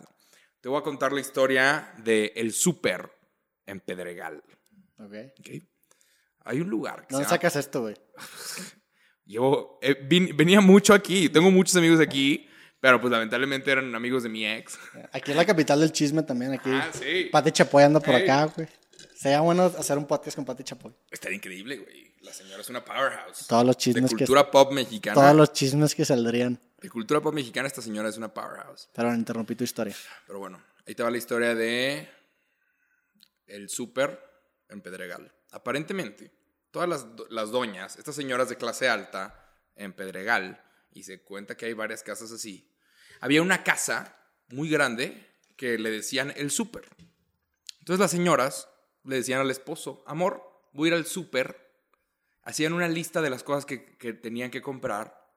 Te 0.62 0.69
voy 0.69 0.79
a 0.79 0.84
contar 0.84 1.12
la 1.13 1.21
historia 1.21 1.93
de 2.03 2.34
El 2.36 2.51
Súper 2.53 3.12
en 3.65 3.79
Pedregal. 3.79 4.43
ok. 4.99 5.13
¿ok? 5.39 5.49
Hay 6.47 6.62
un 6.62 6.69
lugar 6.69 7.08
que 7.08 7.13
¿Dónde 7.13 7.27
sacas 7.27 7.55
esto, 7.55 7.81
güey? 7.81 7.95
Llevo, 9.25 9.79
eh, 9.81 9.95
vin- 10.08 10.36
venía 10.36 10.62
mucho 10.62 10.93
aquí, 10.93 11.29
tengo 11.29 11.49
muchos 11.49 11.75
amigos 11.75 11.99
aquí, 11.99 12.47
pero 12.86 13.02
pues 13.02 13.12
lamentablemente 13.12 13.71
eran 13.71 13.95
amigos 13.95 14.21
de 14.21 14.30
mi 14.30 14.45
ex. 14.45 14.78
Aquí 15.12 15.32
es 15.32 15.38
la 15.38 15.43
capital 15.43 15.80
del 15.80 15.91
chisme 15.91 16.21
también. 16.21 16.54
Aquí. 16.54 16.69
Ah, 16.71 16.91
sí. 16.93 17.30
Pati 17.32 17.52
Chapoy 17.52 17.82
anda 17.84 18.00
por 18.00 18.13
acá, 18.13 18.45
güey. 18.45 18.67
Sería 19.15 19.41
bueno 19.41 19.63
hacer 19.76 19.98
un 19.98 20.06
podcast 20.06 20.36
con 20.36 20.45
Pati 20.45 20.63
Chapoy. 20.63 20.93
Estaría 21.10 21.36
increíble, 21.36 21.78
güey. 21.78 22.13
La 22.21 22.32
señora 22.32 22.62
es 22.62 22.69
una 22.69 22.86
powerhouse. 22.86 23.48
Todos 23.48 23.65
los 23.65 23.76
chismes 23.78 24.04
de 24.04 24.10
que- 24.10 24.26
cultura 24.26 24.52
pop 24.52 24.71
mexicana. 24.71 25.15
Todos 25.15 25.36
los 25.36 25.52
chismes 25.52 25.95
que 25.95 26.06
saldrían. 26.06 26.60
De 26.80 26.88
cultura 26.91 27.21
pop 27.21 27.34
mexicana, 27.34 27.67
esta 27.67 27.82
señora 27.82 28.08
es 28.08 28.17
una 28.17 28.32
powerhouse. 28.32 28.88
Pero 28.93 29.12
interrumpí 29.15 29.56
tu 29.56 29.63
historia. 29.63 29.95
Pero 30.28 30.38
bueno, 30.38 30.63
ahí 30.86 30.93
te 30.93 31.02
va 31.02 31.10
la 31.10 31.17
historia 31.17 31.56
de 31.56 32.08
el 33.48 33.67
súper 33.67 34.21
en 34.69 34.82
Pedregal. 34.82 35.34
Aparentemente, 35.54 36.32
todas 36.69 36.88
las, 36.88 37.08
las 37.32 37.50
doñas, 37.50 37.98
estas 37.98 38.13
señoras 38.13 38.48
de 38.50 38.58
clase 38.58 38.88
alta 38.89 39.43
en 39.76 39.91
Pedregal, 39.91 40.62
y 40.95 41.04
se 41.04 41.21
cuenta 41.21 41.56
que 41.58 41.65
hay 41.65 41.74
varias 41.74 42.02
casas 42.04 42.32
así, 42.32 42.71
había 43.25 43.41
una 43.41 43.63
casa 43.63 44.15
muy 44.49 44.69
grande 44.69 45.19
que 45.57 45.79
le 45.79 45.89
decían 45.89 46.31
el 46.35 46.51
súper. 46.51 46.88
Entonces 47.79 47.99
las 47.99 48.11
señoras 48.11 48.69
le 49.03 49.15
decían 49.15 49.41
al 49.41 49.49
esposo, 49.49 50.03
amor, 50.05 50.43
voy 50.73 50.89
a 50.89 50.91
ir 50.91 50.93
al 50.93 51.07
súper. 51.07 51.75
Hacían 52.43 52.73
una 52.73 52.88
lista 52.88 53.23
de 53.23 53.31
las 53.31 53.41
cosas 53.41 53.65
que, 53.65 53.97
que 53.97 54.13
tenían 54.13 54.51
que 54.51 54.61
comprar. 54.61 55.27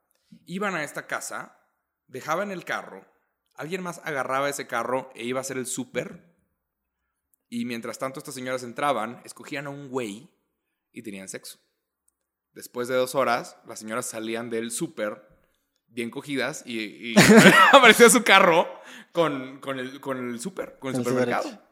Iban 0.45 0.75
a 0.75 0.85
esta 0.85 1.07
casa, 1.07 1.67
dejaban 2.09 2.51
el 2.51 2.67
carro, 2.67 3.11
alguien 3.55 3.83
más 3.83 4.03
agarraba 4.05 4.51
ese 4.51 4.67
carro 4.67 5.11
e 5.15 5.25
iba 5.25 5.41
a 5.41 5.41
hacer 5.41 5.57
el 5.57 5.65
súper. 5.65 6.37
Y 7.49 7.65
mientras 7.65 7.99
tanto 7.99 8.19
estas 8.19 8.35
señoras 8.35 8.65
entraban, 8.65 9.23
escogían 9.25 9.67
a 9.67 9.71
un 9.71 9.89
güey 9.89 10.29
y 10.93 11.01
tenían 11.01 11.31
sexo. 11.31 11.59
Después 12.53 12.87
de 12.89 12.97
dos 12.97 13.15
horas, 13.15 13.57
las 13.67 13.79
señoras 13.79 14.05
salían 14.05 14.51
del 14.51 14.73
súper 14.73 15.38
bien 15.99 16.11
cogidas 16.11 16.63
y, 16.65 16.79
y 17.13 17.15
aparecía 17.73 18.09
su 18.09 18.23
carro 18.23 18.69
con, 19.11 19.59
con 19.61 19.79
el, 19.81 20.01
con 20.01 20.17
el 20.31 20.39
súper, 20.39 20.79
con 20.79 20.95
el 20.95 20.97
supermercado. 21.05 21.63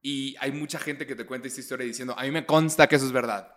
Y 0.00 0.34
hay 0.40 0.52
mucha 0.52 0.78
gente 0.78 1.06
que 1.06 1.14
te 1.14 1.26
cuenta 1.26 1.48
esta 1.48 1.60
historia 1.60 1.86
diciendo, 1.86 2.14
a 2.18 2.22
mí 2.22 2.30
me 2.30 2.46
consta 2.46 2.86
que 2.88 2.96
eso 2.96 3.04
es 3.06 3.12
verdad. 3.12 3.54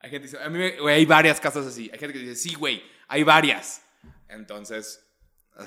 Hay 0.00 0.10
gente 0.10 0.28
que 0.28 0.32
dice, 0.36 0.44
a 0.44 0.48
mí 0.50 0.58
me- 0.58 0.78
güey, 0.78 0.94
hay 0.96 1.06
varias 1.06 1.40
casas 1.40 1.66
así. 1.66 1.88
Hay 1.92 1.98
gente 1.98 2.12
que 2.12 2.18
dice, 2.20 2.36
sí, 2.36 2.54
güey, 2.54 2.82
hay 3.08 3.22
varias. 3.22 3.82
Entonces, 4.28 5.04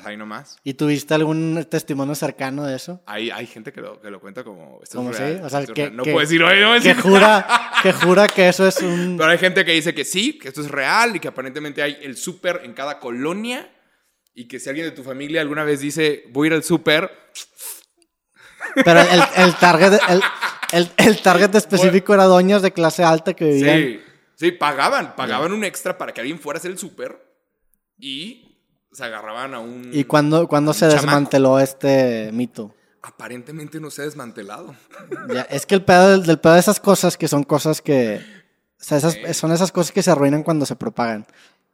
ahí 0.05 0.17
nomás. 0.17 0.57
¿Y 0.63 0.73
tuviste 0.73 1.13
algún 1.13 1.65
testimonio 1.69 2.15
cercano 2.15 2.65
de 2.65 2.75
eso? 2.75 3.01
Hay, 3.05 3.29
hay 3.29 3.45
gente 3.45 3.71
que 3.71 3.81
lo, 3.81 4.01
que 4.01 4.09
lo 4.09 4.19
cuenta 4.19 4.43
como, 4.43 4.79
esto 4.81 4.97
Como 4.97 5.11
es 5.11 5.17
sí, 5.17 5.23
real. 5.23 5.41
o 5.45 5.49
sea, 5.49 5.59
esto 5.59 5.71
es 5.71 5.75
que- 5.75 5.81
real". 5.85 5.95
no 5.97 6.03
que- 6.03 6.11
puedo 6.11 6.21
decir, 6.21 6.41
oye, 6.43 6.61
no 6.61 6.73
a 6.73 6.79
Que 6.79 6.95
jura, 6.95 7.71
que 7.83 7.93
jura 7.93 8.27
que 8.27 8.47
eso 8.49 8.67
es 8.67 8.77
un... 8.81 9.15
Pero 9.17 9.29
hay 9.29 9.37
gente 9.37 9.63
que 9.63 9.71
dice 9.73 9.93
que 9.93 10.03
sí, 10.05 10.37
que 10.39 10.47
esto 10.47 10.61
es 10.61 10.69
real 10.71 11.15
y 11.15 11.19
que 11.19 11.27
aparentemente 11.27 11.81
hay 11.83 11.97
el 12.01 12.17
súper 12.17 12.61
en 12.63 12.73
cada 12.73 12.99
colonia 12.99 13.69
y 14.33 14.47
que 14.47 14.59
si 14.59 14.67
alguien 14.69 14.87
de 14.87 14.91
tu 14.93 15.03
familia 15.03 15.41
alguna 15.41 15.63
vez 15.63 15.79
dice, 15.79 16.23
voy 16.31 16.47
a 16.47 16.47
ir 16.47 16.53
al 16.53 16.63
súper, 16.63 17.11
Pero 18.83 19.01
el, 19.01 19.21
el 19.37 19.55
target, 19.57 19.99
el, 20.09 20.21
el- 20.71 20.89
el 20.97 21.21
target 21.21 21.53
específico 21.55 22.13
era 22.15 22.23
doñas 22.23 22.61
de 22.63 22.71
clase 22.71 23.03
alta 23.03 23.33
que 23.35 23.45
vivían. 23.45 23.77
Sí, 23.77 24.01
sí, 24.35 24.51
pagaban, 24.51 25.15
pagaban 25.15 25.51
un 25.51 25.63
extra 25.63 25.97
para 25.97 26.13
que 26.13 26.21
alguien 26.21 26.39
fuera 26.39 26.57
a 26.57 26.59
hacer 26.59 26.71
el 26.71 26.79
súper 26.79 27.21
y 27.99 28.42
se 28.93 29.03
agarraban 29.03 29.53
a 29.53 29.59
un... 29.59 29.89
¿Y 29.91 30.03
cuándo, 30.05 30.47
un 30.47 30.73
se 30.73 30.87
desmanteló 30.87 31.59
este 31.59 32.29
mito? 32.31 32.73
Aparentemente 33.01 33.79
no 33.79 33.89
se 33.91 34.01
ha 34.01 34.05
desmantelado. 34.05 34.73
Ya, 35.33 35.41
es 35.43 35.65
que 35.65 35.75
el 35.75 35.83
pedo 35.83 36.11
del, 36.11 36.23
del 36.25 36.39
pedo 36.39 36.53
de 36.53 36.59
esas 36.61 36.79
cosas 36.79 37.17
que 37.17 37.27
son 37.27 37.43
cosas 37.43 37.81
que. 37.81 38.21
O 38.79 38.83
sea, 38.83 38.97
esas, 38.97 39.17
son 39.35 39.51
esas 39.51 39.71
cosas 39.73 39.91
que 39.91 40.01
se 40.01 40.09
arruinan 40.11 40.43
cuando 40.43 40.65
se 40.65 40.75
propagan. 40.77 41.25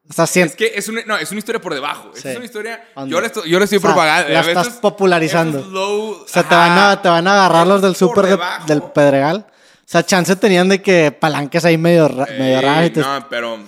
O 0.09 0.13
sea, 0.13 0.25
siento. 0.25 0.51
Es 0.53 0.57
que 0.57 0.71
es 0.75 0.87
una, 0.89 1.03
no, 1.05 1.17
es 1.17 1.29
una 1.29 1.37
historia 1.37 1.61
por 1.61 1.73
debajo. 1.75 2.09
Sí. 2.15 2.29
Es 2.29 2.35
una 2.35 2.45
historia... 2.45 2.83
Yo 3.05 3.21
le 3.21 3.27
estoy, 3.27 3.47
yo 3.49 3.59
le 3.59 3.65
estoy 3.65 3.77
O 3.77 3.81
sea, 3.81 3.89
propagando. 3.91 4.29
la 4.33 4.39
estás 4.39 4.69
popularizando. 4.79 5.61
low, 5.69 6.23
O 6.23 6.27
sea, 6.27 6.41
te 6.49 6.55
van, 6.55 6.75
a, 6.77 6.99
te 7.01 7.09
van 7.09 7.27
a 7.27 7.33
agarrar 7.33 7.67
los 7.67 7.81
del 7.83 7.95
súper 7.95 8.25
de- 8.25 8.39
del 8.65 8.81
Pedregal. 8.81 9.45
O 9.51 9.51
sea, 9.85 10.03
chance 10.03 10.35
tenían 10.35 10.67
de 10.69 10.81
que 10.81 11.11
palanques 11.11 11.63
ahí 11.63 11.77
medio, 11.77 12.07
ra- 12.07 12.25
medio 12.25 12.57
Ey, 12.59 12.65
raras 12.65 12.87
y 12.87 12.89
te- 12.89 13.01
No, 13.01 13.27
pero 13.29 13.59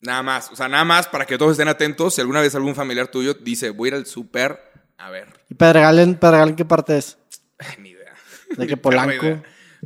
nada 0.00 0.22
más. 0.22 0.50
O 0.52 0.56
sea, 0.56 0.68
nada 0.68 0.84
más 0.84 1.06
para 1.08 1.26
que 1.26 1.36
todos 1.38 1.52
estén 1.52 1.68
atentos. 1.68 2.14
Si 2.14 2.20
alguna 2.20 2.40
vez 2.40 2.54
algún 2.54 2.74
familiar 2.74 3.08
tuyo 3.08 3.34
dice, 3.34 3.70
voy 3.70 3.88
a 3.88 3.90
ir 3.90 3.94
al 3.94 4.06
súper, 4.06 4.60
a 4.98 5.10
ver, 5.10 5.28
¿Y 5.48 5.54
Pedregal 5.54 5.98
en, 5.98 6.14
Pedregal 6.16 6.50
en 6.50 6.56
qué 6.56 6.64
parte 6.64 6.98
es? 6.98 7.18
ni 7.78 7.90
idea. 7.90 8.12
¿De 8.56 8.66
qué, 8.66 8.76
Polanco? 8.78 9.24
idea. 9.26 9.42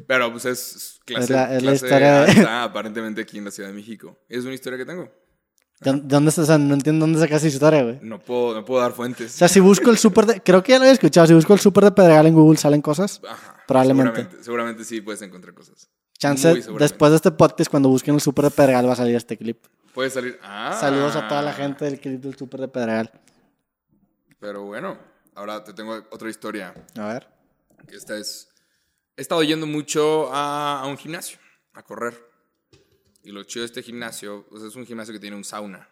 Pero 0.08 0.32
pues 0.32 0.44
es 0.44 1.00
clase, 1.04 1.24
Es 1.24 1.30
la- 1.30 1.54
es 1.54 1.62
la 1.62 1.70
clase 1.72 1.86
historia 1.86 2.20
de- 2.24 2.30
alta, 2.32 2.62
aparentemente 2.64 3.20
aquí 3.20 3.38
en 3.38 3.44
la 3.44 3.50
Ciudad 3.50 3.68
de 3.68 3.74
México. 3.74 4.18
Es 4.28 4.44
una 4.44 4.54
historia 4.54 4.78
que 4.78 4.84
tengo. 4.86 5.08
¿De 5.80 5.92
¿De 5.92 6.00
dónde 6.04 6.30
estás? 6.30 6.44
O 6.44 6.46
sea, 6.46 6.58
no 6.58 6.72
entiendo 6.74 7.04
dónde 7.04 7.18
sacas 7.20 7.38
esa 7.44 7.48
historia, 7.54 7.82
güey. 7.82 7.98
No 8.02 8.18
puedo, 8.20 8.54
no 8.54 8.64
puedo 8.64 8.80
dar 8.80 8.92
O 8.92 8.94
fuentes. 8.94 9.32
sea, 9.32 9.48
si 9.48 9.60
busco 9.60 9.90
el 9.90 9.98
súper 9.98 10.24
de... 10.26 10.40
Creo 10.40 10.62
que 10.62 10.72
ya 10.72 10.78
lo 10.78 10.84
había 10.84 10.92
escuchado. 10.92 11.26
Si 11.26 11.34
busco 11.34 11.52
el 11.52 11.60
súper 11.60 11.84
de 11.84 11.90
Pedregal 11.92 12.26
en 12.26 12.34
Google, 12.34 12.56
¿salen 12.58 12.80
cosas? 12.80 13.20
Ajá, 13.28 13.56
probablemente. 13.66 14.12
Seguramente, 14.14 14.44
seguramente 14.44 14.84
sí 14.84 15.00
puedes 15.00 15.20
encontrar 15.22 15.52
cosas. 15.52 15.88
Chance, 16.16 16.62
después 16.78 17.10
de 17.10 17.16
este 17.16 17.30
podcast, 17.32 17.70
cuando 17.70 17.88
busquen 17.88 18.14
el 18.14 18.20
súper 18.20 18.46
de 18.46 18.50
Pedregal, 18.52 18.88
va 18.88 18.92
a 18.92 18.96
salir 18.96 19.14
este 19.16 19.36
clip. 19.36 19.58
Puede 19.94 20.10
salir. 20.10 20.40
Ah. 20.42 20.76
Saludos 20.78 21.14
a 21.14 21.28
toda 21.28 21.40
la 21.40 21.52
gente 21.52 21.84
del 21.84 22.00
clip 22.00 22.20
del 22.20 22.36
súper 22.36 22.60
de 22.60 22.68
Pedregal. 22.68 23.12
Pero 24.40 24.64
bueno, 24.64 24.98
ahora 25.36 25.62
te 25.62 25.72
tengo 25.72 25.94
otra 26.10 26.28
historia. 26.28 26.74
A 26.98 27.06
ver. 27.06 27.28
esta 27.88 28.18
es... 28.18 28.50
He 29.16 29.22
estado 29.22 29.44
yendo 29.44 29.68
mucho 29.68 30.34
a, 30.34 30.80
a 30.80 30.86
un 30.86 30.98
gimnasio, 30.98 31.38
a 31.74 31.84
correr. 31.84 32.28
Y 33.22 33.30
lo 33.30 33.44
chido 33.44 33.62
de 33.62 33.66
este 33.66 33.82
gimnasio, 33.84 34.46
es 34.56 34.74
un 34.74 34.84
gimnasio 34.84 35.14
que 35.14 35.20
tiene 35.20 35.36
un 35.36 35.44
sauna. 35.44 35.88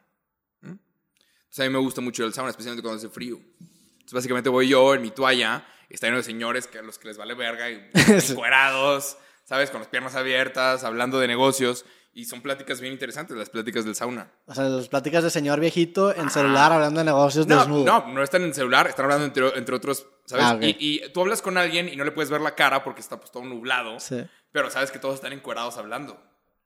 ¿Mm? 0.62 0.70
Entonces 0.70 1.60
a 1.60 1.62
mí 1.62 1.70
me 1.70 1.78
gusta 1.78 2.00
mucho 2.00 2.24
el 2.24 2.34
sauna, 2.34 2.50
especialmente 2.50 2.82
cuando 2.82 2.98
hace 2.98 3.08
frío. 3.08 3.38
Entonces 3.60 4.12
básicamente 4.12 4.50
voy 4.50 4.68
yo 4.68 4.94
en 4.94 5.02
mi 5.02 5.12
toalla, 5.12 5.64
y 5.88 5.94
está 5.94 6.08
lleno 6.08 6.16
de 6.16 6.24
señores 6.24 6.66
que 6.66 6.80
a 6.80 6.82
los 6.82 6.98
que 6.98 7.06
les 7.06 7.16
vale 7.16 7.34
verga, 7.34 7.70
y 7.70 7.88
encuerados, 8.30 9.16
¿sabes? 9.44 9.70
Con 9.70 9.80
las 9.80 9.88
piernas 9.88 10.16
abiertas, 10.16 10.82
hablando 10.82 11.20
de 11.20 11.28
negocios. 11.28 11.86
Y 12.14 12.26
son 12.26 12.42
pláticas 12.42 12.80
bien 12.80 12.92
interesantes, 12.92 13.34
las 13.36 13.48
pláticas 13.48 13.86
del 13.86 13.94
sauna. 13.94 14.30
O 14.46 14.54
sea, 14.54 14.64
las 14.64 14.88
pláticas 14.88 15.24
de 15.24 15.30
señor 15.30 15.60
viejito 15.60 16.14
en 16.14 16.28
celular 16.28 16.70
hablando 16.70 16.98
de 17.00 17.04
negocios 17.04 17.46
No, 17.46 17.56
desnudo. 17.58 17.84
no, 17.84 18.06
no 18.12 18.22
están 18.22 18.42
en 18.42 18.48
el 18.48 18.54
celular, 18.54 18.86
están 18.86 19.04
hablando 19.06 19.24
entre, 19.24 19.48
entre 19.58 19.74
otros, 19.74 20.06
¿sabes? 20.26 20.44
Ah, 20.46 20.58
y, 20.60 20.76
y 20.78 21.08
tú 21.12 21.22
hablas 21.22 21.40
con 21.40 21.56
alguien 21.56 21.88
y 21.88 21.96
no 21.96 22.04
le 22.04 22.10
puedes 22.12 22.30
ver 22.30 22.42
la 22.42 22.54
cara 22.54 22.84
porque 22.84 23.00
está 23.00 23.18
pues 23.18 23.30
todo 23.32 23.44
nublado, 23.44 23.98
Sí. 23.98 24.22
pero 24.52 24.68
sabes 24.70 24.90
que 24.90 24.98
todos 24.98 25.14
están 25.14 25.32
encuerados 25.32 25.78
hablando. 25.78 26.22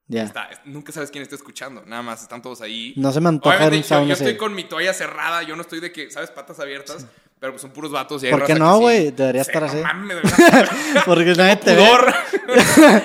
Ya. 0.09 0.25
Está- 0.25 0.51
nunca 0.65 0.91
sabes 0.93 1.11
quién 1.13 1.23
está 1.23 1.37
escuchando, 1.37 1.85
nada 1.87 2.03
más, 2.03 2.23
están 2.23 2.43
todos 2.43 2.61
ahí. 2.61 2.93
No 2.97 3.13
se 3.13 3.21
me 3.21 3.29
antoja 3.29 3.57
Obviamente, 3.57 3.97
un 3.97 4.07
yo, 4.09 4.15
estoy 4.15 4.37
con 4.37 4.53
mi 4.55 4.65
toalla 4.65 4.95
cerrada, 4.95 5.43
yo 5.45 5.55
no 5.55 5.63
estoy 5.63 5.79
de 5.81 5.93
que, 5.93 6.11
¿sabes? 6.11 6.31
Patas 6.31 6.59
abiertas, 6.59 7.07
pero 7.47 7.53
pues 7.53 7.63
son 7.63 7.71
puros 7.71 7.93
vatos. 7.93 8.21
Y 8.25 8.27
hay 8.27 8.33
¿Por 8.33 8.45
qué 8.45 8.57
no, 8.57 8.73
que 8.73 8.77
sí. 8.77 8.81
güey? 8.83 9.11
Debería 9.13 9.43
estar 9.43 9.63
así. 9.63 9.77
mames. 9.77 10.17
Porque 11.07 11.33
nadie 11.37 11.55
te 11.57 11.77
ve. 11.77 11.87
Pudor. 11.87 12.13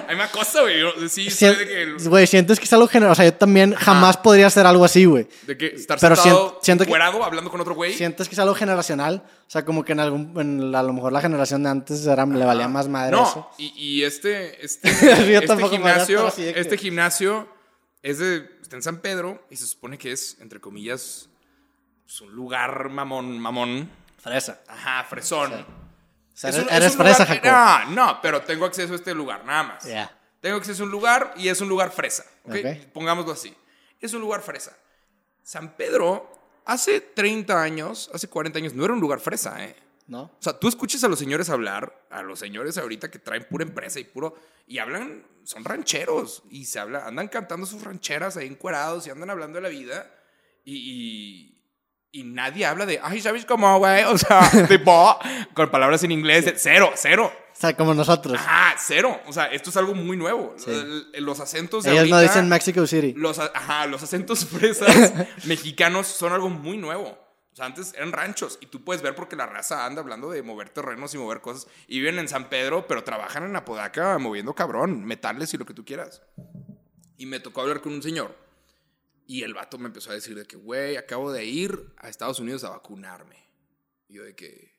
Hay 0.07 0.15
más 0.15 0.31
cosa, 0.31 0.61
güey. 0.61 0.81
Sí, 1.09 1.27
Güey, 2.07 2.25
sientes 2.25 2.57
que 2.59 2.65
es 2.65 2.73
algo 2.73 2.87
general. 2.87 3.11
O 3.11 3.15
sea, 3.15 3.25
yo 3.25 3.33
también 3.35 3.75
jamás 3.75 4.17
podría 4.17 4.47
hacer 4.47 4.65
algo 4.65 4.83
así, 4.83 5.05
güey. 5.05 5.27
de 5.45 5.55
que 5.57 5.67
estar 5.67 5.99
Pero 5.99 6.15
sentado 6.15 6.59
siento- 6.63 6.85
que- 6.85 6.91
hablando 6.95 7.51
con 7.51 7.61
otro 7.61 7.75
güey. 7.75 7.93
Sientes 7.93 8.27
que 8.27 8.33
es 8.33 8.39
algo 8.39 8.55
generacional. 8.55 9.23
O 9.45 9.49
sea, 9.51 9.63
como 9.63 9.83
que 9.85 9.91
en 9.91 9.99
algún. 9.99 10.33
en 10.39 10.71
la- 10.71 10.79
a 10.79 10.83
lo 10.83 10.93
mejor 10.93 11.13
la 11.13 11.21
generación 11.21 11.61
de 11.61 11.69
antes 11.69 12.03
era, 12.07 12.25
le 12.25 12.43
valía 12.45 12.67
más 12.67 12.87
madre 12.87 13.11
No, 13.11 13.29
eso. 13.29 13.47
y, 13.59 13.73
y 13.75 14.03
este, 14.03 14.65
este, 14.65 14.89
este 15.35 15.67
gimnasio, 15.69 16.33
que- 16.35 16.53
este 16.59 16.77
gimnasio 16.79 17.47
es 18.01 18.17
de, 18.17 18.49
está 18.63 18.75
en 18.75 18.81
San 18.81 18.97
Pedro 19.01 19.45
y 19.51 19.57
se 19.57 19.67
supone 19.67 19.99
que 19.99 20.11
es, 20.11 20.37
entre 20.41 20.59
comillas, 20.59 21.29
pues, 22.05 22.21
un 22.21 22.31
lugar 22.33 22.89
mamón, 22.89 23.39
mamón. 23.39 23.89
Fresa. 24.21 24.61
Ajá, 24.67 25.03
fresón. 25.05 25.53
O 25.53 25.65
sea, 26.33 26.49
Es 26.51 26.57
eres, 26.57 26.91
un- 26.93 26.97
fresa, 26.99 27.25
Jacob. 27.25 27.89
No, 27.89 28.05
no, 28.05 28.19
pero 28.21 28.41
tengo 28.41 28.65
acceso 28.65 28.93
a 28.93 28.95
este 28.95 29.13
lugar, 29.13 29.43
nada 29.45 29.63
más. 29.63 29.83
Ya. 29.83 30.15
Tengo 30.39 30.57
acceso 30.57 30.83
a 30.83 30.85
un 30.85 30.91
lugar 30.91 31.33
y 31.37 31.49
es 31.49 31.59
un 31.61 31.69
lugar 31.69 31.91
fresa. 31.91 32.23
¿ok? 32.45 32.55
Ok. 32.55 32.93
Pongámoslo 32.93 33.31
así. 33.33 33.55
Es 33.99 34.13
un 34.13 34.21
lugar 34.21 34.41
fresa. 34.41 34.75
San 35.43 35.75
Pedro, 35.75 36.31
hace 36.65 37.01
30 37.01 37.61
años, 37.61 38.09
hace 38.13 38.27
40 38.27 38.57
años, 38.59 38.73
no 38.73 38.85
era 38.85 38.93
un 38.93 38.99
lugar 38.99 39.19
fresa, 39.19 39.63
¿eh? 39.63 39.75
¿no? 40.07 40.23
O 40.23 40.37
sea, 40.39 40.53
tú 40.57 40.67
escuchas 40.67 41.03
a 41.03 41.07
los 41.07 41.19
señores 41.19 41.49
hablar, 41.49 42.05
a 42.09 42.21
los 42.21 42.39
señores 42.39 42.77
ahorita 42.77 43.09
que 43.11 43.19
traen 43.19 43.45
pura 43.49 43.63
empresa 43.63 43.99
y 43.99 44.03
puro. 44.03 44.35
Y 44.67 44.79
hablan, 44.79 45.25
son 45.43 45.63
rancheros. 45.63 46.43
Y 46.49 46.65
se 46.65 46.79
habla, 46.79 47.05
andan 47.07 47.27
cantando 47.27 47.65
sus 47.65 47.83
rancheras 47.83 48.35
ahí 48.37 48.47
encuerados 48.47 49.05
y 49.07 49.09
andan 49.09 49.29
hablando 49.29 49.57
de 49.57 49.61
la 49.61 49.69
vida. 49.69 50.11
Y. 50.63 50.75
y 50.75 51.60
y 52.11 52.23
nadie 52.23 52.65
habla 52.65 52.85
de, 52.85 52.99
ay, 53.01 53.21
¿sabes 53.21 53.45
cómo, 53.45 53.77
güey? 53.79 54.03
O 54.07 54.17
sea, 54.17 54.41
tipo, 54.67 55.17
con 55.53 55.69
palabras 55.69 56.03
en 56.03 56.11
inglés, 56.11 56.53
cero, 56.57 56.91
cero. 56.95 57.31
O 57.51 57.55
sea, 57.61 57.75
como 57.77 57.93
nosotros. 57.93 58.39
Ajá, 58.39 58.75
cero. 58.79 59.21
O 59.27 59.33
sea, 59.33 59.45
esto 59.45 59.69
es 59.69 59.77
algo 59.77 59.93
muy 59.93 60.17
nuevo. 60.17 60.55
El- 60.65 61.05
los 61.23 61.39
acentos 61.39 61.83
de 61.83 61.91
Ellos 61.91 62.09
no 62.09 62.15
ahorita- 62.15 62.33
dicen 62.33 62.49
Mexico 62.49 62.87
City. 62.87 63.13
los, 63.15 63.37
ajá, 63.39 63.85
los 63.85 64.01
acentos 64.01 64.45
fresas 64.49 65.13
mexicanos 65.45 66.07
son 66.07 66.33
algo 66.33 66.49
muy 66.49 66.77
nuevo. 66.77 67.17
O 67.53 67.55
sea, 67.55 67.65
antes 67.65 67.93
eran 67.95 68.13
ranchos 68.13 68.57
y 68.61 68.67
tú 68.67 68.83
puedes 68.83 69.01
ver 69.03 69.13
porque 69.13 69.35
la 69.35 69.45
raza 69.45 69.85
anda 69.85 70.01
hablando 70.01 70.29
de 70.31 70.41
mover 70.41 70.69
terrenos 70.69 71.13
y 71.13 71.17
mover 71.17 71.41
cosas. 71.41 71.67
Y 71.87 71.99
viven 71.99 72.17
en 72.17 72.27
San 72.29 72.49
Pedro, 72.49 72.87
pero 72.87 73.03
trabajan 73.03 73.43
en 73.43 73.55
Apodaca 73.55 74.17
moviendo 74.17 74.53
cabrón, 74.53 75.03
metales 75.05 75.53
y 75.53 75.57
lo 75.57 75.65
que 75.65 75.73
tú 75.73 75.83
quieras. 75.85 76.21
Y 77.17 77.25
me 77.25 77.39
tocó 77.41 77.61
hablar 77.61 77.81
con 77.81 77.91
un 77.93 78.01
señor. 78.01 78.35
Y 79.27 79.43
el 79.43 79.53
vato 79.53 79.77
me 79.77 79.87
empezó 79.87 80.11
a 80.11 80.13
decir 80.13 80.35
de 80.35 80.45
que, 80.45 80.57
güey, 80.57 80.97
acabo 80.97 81.31
de 81.31 81.45
ir 81.45 81.93
a 81.97 82.09
Estados 82.09 82.39
Unidos 82.39 82.63
a 82.63 82.69
vacunarme. 82.71 83.37
Y 84.09 84.15
yo 84.15 84.23
de 84.23 84.35
que, 84.35 84.75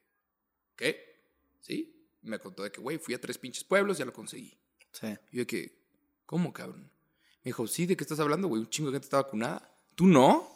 ¿qué? 0.76 1.20
¿Sí? 1.61 2.07
Me 2.22 2.38
contó 2.38 2.62
de 2.62 2.70
que, 2.70 2.80
güey, 2.80 2.99
fui 2.99 3.14
a 3.14 3.20
tres 3.20 3.38
pinches 3.38 3.64
pueblos 3.64 3.97
y 3.97 4.01
ya 4.01 4.05
lo 4.05 4.12
conseguí. 4.12 4.57
Sí. 4.93 5.07
Y 5.30 5.36
yo 5.36 5.40
de 5.43 5.47
que, 5.47 5.78
¿cómo, 6.26 6.53
cabrón? 6.53 6.90
Me 7.45 7.49
dijo, 7.49 7.66
sí, 7.66 7.86
¿de 7.86 7.97
qué 7.97 8.05
estás 8.05 8.20
hablando, 8.20 8.49
güey? 8.49 8.61
Un 8.61 8.68
chingo 8.68 8.90
de 8.90 8.97
gente 8.97 9.07
está 9.07 9.16
vacunada. 9.22 9.68
¿Tú 9.95 10.07
no? 10.07 10.49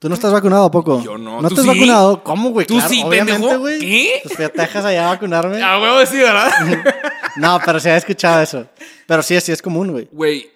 ¿Tú 0.00 0.08
no 0.08 0.16
estás 0.16 0.32
vacunado 0.32 0.64
a 0.66 0.70
poco? 0.70 1.02
Yo 1.02 1.16
no. 1.16 1.40
¿No 1.40 1.48
¿Tú 1.48 1.54
estás 1.54 1.64
sí? 1.64 1.80
vacunado? 1.80 2.22
¿Cómo, 2.22 2.50
güey? 2.50 2.66
¿Tú 2.66 2.74
Claro, 2.74 2.88
sí, 2.90 3.02
obviamente, 3.02 3.40
pendejo? 3.40 3.60
güey. 3.60 3.78
¿Qué? 3.80 4.20
Pues 4.24 4.34
fui 4.36 4.44
a 4.44 4.52
Texas 4.52 4.84
allá 4.84 5.06
a 5.06 5.10
vacunarme. 5.14 5.62
A 5.62 5.80
huevo 5.80 6.04
sí, 6.04 6.18
¿verdad? 6.18 6.50
No, 7.36 7.58
pero 7.64 7.80
sí 7.80 7.88
había 7.88 7.98
escuchado 7.98 8.42
eso. 8.42 8.68
Pero 9.08 9.22
sí, 9.22 9.40
sí 9.40 9.50
es 9.50 9.60
común, 9.62 9.90
güey. 9.92 10.08
Güey, 10.12 10.50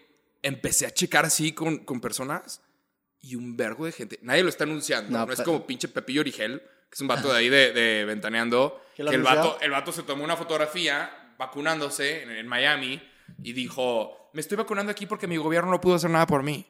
empecé 0.48 0.86
a 0.86 0.90
checar 0.90 1.24
así 1.24 1.52
con, 1.52 1.78
con 1.78 2.00
personas 2.00 2.60
y 3.20 3.34
un 3.34 3.56
vergo 3.56 3.86
de 3.86 3.92
gente. 3.92 4.18
Nadie 4.22 4.42
lo 4.42 4.48
está 4.48 4.64
anunciando. 4.64 5.10
No, 5.16 5.26
No, 5.26 5.32
es 5.32 5.42
como 5.42 5.66
pinche 5.66 5.88
Pepillo 5.88 6.20
Origel, 6.20 6.60
que 6.60 6.94
es 6.94 7.00
un 7.00 7.08
vato 7.08 7.32
de 7.32 7.38
ahí 7.38 7.48
de, 7.48 7.72
de 7.72 8.04
Ventaneando. 8.04 8.82
¿Que 8.96 9.02
el 9.02 9.22
vato, 9.22 9.58
el 9.60 9.70
vato 9.70 9.92
se 9.92 10.02
tomó 10.02 10.24
una 10.24 10.36
fotografía 10.36 11.34
vacunándose 11.38 12.22
en, 12.22 12.30
en 12.30 12.46
Miami 12.48 13.00
y 13.42 13.52
dijo, 13.52 14.30
me 14.32 14.40
estoy 14.40 14.56
vacunando 14.56 14.90
aquí 14.90 15.06
porque 15.06 15.26
mi 15.28 15.36
gobierno 15.36 15.70
no 15.70 15.80
pudo 15.80 15.94
hacer 15.94 16.10
nada 16.10 16.26
por 16.26 16.42
mí. 16.42 16.66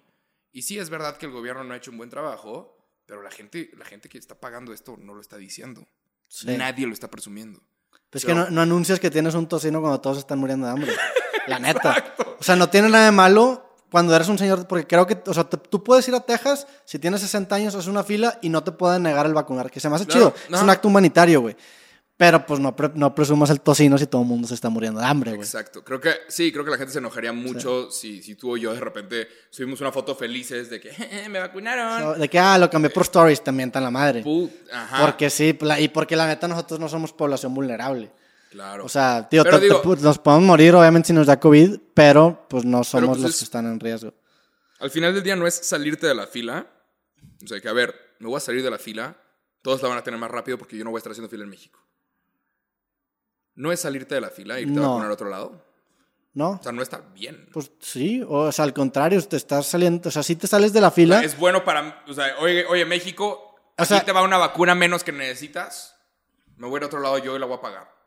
Y 0.52 0.62
sí, 0.62 0.78
es 0.78 0.90
verdad 0.90 1.16
que 1.16 1.26
el 1.26 1.32
gobierno 1.32 1.64
no 1.64 1.72
ha 1.74 1.76
hecho 1.76 1.90
un 1.90 1.96
buen 1.98 2.10
trabajo, 2.10 2.76
pero 3.06 3.22
la 3.22 3.30
gente, 3.30 3.70
la 3.78 3.84
gente 3.84 4.08
que 4.08 4.18
está 4.18 4.34
pagando 4.34 4.72
esto 4.72 4.96
no 4.98 5.14
lo 5.14 5.20
está 5.20 5.36
diciendo. 5.36 5.86
Sí. 6.26 6.46
Nadie 6.56 6.86
lo 6.86 6.92
está 6.92 7.08
presumiendo. 7.08 7.60
Pues 8.10 8.24
Pero- 8.24 8.44
que 8.44 8.44
no, 8.44 8.50
no 8.50 8.60
anuncias 8.62 9.00
que 9.00 9.10
tienes 9.10 9.34
un 9.34 9.48
tocino 9.48 9.80
cuando 9.80 10.00
todos 10.00 10.18
están 10.18 10.38
muriendo 10.38 10.66
de 10.66 10.72
hambre. 10.72 10.92
La 11.46 11.58
neta. 11.60 12.14
O 12.38 12.42
sea, 12.42 12.56
no 12.56 12.68
tiene 12.70 12.88
nada 12.88 13.06
de 13.06 13.12
malo 13.12 13.67
cuando 13.91 14.14
eres 14.14 14.28
un 14.28 14.39
señor, 14.39 14.66
porque 14.66 14.86
creo 14.86 15.07
que, 15.07 15.18
o 15.26 15.34
sea, 15.34 15.45
te- 15.45 15.57
tú 15.57 15.82
puedes 15.82 16.07
ir 16.09 16.14
a 16.14 16.20
Texas, 16.20 16.66
si 16.84 16.99
tienes 16.99 17.20
60 17.22 17.55
años, 17.55 17.74
haces 17.74 17.89
una 17.89 18.03
fila 18.05 18.39
y 18.43 18.49
no 18.49 18.62
te 18.62 18.72
pueden 18.72 19.03
negar 19.03 19.26
el 19.26 19.34
vacunar, 19.34 19.70
que 19.70 19.80
se 19.80 19.89
me 19.89 19.97
hace 19.97 20.07
Claro, 20.07 20.32
chido. 20.34 20.51
no. 20.51 20.57
Es 20.59 20.62
un 20.62 20.70
acto 20.70 20.89
humanitario, 20.89 21.41
güey. 21.41 21.57
Pero 22.16 22.45
pues 22.45 22.59
no, 22.59 22.74
pre- 22.74 22.91
no 22.95 23.14
presumas 23.14 23.49
el 23.51 23.61
tocino 23.61 23.97
si 23.97 24.09
todo 24.09 24.22
el 24.22 24.26
mundo 24.26 24.49
se 24.49 24.55
está 24.55 24.68
muriendo 24.68 24.99
de 24.99 25.07
hambre, 25.07 25.30
güey. 25.30 25.43
Exacto. 25.43 25.84
Creo 25.84 26.01
que 26.01 26.11
sí, 26.26 26.51
creo 26.51 26.64
que 26.64 26.72
la 26.72 26.76
gente 26.76 26.93
se 26.93 26.99
enojaría 26.99 27.32
mucho 27.32 27.93
si, 27.93 28.20
si 28.24 28.34
tú 28.34 28.55
o 28.55 28.57
yo 28.57 28.74
de 28.74 28.80
repente 28.80 29.28
subimos 29.51 29.80
una 29.80 29.93
foto 29.93 30.16
felices 30.16 30.68
de 30.68 30.80
que 30.80 30.89
"Eh, 30.99 31.28
me 31.30 31.39
vacunaron. 31.39 32.01
No, 32.03 32.14
De 32.14 32.28
que, 32.28 32.41
ah, 32.41 32.59
lo 32.59 32.68
cambié 32.68 32.91
por 32.91 33.05
stories, 33.05 33.45
también 33.45 33.70
tan 33.70 33.84
la 33.84 33.93
madre. 33.93 34.24
Put- 34.24 34.51
Ajá. 34.72 35.01
Porque 35.07 35.30
sí, 35.30 35.57
y 35.78 35.89
porque 35.89 36.16
la 36.16 36.26
neta 36.26 36.49
nosotros 36.49 36.80
no 36.80 36.89
somos 36.89 37.12
población 37.12 37.55
vulnerable. 37.55 38.11
Claro. 38.51 38.84
O 38.84 38.88
sea, 38.88 39.28
tío, 39.28 39.44
te- 39.44 39.51
te 39.51 39.61
digo- 39.61 39.82
pu- 39.82 39.99
nos 39.99 40.18
podemos 40.18 40.46
morir 40.46 40.74
obviamente 40.74 41.09
si 41.09 41.12
nos 41.12 41.26
da 41.26 41.38
COVID, 41.38 41.78
pero 41.94 42.46
pues 42.49 42.64
no 42.64 42.82
somos 42.84 43.11
pues, 43.11 43.20
los 43.20 43.30
es- 43.32 43.38
que 43.38 43.44
están 43.44 43.66
en 43.66 43.78
riesgo. 43.78 44.14
Al 44.80 44.90
final 44.90 45.12
del 45.14 45.22
día 45.22 45.36
no 45.36 45.46
es 45.46 45.55
salirte 45.55 46.07
de 46.07 46.14
la 46.14 46.26
fila. 46.26 46.66
O 47.44 47.46
sea, 47.46 47.61
que 47.61 47.68
a 47.68 47.72
ver, 47.72 47.94
me 48.20 48.28
voy 48.28 48.36
a 48.36 48.40
salir 48.40 48.62
de 48.62 48.70
la 48.70 48.78
fila. 48.78 49.16
Todos 49.62 49.82
la 49.82 49.88
van 49.88 49.99
a 49.99 50.03
tener 50.05 50.18
más 50.18 50.30
rápido 50.30 50.57
porque 50.57 50.76
yo 50.78 50.84
no 50.84 50.90
voy 50.90 50.99
a 50.99 51.01
estar 51.01 51.11
haciendo 51.12 51.28
fila 51.28 51.44
en 51.44 51.51
México. 51.51 51.78
No 53.55 53.72
es 53.72 53.80
salirte 53.80 54.14
de 54.14 54.20
la 54.20 54.30
fila 54.30 54.59
e 54.59 54.62
irte 54.62 54.78
a 54.78 54.82
No. 54.82 54.88
vacunar 54.90 55.11
a 55.11 55.14
otro 55.14 55.28
lado. 55.28 55.64
¿No? 56.34 56.51
O 56.53 56.62
sea, 56.62 56.70
no 56.72 56.82
está 56.82 57.01
bien. 57.14 57.49
Pues 57.53 57.72
sí, 57.80 58.22
o 58.26 58.53
sea, 58.53 58.64
al 58.64 58.72
contrario, 58.72 59.20
te 59.26 59.36
estás 59.36 59.66
saliendo, 59.66 60.09
o 60.09 60.12
sea, 60.12 60.22
si 60.22 60.36
te 60.36 60.46
sales 60.46 60.72
de 60.72 60.80
la 60.80 60.90
fila, 60.92 61.22
Es 61.24 61.36
bueno 61.36 61.64
para. 61.64 62.05
O 62.07 62.12
sea, 62.12 62.36
oye, 62.38 62.64
oye 62.66 62.84
México, 62.84 63.26
O 63.26 63.74
aquí 63.76 63.88
sea- 63.88 64.05
te 64.05 64.12
va 64.12 64.22
una 64.22 64.38
vacuna 64.38 64.74
menos 64.76 65.03
que 65.03 65.11
necesitas. 65.11 65.96
Me 66.57 66.68
voy 66.68 66.76
a 66.76 66.78
ir 66.78 66.82
a 66.84 66.86
otro 66.86 67.01
lado 67.01 67.18
yo 67.18 67.34
y 67.34 67.38
la 67.40 67.46
voy 67.46 67.57
a 67.59 67.61
pagar. 67.61 67.97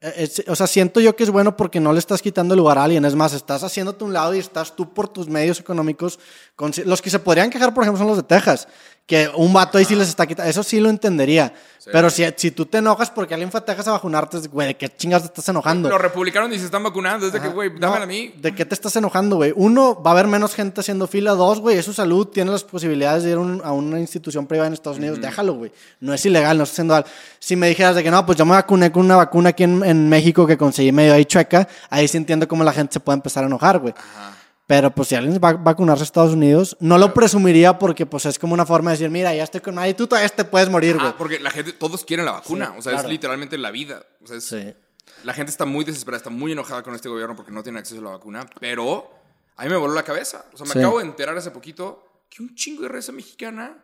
Eh, 0.00 0.12
es- 0.16 0.42
o 0.48 0.54
sea, 0.56 0.66
siento 0.66 1.00
yo 1.00 1.14
que 1.16 1.24
es 1.24 1.30
bueno 1.30 1.56
porque 1.56 1.80
no 1.80 1.92
le 1.92 1.98
estás 1.98 2.22
quitando 2.22 2.56
lugar 2.56 2.78
a 2.78 2.84
alguien, 2.84 3.04
es 3.04 3.14
más, 3.14 3.32
estás 3.32 3.62
haciéndote 3.64 4.04
un 4.04 4.12
lado 4.12 4.34
y 4.34 4.38
estás 4.38 4.74
tú 4.74 4.92
por 4.92 5.08
tus 5.08 5.28
medios 5.28 5.60
económicos, 5.60 6.18
con- 6.56 6.72
los 6.84 7.02
que 7.02 7.10
se 7.10 7.18
podrían 7.18 7.50
quejar, 7.50 7.74
por 7.74 7.84
ejemplo, 7.84 7.98
son 7.98 8.08
los 8.08 8.16
de 8.16 8.22
Texas, 8.22 8.66
que 9.10 9.28
un 9.34 9.52
vato 9.52 9.76
ahí 9.76 9.84
sí 9.84 9.96
les 9.96 10.08
está 10.08 10.24
quitando, 10.24 10.48
eso 10.48 10.62
sí 10.62 10.78
lo 10.78 10.88
entendería, 10.88 11.52
pero 11.90 12.08
si, 12.10 12.24
si 12.36 12.52
tú 12.52 12.64
te 12.66 12.78
enojas 12.78 13.10
porque 13.10 13.34
alguien 13.34 13.50
fue 13.50 13.58
a 13.58 13.64
Texas 13.64 13.88
a 13.88 13.92
vacunarte, 13.92 14.38
güey, 14.46 14.68
¿de 14.68 14.76
qué 14.76 14.88
chingas 14.88 15.22
te 15.22 15.26
estás 15.28 15.48
enojando? 15.48 15.88
Los 15.88 16.00
republicanos 16.00 16.48
ni 16.48 16.58
se 16.60 16.66
están 16.66 16.84
vacunando. 16.84 17.26
Es 17.26 17.32
de 17.32 17.40
que, 17.40 17.48
güey, 17.48 17.70
No, 17.72 17.78
dámela 17.80 18.04
a 18.04 18.06
mí. 18.06 18.32
¿De 18.36 18.54
qué 18.54 18.64
te 18.64 18.74
estás 18.74 18.94
enojando, 18.94 19.34
güey? 19.36 19.52
Uno, 19.56 20.00
va 20.00 20.10
a 20.10 20.14
haber 20.14 20.28
menos 20.28 20.54
gente 20.54 20.80
haciendo 20.80 21.08
fila. 21.08 21.32
Dos, 21.32 21.58
güey, 21.58 21.78
es 21.78 21.84
su 21.84 21.92
salud. 21.92 22.28
Tiene 22.28 22.52
las 22.52 22.62
posibilidades 22.62 23.24
de 23.24 23.30
ir 23.30 23.38
un- 23.38 23.60
a 23.64 23.72
una 23.72 23.98
institución 23.98 24.46
privada 24.46 24.68
en 24.68 24.74
Estados 24.74 24.98
Unidos. 24.98 25.20
Déjalo, 25.20 25.54
güey. 25.54 25.72
No 25.98 26.14
es 26.14 26.24
ilegal, 26.24 26.56
no 26.58 26.62
está 26.64 26.74
haciendo 26.74 26.94
mal. 26.94 27.04
Si 27.40 27.56
me 27.56 27.68
dijeras 27.68 27.96
de 27.96 28.04
que 28.04 28.10
no, 28.12 28.24
pues 28.24 28.38
yo 28.38 28.44
me 28.44 28.52
vacuné 28.52 28.92
con 28.92 29.04
una 29.06 29.16
vacuna 29.16 29.48
aquí 29.48 29.64
en, 29.64 29.82
en 29.84 30.08
México 30.08 30.46
que 30.46 30.56
conseguí 30.56 30.92
medio 30.92 31.14
ahí 31.14 31.24
chueca, 31.24 31.66
ahí 31.88 32.06
sí 32.06 32.16
entiendo 32.18 32.46
cómo 32.46 32.62
la 32.62 32.72
gente 32.72 32.92
se 32.92 33.00
puede 33.00 33.16
empezar 33.16 33.42
a 33.42 33.46
enojar, 33.48 33.78
güey. 33.80 33.94
Ajá. 33.96 34.29
Pero 34.70 34.92
pues 34.92 35.08
si 35.08 35.16
alguien 35.16 35.40
va 35.42 35.48
a 35.48 35.52
vacunarse 35.54 36.02
a 36.02 36.04
Estados 36.04 36.34
Unidos, 36.34 36.76
no 36.78 36.96
lo 36.96 37.12
presumiría 37.12 37.76
porque 37.76 38.06
pues 38.06 38.24
es 38.26 38.38
como 38.38 38.54
una 38.54 38.64
forma 38.64 38.92
de 38.92 38.98
decir, 38.98 39.10
mira, 39.10 39.34
ya 39.34 39.42
estoy 39.42 39.60
con 39.60 39.74
nadie, 39.74 39.94
tú 39.94 40.06
todavía 40.06 40.28
te 40.28 40.44
puedes 40.44 40.68
morir, 40.70 40.94
güey. 40.94 41.08
Ah, 41.08 41.16
porque 41.18 41.40
la 41.40 41.50
gente, 41.50 41.72
todos 41.72 42.04
quieren 42.04 42.24
la 42.24 42.30
vacuna. 42.30 42.66
Sí, 42.66 42.78
o 42.78 42.82
sea, 42.82 42.92
claro. 42.92 43.08
es 43.08 43.12
literalmente 43.12 43.58
la 43.58 43.72
vida. 43.72 44.06
O 44.22 44.28
sea, 44.28 44.36
es- 44.36 44.44
Sí. 44.46 44.72
la 45.24 45.34
gente 45.34 45.50
está 45.50 45.64
muy 45.64 45.84
desesperada, 45.84 46.18
está 46.18 46.30
muy 46.30 46.52
enojada 46.52 46.84
con 46.84 46.94
este 46.94 47.08
gobierno 47.08 47.34
porque 47.34 47.50
no 47.50 47.64
tiene 47.64 47.80
acceso 47.80 48.00
a 48.00 48.04
la 48.04 48.10
vacuna. 48.10 48.46
Pero 48.60 49.10
a 49.56 49.64
mí 49.64 49.70
me 49.70 49.76
voló 49.76 49.92
la 49.92 50.04
cabeza. 50.04 50.44
O 50.52 50.56
sea, 50.56 50.66
me 50.66 50.72
Sí. 50.74 50.78
acabo 50.78 51.00
de 51.00 51.04
enterar 51.06 51.36
hace 51.36 51.50
poquito 51.50 52.04
que 52.30 52.40
un 52.40 52.54
chingo 52.54 52.82
de 52.82 52.90
raza 52.90 53.10
mexicana 53.10 53.76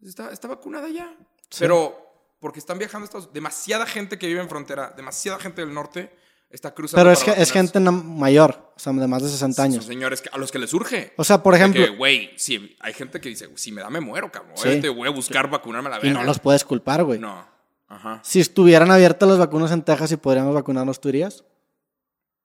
está, 0.00 0.30
está 0.30 0.46
vacunada 0.46 0.88
ya. 0.90 1.12
Pero 1.58 2.06
porque 2.38 2.60
están 2.60 2.78
viajando 2.78 3.02
a 3.02 3.06
Estados 3.06 3.24
Unidos. 3.24 3.34
Demasiada 3.34 3.84
gente 3.84 4.16
que 4.16 4.28
vive 4.28 4.40
en 4.42 4.48
frontera, 4.48 4.94
demasiada 4.96 5.40
gente 5.40 5.60
del 5.62 5.74
norte 5.74 6.16
está 6.50 6.74
cruzando. 6.74 7.00
Pero 7.02 7.12
es, 7.12 7.26
es 7.38 7.52
gente 7.52 7.78
mayor, 7.80 8.72
o 8.76 8.78
sea, 8.78 8.92
de 8.92 9.06
más 9.06 9.22
de 9.22 9.28
60 9.28 9.54
Son 9.62 9.64
años. 9.72 9.84
señores 9.84 10.20
que- 10.20 10.28
a 10.32 10.38
los 10.38 10.50
que 10.52 10.58
les 10.58 10.70
surge. 10.70 11.12
O 11.16 11.24
sea, 11.24 11.42
por 11.42 11.54
ejemplo, 11.54 11.82
güey, 11.96 12.30
si 12.36 12.76
hay 12.80 12.92
gente 12.92 13.20
que 13.20 13.28
dice, 13.28 13.48
si 13.56 13.72
me 13.72 13.80
da, 13.82 13.90
me 13.90 14.00
muero, 14.00 14.30
cabrón. 14.32 14.52
Sí. 14.56 14.62
Obviamente 14.64 14.88
voy 14.88 15.08
a 15.08 15.12
buscar 15.12 15.48
vacunarme 15.48 15.88
a 15.88 15.92
la 15.92 15.98
y 15.98 16.02
verga. 16.02 16.20
no 16.20 16.24
los 16.26 16.38
puedes 16.38 16.64
culpar, 16.64 17.04
güey. 17.04 17.18
No. 17.18 17.46
Ajá. 17.88 18.20
Si 18.22 18.40
estuvieran 18.40 18.90
abiertas 18.90 19.28
las 19.28 19.38
vacunas 19.38 19.70
en 19.72 19.82
Texas 19.82 20.12
y 20.12 20.16
podríamos 20.16 20.54
vacunarnos, 20.54 21.00
¿tú 21.00 21.08
irías? 21.08 21.44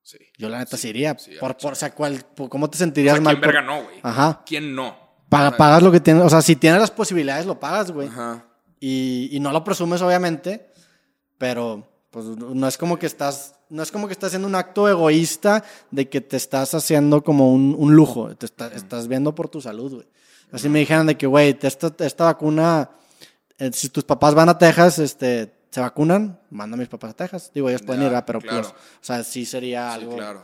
Sí. 0.01 0.17
Yo 0.37 0.49
la 0.49 0.59
neta 0.59 0.77
sí, 0.77 0.89
iría. 0.89 1.15
por, 1.39 1.57
por, 1.57 1.73
o 1.73 1.75
sea, 1.75 1.93
¿cuál- 1.93 2.23
¿cómo 2.49 2.69
te 2.69 2.75
O 2.75 2.79
sentirías 2.79 3.15
sea, 3.15 3.21
mal? 3.23 3.33
¿quién 3.35 3.41
por- 3.41 3.53
verga 3.53 3.61
no, 3.67 3.83
güey? 3.83 3.99
Ajá. 4.03 4.43
¿Quién 4.45 4.75
no? 4.75 4.95
Paga- 5.29 5.57
pagas 5.57 5.81
lo 5.81 5.91
que 5.91 5.99
tienes. 5.99 6.23
O 6.23 6.29
sea, 6.29 6.41
si 6.43 6.55
tienes 6.55 6.79
las 6.79 6.91
posibilidades, 6.91 7.45
lo 7.47 7.59
pagas, 7.59 7.91
güey. 7.91 8.07
Ajá. 8.07 8.45
Y, 8.79 9.29
y 9.31 9.39
no 9.39 9.51
lo 9.51 9.63
presumes, 9.63 10.01
obviamente. 10.03 10.71
Pero, 11.37 11.87
pues, 12.11 12.25
no 12.25 12.67
es 12.67 12.77
como 12.77 12.97
que 12.99 13.07
estás. 13.07 13.54
No 13.69 13.81
es 13.83 13.91
como 13.91 14.07
que 14.07 14.13
estás 14.13 14.27
haciendo 14.27 14.47
un 14.47 14.55
acto 14.55 14.87
egoísta 14.87 15.63
de 15.91 16.07
que 16.09 16.21
te 16.21 16.37
estás 16.37 16.73
haciendo 16.73 17.23
como 17.23 17.51
un, 17.53 17.75
un 17.77 17.95
lujo. 17.95 18.35
Te 18.35 18.45
está- 18.45 18.67
estás 18.67 19.07
viendo 19.07 19.33
por 19.33 19.49
tu 19.49 19.59
salud, 19.61 19.93
güey. 19.95 20.07
Así 20.51 20.69
me 20.69 20.79
dijeron 20.79 21.07
de 21.07 21.17
que, 21.17 21.25
güey, 21.27 21.57
esta, 21.61 21.91
esta 22.05 22.25
vacuna, 22.25 22.89
eh, 23.57 23.71
si 23.73 23.89
tus 23.89 24.03
papás 24.03 24.35
van 24.35 24.47
a 24.49 24.57
Texas, 24.57 24.99
este, 24.99 25.51
se 25.71 25.81
vacunan, 25.81 26.39
manda 26.51 26.75
a 26.75 26.77
mis 26.79 26.87
papás 26.87 27.11
a 27.11 27.13
Texas. 27.15 27.51
Digo, 27.53 27.67
ellos 27.69 27.81
pueden 27.81 28.03
ir, 28.03 28.09
¿verdad? 28.09 28.23
pero 28.25 28.39
claro. 28.39 28.61
pues, 28.61 28.69
o 28.73 28.75
sea, 29.01 29.23
sí 29.23 29.45
sería 29.45 29.89
Sí, 29.89 30.01
algo. 30.01 30.15
claro. 30.15 30.43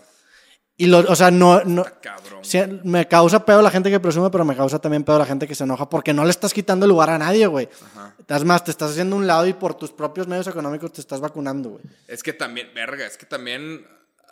Y 0.81 0.87
lo, 0.87 0.97
o 0.97 1.15
sea, 1.15 1.29
no, 1.29 1.63
no, 1.63 1.85
cabrón. 2.01 2.43
Sí, 2.43 2.59
me 2.83 3.07
causa 3.07 3.45
pedo 3.45 3.61
la 3.61 3.69
gente 3.69 3.91
que 3.91 3.99
presume, 3.99 4.31
pero 4.31 4.43
me 4.43 4.55
causa 4.55 4.79
también 4.79 5.03
pedo 5.03 5.19
la 5.19 5.27
gente 5.27 5.47
que 5.47 5.53
se 5.53 5.63
enoja 5.63 5.87
porque 5.87 6.11
no 6.11 6.23
le 6.23 6.31
estás 6.31 6.55
quitando 6.55 6.87
lugar 6.87 7.11
a 7.11 7.19
nadie, 7.19 7.45
güey. 7.45 7.69
Ajá. 7.93 8.15
Es 8.27 8.43
más, 8.43 8.63
te 8.63 8.71
estás 8.71 8.89
haciendo 8.89 9.15
un 9.15 9.27
lado 9.27 9.45
y 9.45 9.53
por 9.53 9.75
tus 9.75 9.91
propios 9.91 10.27
medios 10.27 10.47
económicos 10.47 10.91
te 10.91 11.01
estás 11.01 11.19
vacunando, 11.19 11.69
güey. 11.69 11.83
Es 12.07 12.23
que 12.23 12.33
también, 12.33 12.71
verga, 12.73 13.05
es 13.05 13.15
que 13.15 13.27
también 13.27 13.85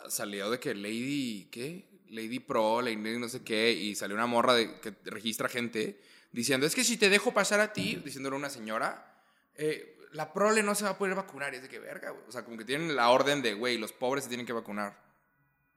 salió 0.08 0.50
de 0.50 0.58
que 0.58 0.74
Lady, 0.74 1.46
¿qué? 1.52 1.86
Lady 2.08 2.40
Pro, 2.40 2.82
Lady 2.82 2.96
no 2.96 3.28
sé 3.28 3.44
qué, 3.44 3.70
y 3.70 3.94
salió 3.94 4.16
una 4.16 4.26
morra 4.26 4.54
de, 4.54 4.80
que 4.80 4.92
registra 5.04 5.48
gente 5.48 6.00
diciendo, 6.32 6.66
es 6.66 6.74
que 6.74 6.82
si 6.82 6.96
te 6.96 7.10
dejo 7.10 7.32
pasar 7.32 7.60
a 7.60 7.72
ti, 7.72 8.02
diciéndole 8.04 8.34
a 8.34 8.38
una 8.40 8.50
señora, 8.50 9.06
eh, 9.54 9.96
la 10.14 10.32
prole 10.32 10.64
no 10.64 10.74
se 10.74 10.82
va 10.82 10.90
a 10.90 10.98
poder 10.98 11.14
vacunar. 11.14 11.52
Y 11.52 11.58
es 11.58 11.62
de 11.62 11.68
que 11.68 11.78
verga, 11.78 12.10
güey. 12.10 12.24
O 12.28 12.32
sea, 12.32 12.44
como 12.44 12.56
que 12.58 12.64
tienen 12.64 12.96
la 12.96 13.10
orden 13.10 13.40
de, 13.40 13.54
güey, 13.54 13.78
los 13.78 13.92
pobres 13.92 14.24
se 14.24 14.28
tienen 14.28 14.46
que 14.46 14.52
vacunar. 14.52 15.09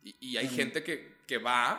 Y, 0.04 0.16
y 0.20 0.38
hay 0.38 0.48
gente 0.48 0.84
que, 0.84 1.18
que 1.26 1.38
va 1.38 1.72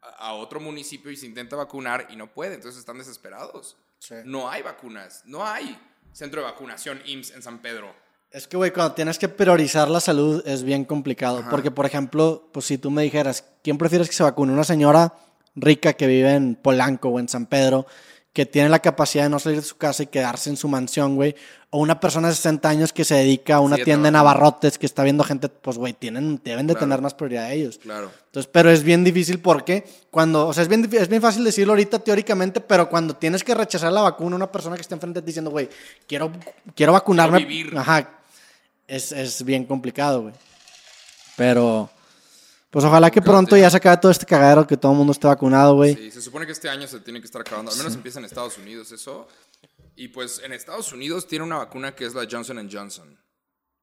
a, 0.00 0.08
a 0.18 0.32
otro 0.34 0.60
municipio 0.60 1.10
y 1.10 1.16
se 1.16 1.26
intenta 1.26 1.56
vacunar 1.56 2.08
y 2.10 2.16
no 2.16 2.32
puede, 2.32 2.54
entonces 2.54 2.80
están 2.80 2.98
desesperados. 2.98 3.76
Sí. 3.98 4.16
No 4.24 4.50
hay 4.50 4.62
vacunas, 4.62 5.22
no 5.26 5.46
hay 5.46 5.78
centro 6.12 6.40
de 6.40 6.46
vacunación 6.46 7.00
IMSS 7.04 7.30
en 7.32 7.42
San 7.42 7.62
Pedro. 7.62 7.94
Es 8.30 8.48
que, 8.48 8.56
güey, 8.56 8.72
cuando 8.72 8.94
tienes 8.94 9.18
que 9.18 9.28
priorizar 9.28 9.90
la 9.90 10.00
salud 10.00 10.42
es 10.46 10.62
bien 10.62 10.86
complicado. 10.86 11.44
Porque, 11.50 11.70
por 11.70 11.84
ejemplo, 11.84 12.48
pues 12.50 12.64
si 12.64 12.78
tú 12.78 12.90
me 12.90 13.02
dijeras, 13.02 13.44
¿quién 13.62 13.76
prefieres 13.76 14.08
que 14.08 14.14
se 14.14 14.22
vacune? 14.22 14.54
¿Una 14.54 14.64
señora 14.64 15.12
rica 15.54 15.92
que 15.92 16.06
vive 16.06 16.34
en 16.34 16.54
Polanco 16.54 17.10
o 17.10 17.20
en 17.20 17.28
San 17.28 17.44
Pedro, 17.44 17.86
que 18.32 18.46
tiene 18.46 18.68
la 18.70 18.78
capacidad 18.78 19.24
de 19.24 19.28
no 19.30 19.38
salir 19.38 19.60
de 19.60 19.66
su 19.66 19.76
casa 19.76 20.02
y 20.02 20.06
quedarse 20.06 20.48
en 20.48 20.56
su 20.56 20.66
mansión, 20.66 21.16
güey? 21.16 21.34
O 21.68 21.78
una 21.80 22.00
persona 22.00 22.28
de 22.28 22.34
60 22.34 22.68
años 22.68 22.92
que 22.92 23.04
se 23.04 23.14
dedica 23.14 23.56
a 23.56 23.60
una 23.60 23.76
Sí, 23.76 23.82
a 23.82 23.84
tienda 23.84 24.08
en 24.08 24.14
trabajar. 24.14 24.36
abarrotes, 24.42 24.78
que 24.78 24.86
está 24.86 25.02
viendo 25.04 25.22
gente, 25.24 25.48
pues, 25.50 25.76
güey, 25.76 25.92
tienen, 25.92 26.40
deben 26.42 26.66
de 26.66 26.72
Claro. 26.74 26.86
tener 26.86 27.00
más 27.02 27.12
prioridad 27.14 27.44
a 27.44 27.52
ellos. 27.52 27.78
Claro. 27.82 28.10
Entonces, 28.26 28.50
pero 28.52 28.70
es 28.70 28.82
bien 28.82 29.04
difícil 29.04 29.38
porque 29.38 29.84
cuando, 30.10 30.48
o 30.48 30.52
sea, 30.54 30.62
es 30.62 30.68
bien, 30.68 30.88
es 30.92 31.08
bien 31.08 31.20
fácil 31.20 31.44
decirlo 31.44 31.72
ahorita 31.74 31.98
teóricamente, 31.98 32.60
pero 32.62 32.88
cuando 32.88 33.14
tienes 33.16 33.44
que 33.44 33.54
rechazar 33.54 33.92
la 33.92 34.00
vacuna, 34.00 34.36
una 34.36 34.50
persona 34.50 34.76
que 34.76 34.82
está 34.82 34.94
enfrente 34.94 35.20
de 35.20 35.24
ti 35.24 35.26
diciendo, 35.26 35.50
güey, 35.50 35.68
quiero, 36.06 36.32
quiero 36.74 36.92
vacunarme. 36.92 37.38
Quiero 37.38 37.48
vivir. 37.50 37.78
Ajá. 37.78 38.10
Es, 38.88 39.12
es 39.12 39.44
bien 39.44 39.64
complicado, 39.64 40.22
güey. 40.22 40.34
Pero, 41.36 41.90
pues 42.72 42.86
ojalá 42.86 43.10
que 43.10 43.20
pronto 43.20 43.54
ya 43.54 43.68
se 43.68 43.76
acabe 43.76 43.98
todo 43.98 44.10
este 44.10 44.24
cagadero, 44.24 44.66
que 44.66 44.78
todo 44.78 44.92
el 44.92 44.98
mundo 44.98 45.12
esté 45.12 45.26
vacunado, 45.26 45.74
güey. 45.74 45.94
Sí, 45.94 46.10
se 46.10 46.22
supone 46.22 46.46
que 46.46 46.52
este 46.52 46.70
año 46.70 46.88
se 46.88 47.00
tiene 47.00 47.20
que 47.20 47.26
estar 47.26 47.42
acabando. 47.42 47.70
Al 47.70 47.76
menos 47.76 47.94
empieza 47.94 48.18
en 48.18 48.24
Estados 48.24 48.56
Unidos 48.56 48.90
eso. 48.92 49.28
Y 49.94 50.08
pues 50.08 50.40
en 50.42 50.54
Estados 50.54 50.90
Unidos 50.90 51.28
tiene 51.28 51.44
una 51.44 51.58
vacuna 51.58 51.94
que 51.94 52.06
es 52.06 52.14
la 52.14 52.26
Johnson 52.28 52.66
Johnson. 52.72 53.18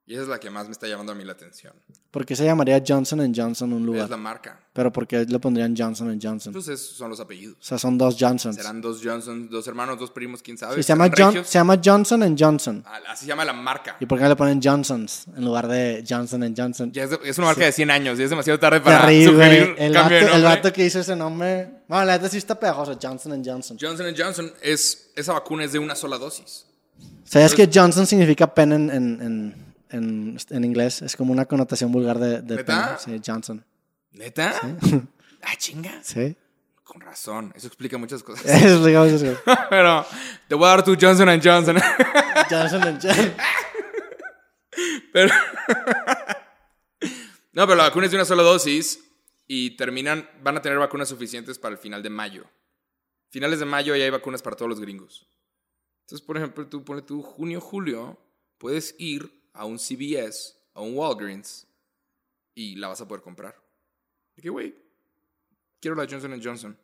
Y 0.09 0.13
esa 0.13 0.23
es 0.23 0.27
la 0.27 0.39
que 0.39 0.49
más 0.49 0.65
me 0.65 0.71
está 0.71 0.87
llamando 0.87 1.11
a 1.11 1.15
mí 1.15 1.23
la 1.23 1.33
atención. 1.33 1.71
¿Por 2.09 2.25
qué 2.25 2.35
se 2.35 2.43
llamaría 2.43 2.81
Johnson 2.85 3.31
Johnson 3.31 3.71
un 3.71 3.81
Es 3.81 3.85
lugar? 3.85 4.09
la 4.09 4.17
marca. 4.17 4.59
Pero 4.73 4.91
¿por 4.91 5.05
qué 5.05 5.23
le 5.23 5.37
pondrían 5.37 5.75
Johnson 5.77 6.07
Johnson? 6.19 6.49
Entonces 6.49 6.81
son 6.81 7.11
los 7.11 7.19
apellidos. 7.19 7.57
O 7.59 7.63
sea, 7.63 7.77
son 7.77 7.95
dos 7.95 8.17
Johnsons. 8.19 8.55
Serán 8.55 8.81
dos 8.81 9.01
Johnson, 9.03 9.47
dos 9.51 9.67
hermanos, 9.67 9.99
dos 9.99 10.09
primos, 10.09 10.41
quién 10.41 10.57
sabe. 10.57 10.77
Sí, 10.77 10.81
se, 10.81 10.87
llama 10.93 11.05
¿Serán 11.09 11.35
John- 11.35 11.45
se 11.45 11.53
llama 11.59 11.79
Johnson 11.85 12.35
Johnson. 12.35 12.83
Ah, 12.87 12.97
Así 13.09 13.25
se 13.25 13.27
llama 13.27 13.45
la 13.45 13.53
marca. 13.53 13.97
¿Y 13.99 14.07
por 14.07 14.17
qué 14.17 14.23
no 14.23 14.29
le 14.29 14.35
ponen 14.35 14.59
Johnsons 14.63 15.27
en 15.37 15.45
lugar 15.45 15.67
de 15.67 16.03
Johnson 16.09 16.55
Johnson? 16.57 16.91
Ya 16.91 17.03
es, 17.03 17.11
es 17.23 17.37
una 17.37 17.45
marca 17.45 17.65
de 17.65 17.71
100 17.71 17.91
años 17.91 18.19
y 18.19 18.23
es 18.23 18.31
demasiado 18.31 18.57
tarde 18.59 18.81
para 18.81 19.01
Terrible. 19.01 19.75
El 19.77 19.93
vato, 19.93 20.15
el 20.15 20.25
nombre. 20.25 20.41
vato 20.41 20.73
que 20.73 20.85
hizo 20.87 21.01
ese 21.01 21.15
nombre. 21.15 21.69
Bueno, 21.87 22.05
la 22.05 22.13
neta 22.17 22.29
sí 22.29 22.37
está 22.39 22.59
pegajoso. 22.59 22.97
Johnson 22.99 23.43
Johnson. 23.45 23.77
Johnson 23.79 24.11
Johnson 24.17 24.51
es 24.63 25.11
esa 25.15 25.33
vacuna 25.33 25.65
es 25.65 25.71
de 25.73 25.77
una 25.77 25.93
sola 25.93 26.17
dosis. 26.17 26.65
¿Sabes 27.25 27.53
que 27.53 27.69
Johnson 27.71 28.07
significa 28.07 28.51
pen 28.51 28.71
en, 28.73 28.89
en, 28.89 29.21
en, 29.21 29.68
en, 29.89 30.37
en 30.49 30.63
inglés? 30.65 31.01
Es 31.01 31.15
como 31.15 31.31
una 31.33 31.45
connotación 31.45 31.91
vulgar 31.91 32.19
de, 32.19 32.41
de. 32.41 32.65
Sí, 32.99 33.19
Johnson. 33.25 33.65
¿Neta? 34.11 34.53
Ah, 35.41 35.55
chinga. 35.57 36.03
Sí. 36.03 36.35
Con 36.83 36.99
razón. 36.99 37.53
Eso 37.55 37.67
explica 37.67 37.97
muchas 37.97 38.21
cosas. 38.23 38.45
Es 38.45 38.83
digamos, 38.83 39.09
es- 39.21 39.37
Pero 39.69 40.05
te 40.49 40.55
voy 40.55 40.65
a 40.65 40.69
dar 40.71 40.83
tu 40.83 40.97
Johnson 40.99 41.29
Johnson. 41.41 41.77
Johnson 42.49 42.81
Johnson. 43.01 43.33
Pero... 45.13 45.33
no, 47.53 47.65
pero 47.65 47.75
la 47.75 47.83
vacuna 47.83 48.05
es 48.05 48.11
de 48.11 48.17
una 48.17 48.25
sola 48.25 48.43
dosis 48.43 49.03
y 49.47 49.71
terminan, 49.77 50.29
van 50.43 50.57
a 50.57 50.61
tener 50.61 50.77
vacunas 50.77 51.09
suficientes 51.09 51.57
para 51.57 51.73
el 51.73 51.79
final 51.79 52.03
de 52.03 52.09
mayo. 52.09 52.45
Finales 53.29 53.59
de 53.59 53.65
mayo 53.65 53.95
ya 53.95 54.03
hay 54.03 54.09
vacunas 54.09 54.41
para 54.41 54.55
todos 54.55 54.69
los 54.69 54.79
gringos. 54.79 55.27
Entonces, 56.01 56.25
por 56.25 56.37
ejemplo, 56.37 56.67
tú 56.67 56.83
pones 56.83 57.05
tu 57.05 57.21
junio, 57.21 57.61
julio, 57.61 58.19
puedes 58.57 58.95
ir 58.99 59.38
a 59.53 59.65
un 59.65 59.77
CVS, 59.79 60.55
a 60.73 60.81
un 60.81 60.95
Walgreens 60.95 61.67
y 62.55 62.75
la 62.75 62.87
vas 62.89 63.01
a 63.01 63.07
poder 63.07 63.21
comprar. 63.23 63.55
Y 64.35 64.41
que, 64.41 64.49
güey, 64.49 64.75
quiero 65.79 65.95
la 65.95 66.07
Johnson 66.09 66.39
Johnson. 66.43 66.77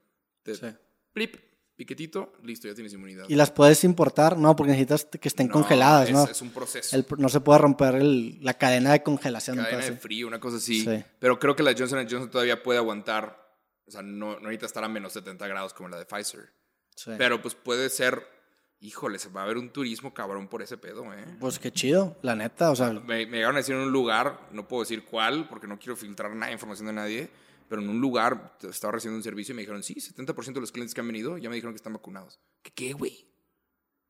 Te 0.43 0.55
Sí. 0.55 0.66
plip, 1.13 1.36
piquetito, 1.76 2.34
listo, 2.43 2.68
ya 2.68 2.74
tienes 2.76 2.93
inmunidad. 2.93 3.26
¿Y 3.28 3.36
las 3.36 3.51
puedes 3.51 3.84
importar? 3.84 4.38
No, 4.38 4.55
porque 4.55 4.72
necesitas 4.74 5.05
que 5.05 5.28
estén 5.28 5.47
No, 5.47 5.53
congeladas, 5.53 6.07
es, 6.09 6.13
¿no? 6.13 6.24
Es 6.26 6.41
un 6.41 6.51
proceso. 6.51 6.95
El- 6.95 7.05
no 7.18 7.30
se 7.30 7.39
puede 7.41 7.59
romper 7.59 7.95
el- 7.95 8.43
la 8.43 8.53
cadena 8.55 8.91
de 8.91 9.03
congelación. 9.03 9.57
cadena 9.57 9.84
de 9.84 9.93
frío, 9.97 10.28
una 10.28 10.39
cosa 10.39 10.57
así. 10.57 10.82
Sí. 10.82 11.03
Pero 11.20 11.39
creo 11.39 11.55
que 11.55 11.63
la 11.63 11.74
Johnson 11.78 11.99
Johnson 12.09 12.30
todavía 12.30 12.61
puede 12.61 12.80
aguantar. 12.80 13.43
O 13.88 13.91
sea, 13.91 14.01
no, 14.01 14.34
no 14.36 14.39
necesita 14.41 14.66
estar 14.66 14.84
a 14.84 14.89
menos 14.89 15.13
70 15.13 15.47
grados 15.47 15.74
como 15.74 15.89
la 15.89 15.97
de 15.97 16.05
Pfizer. 16.05 16.51
Sí. 16.95 17.11
Pero 17.18 17.41
pues 17.41 17.55
puede 17.55 17.89
ser. 17.89 18.35
Híjole, 18.82 19.17
se 19.19 19.30
va 19.30 19.41
a 19.41 19.43
haber 19.45 19.57
un 19.57 19.69
turismo 19.71 20.13
cabrón 20.13 20.47
por 20.47 20.61
ese 20.61 20.78
pedo, 20.78 21.11
¿eh? 21.13 21.26
Pues 21.39 21.57
qué 21.59 21.71
chido, 21.71 22.17
la 22.21 22.36
neta. 22.36 22.69
O 22.71 22.76
sea, 22.76 22.91
Me, 22.91 23.26
me 23.26 23.38
llegaron 23.38 23.55
a 23.55 23.59
decir 23.59 23.73
en 23.76 23.82
un 23.82 23.91
lugar, 23.91 24.47
no 24.51 24.67
puedo 24.67 24.84
decir 24.84 25.05
cuál, 25.05 25.47
porque 25.47 25.65
no 25.67 25.80
quiero 25.80 25.95
filtrar 25.95 26.36
nada 26.36 26.51
información 26.51 26.88
de 26.88 26.93
nadie, 26.93 27.30
pero 27.69 27.82
en 27.82 27.89
un 27.89 27.99
lugar 27.99 28.57
estaba 28.69 28.91
recibiendo 28.93 29.17
un 29.17 29.23
servicio 29.23 29.53
y 29.53 29.55
me 29.55 29.61
dijeron, 29.61 29.82
sí, 29.82 29.95
70% 29.95 30.53
de 30.53 30.61
los 30.61 30.71
clientes 30.71 30.93
que 30.93 31.01
han 31.01 31.07
venido 31.07 31.38
ya 31.38 31.49
me 31.49 31.55
dijeron 31.55 31.73
que 31.73 31.78
están 31.78 31.93
vacunados. 31.93 32.39
¿Qué 32.61 32.71
qué, 32.76 32.93
güey? 32.93 33.28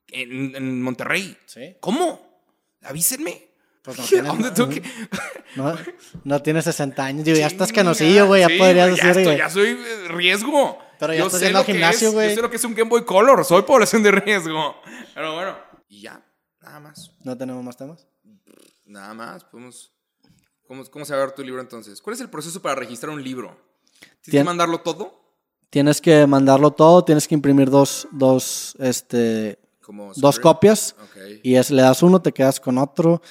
En, 0.07 0.55
en 0.55 0.81
Monterrey. 0.81 1.37
Sí. 1.45 1.77
¿Cómo? 1.79 2.43
Avísenme. 2.83 3.49
Pues 3.81 3.97
no 3.97 4.03
¿A 4.03 4.07
tienes- 4.07 4.27
dónde 4.27 4.51
tengo 4.51 4.69
que- 4.69 4.83
no, 5.55 5.75
no 6.25 6.41
tienes 6.41 6.65
60 6.65 7.05
años. 7.05 7.23
Digo, 7.23 7.37
ya 7.37 7.47
estás 7.47 7.71
canosillo, 7.71 8.27
güey. 8.27 8.41
Ya 8.41 8.47
Sí, 8.49 8.57
podrías 8.57 8.89
güey, 8.89 8.99
ya 9.01 9.07
decir, 9.07 9.21
estoy-. 9.21 9.37
Ya 9.37 9.49
soy 9.49 9.69
eh, 9.69 10.07
riesgo. 10.09 10.79
Pero 10.99 11.13
ya 11.13 11.19
Yo 11.19 11.25
estás 11.27 11.41
sé 11.41 11.51
lo 11.51 11.59
al 11.59 11.65
que 11.65 11.73
gimnasio, 11.73 12.07
es, 12.09 12.13
güey. 12.13 12.29
Yo 12.29 12.35
sé 12.35 12.41
lo 12.41 12.49
que 12.49 12.57
es 12.57 12.63
un 12.63 12.73
Game 12.73 12.89
Boy 12.89 13.03
Color. 13.05 13.43
Soy 13.45 13.63
población 13.63 14.03
de 14.03 14.11
riesgo. 14.11 14.75
Pero 15.13 15.33
bueno. 15.33 15.57
Y 15.87 16.01
ya. 16.01 16.25
Nada 16.61 16.79
más. 16.79 17.11
No 17.23 17.37
tenemos 17.37 17.63
más 17.63 17.77
temas. 17.77 18.07
Nada 18.85 19.13
más. 19.13 19.43
Podemos... 19.45 19.91
¿Cómo, 20.67 20.83
¿Cómo 20.85 21.05
se 21.05 21.13
va 21.13 21.21
a 21.21 21.25
ver 21.25 21.35
tu 21.35 21.43
libro 21.43 21.61
entonces? 21.61 22.01
¿Cuál 22.01 22.15
es 22.15 22.21
el 22.21 22.29
proceso 22.29 22.61
para 22.61 22.75
registrar 22.75 23.11
un 23.11 23.23
libro? 23.23 23.55
¿Tienes 24.21 24.41
que 24.41 24.43
mandarlo 24.43 24.81
todo? 24.81 25.25
Tienes 25.69 26.01
que 26.01 26.25
mandarlo 26.25 26.71
todo, 26.71 27.03
tienes 27.03 27.27
que 27.27 27.35
imprimir 27.35 27.69
dos, 27.69 28.07
dos, 28.11 28.75
este, 28.79 29.59
Como 29.81 30.13
dos 30.15 30.39
copias. 30.39 30.95
Ok. 31.03 31.41
Y 31.43 31.55
es, 31.55 31.69
le 31.69 31.81
das 31.81 32.01
uno, 32.01 32.21
te 32.21 32.31
quedas 32.31 32.59
con 32.59 32.77
otro. 32.77 33.21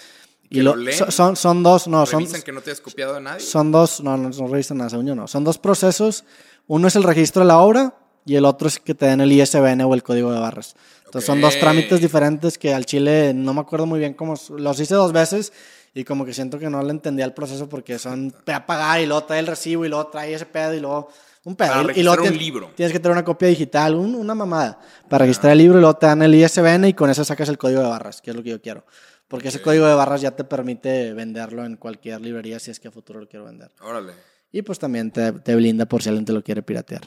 ¿Que 0.50 0.58
Y 0.58 0.62
lo 0.62 0.76
lo, 0.76 0.92
son, 0.92 1.36
son, 1.36 1.62
dos, 1.62 1.88
no, 1.88 2.04
son, 2.04 2.20
¿Revisan 2.20 2.42
que 2.42 2.52
no 2.52 2.60
te 2.60 2.70
has 2.70 2.80
copiado 2.80 3.14
de 3.14 3.20
nadie? 3.22 3.40
son 3.40 3.72
dos, 3.72 4.00
no, 4.00 4.16
no, 4.16 4.28
no 4.28 4.46
revisan 4.46 4.78
nada, 4.78 4.90
según 4.90 5.06
yo 5.06 5.14
no. 5.14 5.26
Son 5.26 5.42
dos 5.42 5.58
procesos. 5.58 6.24
Uno 6.66 6.88
es 6.88 6.96
el 6.96 7.02
registro 7.02 7.42
de 7.42 7.48
la 7.48 7.58
obra 7.58 7.94
y 8.26 8.36
el 8.36 8.44
otro 8.44 8.68
es 8.68 8.78
que 8.78 8.94
te 8.94 9.06
den 9.06 9.20
el 9.20 9.30
ISBN 9.32 9.82
o 9.82 9.94
el 9.94 10.02
código 10.02 10.32
de 10.32 10.40
barras. 10.40 10.74
Entonces 11.04 11.26
son 11.26 11.40
dos 11.40 11.58
trámites 11.60 12.00
diferentes 12.00 12.58
que 12.58 12.74
al 12.74 12.86
chile 12.86 13.32
no 13.34 13.52
me 13.54 13.60
acuerdo 13.60 13.86
muy 13.86 13.98
bien 13.98 14.14
cómo, 14.14 14.34
los 14.56 14.80
hice 14.80 14.94
dos 14.94 15.12
veces 15.12 15.52
y 15.94 16.02
como 16.04 16.24
que 16.24 16.32
siento 16.34 16.58
que 16.58 16.68
no 16.70 16.82
le 16.82 16.90
entendía 16.90 17.24
el 17.24 17.32
proceso 17.34 17.68
porque 17.68 17.98
son 17.98 18.34
a 18.46 18.66
pagar 18.66 19.00
y 19.00 19.06
luego 19.06 19.24
trae 19.24 19.40
el 19.40 19.46
recibo 19.46 19.84
y 19.84 19.88
luego 19.88 20.06
trae 20.08 20.34
ese 20.34 20.46
pedo 20.46 20.74
y 20.74 20.80
luego 20.80 21.08
un 21.44 21.54
pedo. 21.54 21.68
Para 21.72 21.92
y- 21.92 22.00
y 22.00 22.02
luego 22.02 22.22
un 22.22 22.28
tienes- 22.30 22.40
libro. 22.40 22.70
Tienes 22.74 22.92
que 22.92 22.98
tener 22.98 23.12
una 23.12 23.24
copia 23.24 23.46
digital, 23.48 23.94
un- 23.94 24.14
una 24.14 24.34
mamada, 24.34 24.80
para 25.08 25.24
registrar 25.26 25.52
el 25.52 25.58
libro 25.58 25.76
y 25.78 25.82
luego 25.82 25.96
te 25.98 26.06
dan 26.06 26.22
el 26.22 26.34
ISBN 26.34 26.88
y 26.88 26.94
con 26.94 27.10
eso 27.10 27.22
sacas 27.24 27.48
el 27.50 27.58
código 27.58 27.82
de 27.82 27.88
barras, 27.88 28.20
que 28.22 28.30
es 28.30 28.36
lo 28.36 28.42
que 28.42 28.50
yo 28.50 28.60
quiero. 28.62 28.84
Porque 29.28 29.48
ese 29.48 29.60
código 29.62 29.86
de 29.86 29.94
barras 29.94 30.20
ya 30.22 30.30
te 30.32 30.44
permite 30.44 31.12
venderlo 31.12 31.64
en 31.64 31.76
cualquier 31.76 32.20
librería 32.22 32.58
si 32.58 32.70
es 32.70 32.80
que 32.80 32.88
a 32.88 32.90
futuro 32.90 33.20
lo 33.20 33.28
quiero 33.28 33.44
vender. 33.44 33.70
Órale. 33.82 34.12
Y 34.56 34.62
pues 34.62 34.78
también 34.78 35.10
te, 35.10 35.32
te 35.32 35.56
blinda 35.56 35.84
por 35.86 36.00
si 36.00 36.10
alguien 36.10 36.24
te 36.24 36.32
lo 36.32 36.40
quiere 36.44 36.62
piratear. 36.62 37.00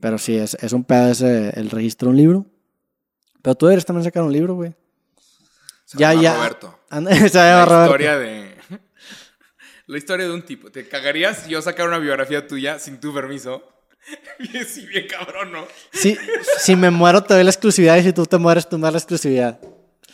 Pero 0.00 0.16
sí, 0.16 0.34
es, 0.34 0.54
es 0.62 0.72
un 0.72 0.82
pedo 0.82 1.10
ese, 1.10 1.50
el 1.60 1.68
registro 1.68 2.06
de 2.06 2.10
un 2.12 2.16
libro. 2.16 2.46
Pero 3.42 3.54
tú 3.54 3.66
deberías 3.66 3.84
también 3.84 4.02
sacar 4.04 4.22
un 4.22 4.32
libro, 4.32 4.54
güey. 4.54 4.72
Se 5.84 5.98
Ya, 5.98 6.12
llama 6.14 6.22
ya. 6.22 6.36
Roberto. 6.36 6.80
Se 6.90 7.28
llama 7.28 7.44
La 7.50 7.64
Roberto. 7.66 7.84
historia 7.84 8.16
de... 8.18 8.56
La 9.88 9.98
historia 9.98 10.26
de 10.26 10.32
un 10.32 10.40
tipo. 10.42 10.70
¿Te 10.70 10.88
cagarías 10.88 11.42
si 11.44 11.50
yo 11.50 11.60
sacara 11.60 11.86
una 11.86 11.98
biografía 11.98 12.46
tuya 12.46 12.78
sin 12.78 12.98
tu 12.98 13.12
permiso? 13.12 13.62
Bien, 14.38 14.64
sí, 14.64 14.86
bien 14.86 15.06
cabrón, 15.06 15.52
¿no? 15.52 15.66
Sí, 15.92 16.16
si 16.60 16.76
me 16.76 16.88
muero 16.90 17.22
te 17.22 17.34
doy 17.34 17.44
la 17.44 17.50
exclusividad 17.50 17.98
y 17.98 18.04
si 18.04 18.14
tú 18.14 18.24
te 18.24 18.38
mueres 18.38 18.66
tú 18.66 18.78
me 18.78 18.84
das 18.84 18.94
la 18.94 18.98
exclusividad. 19.00 19.60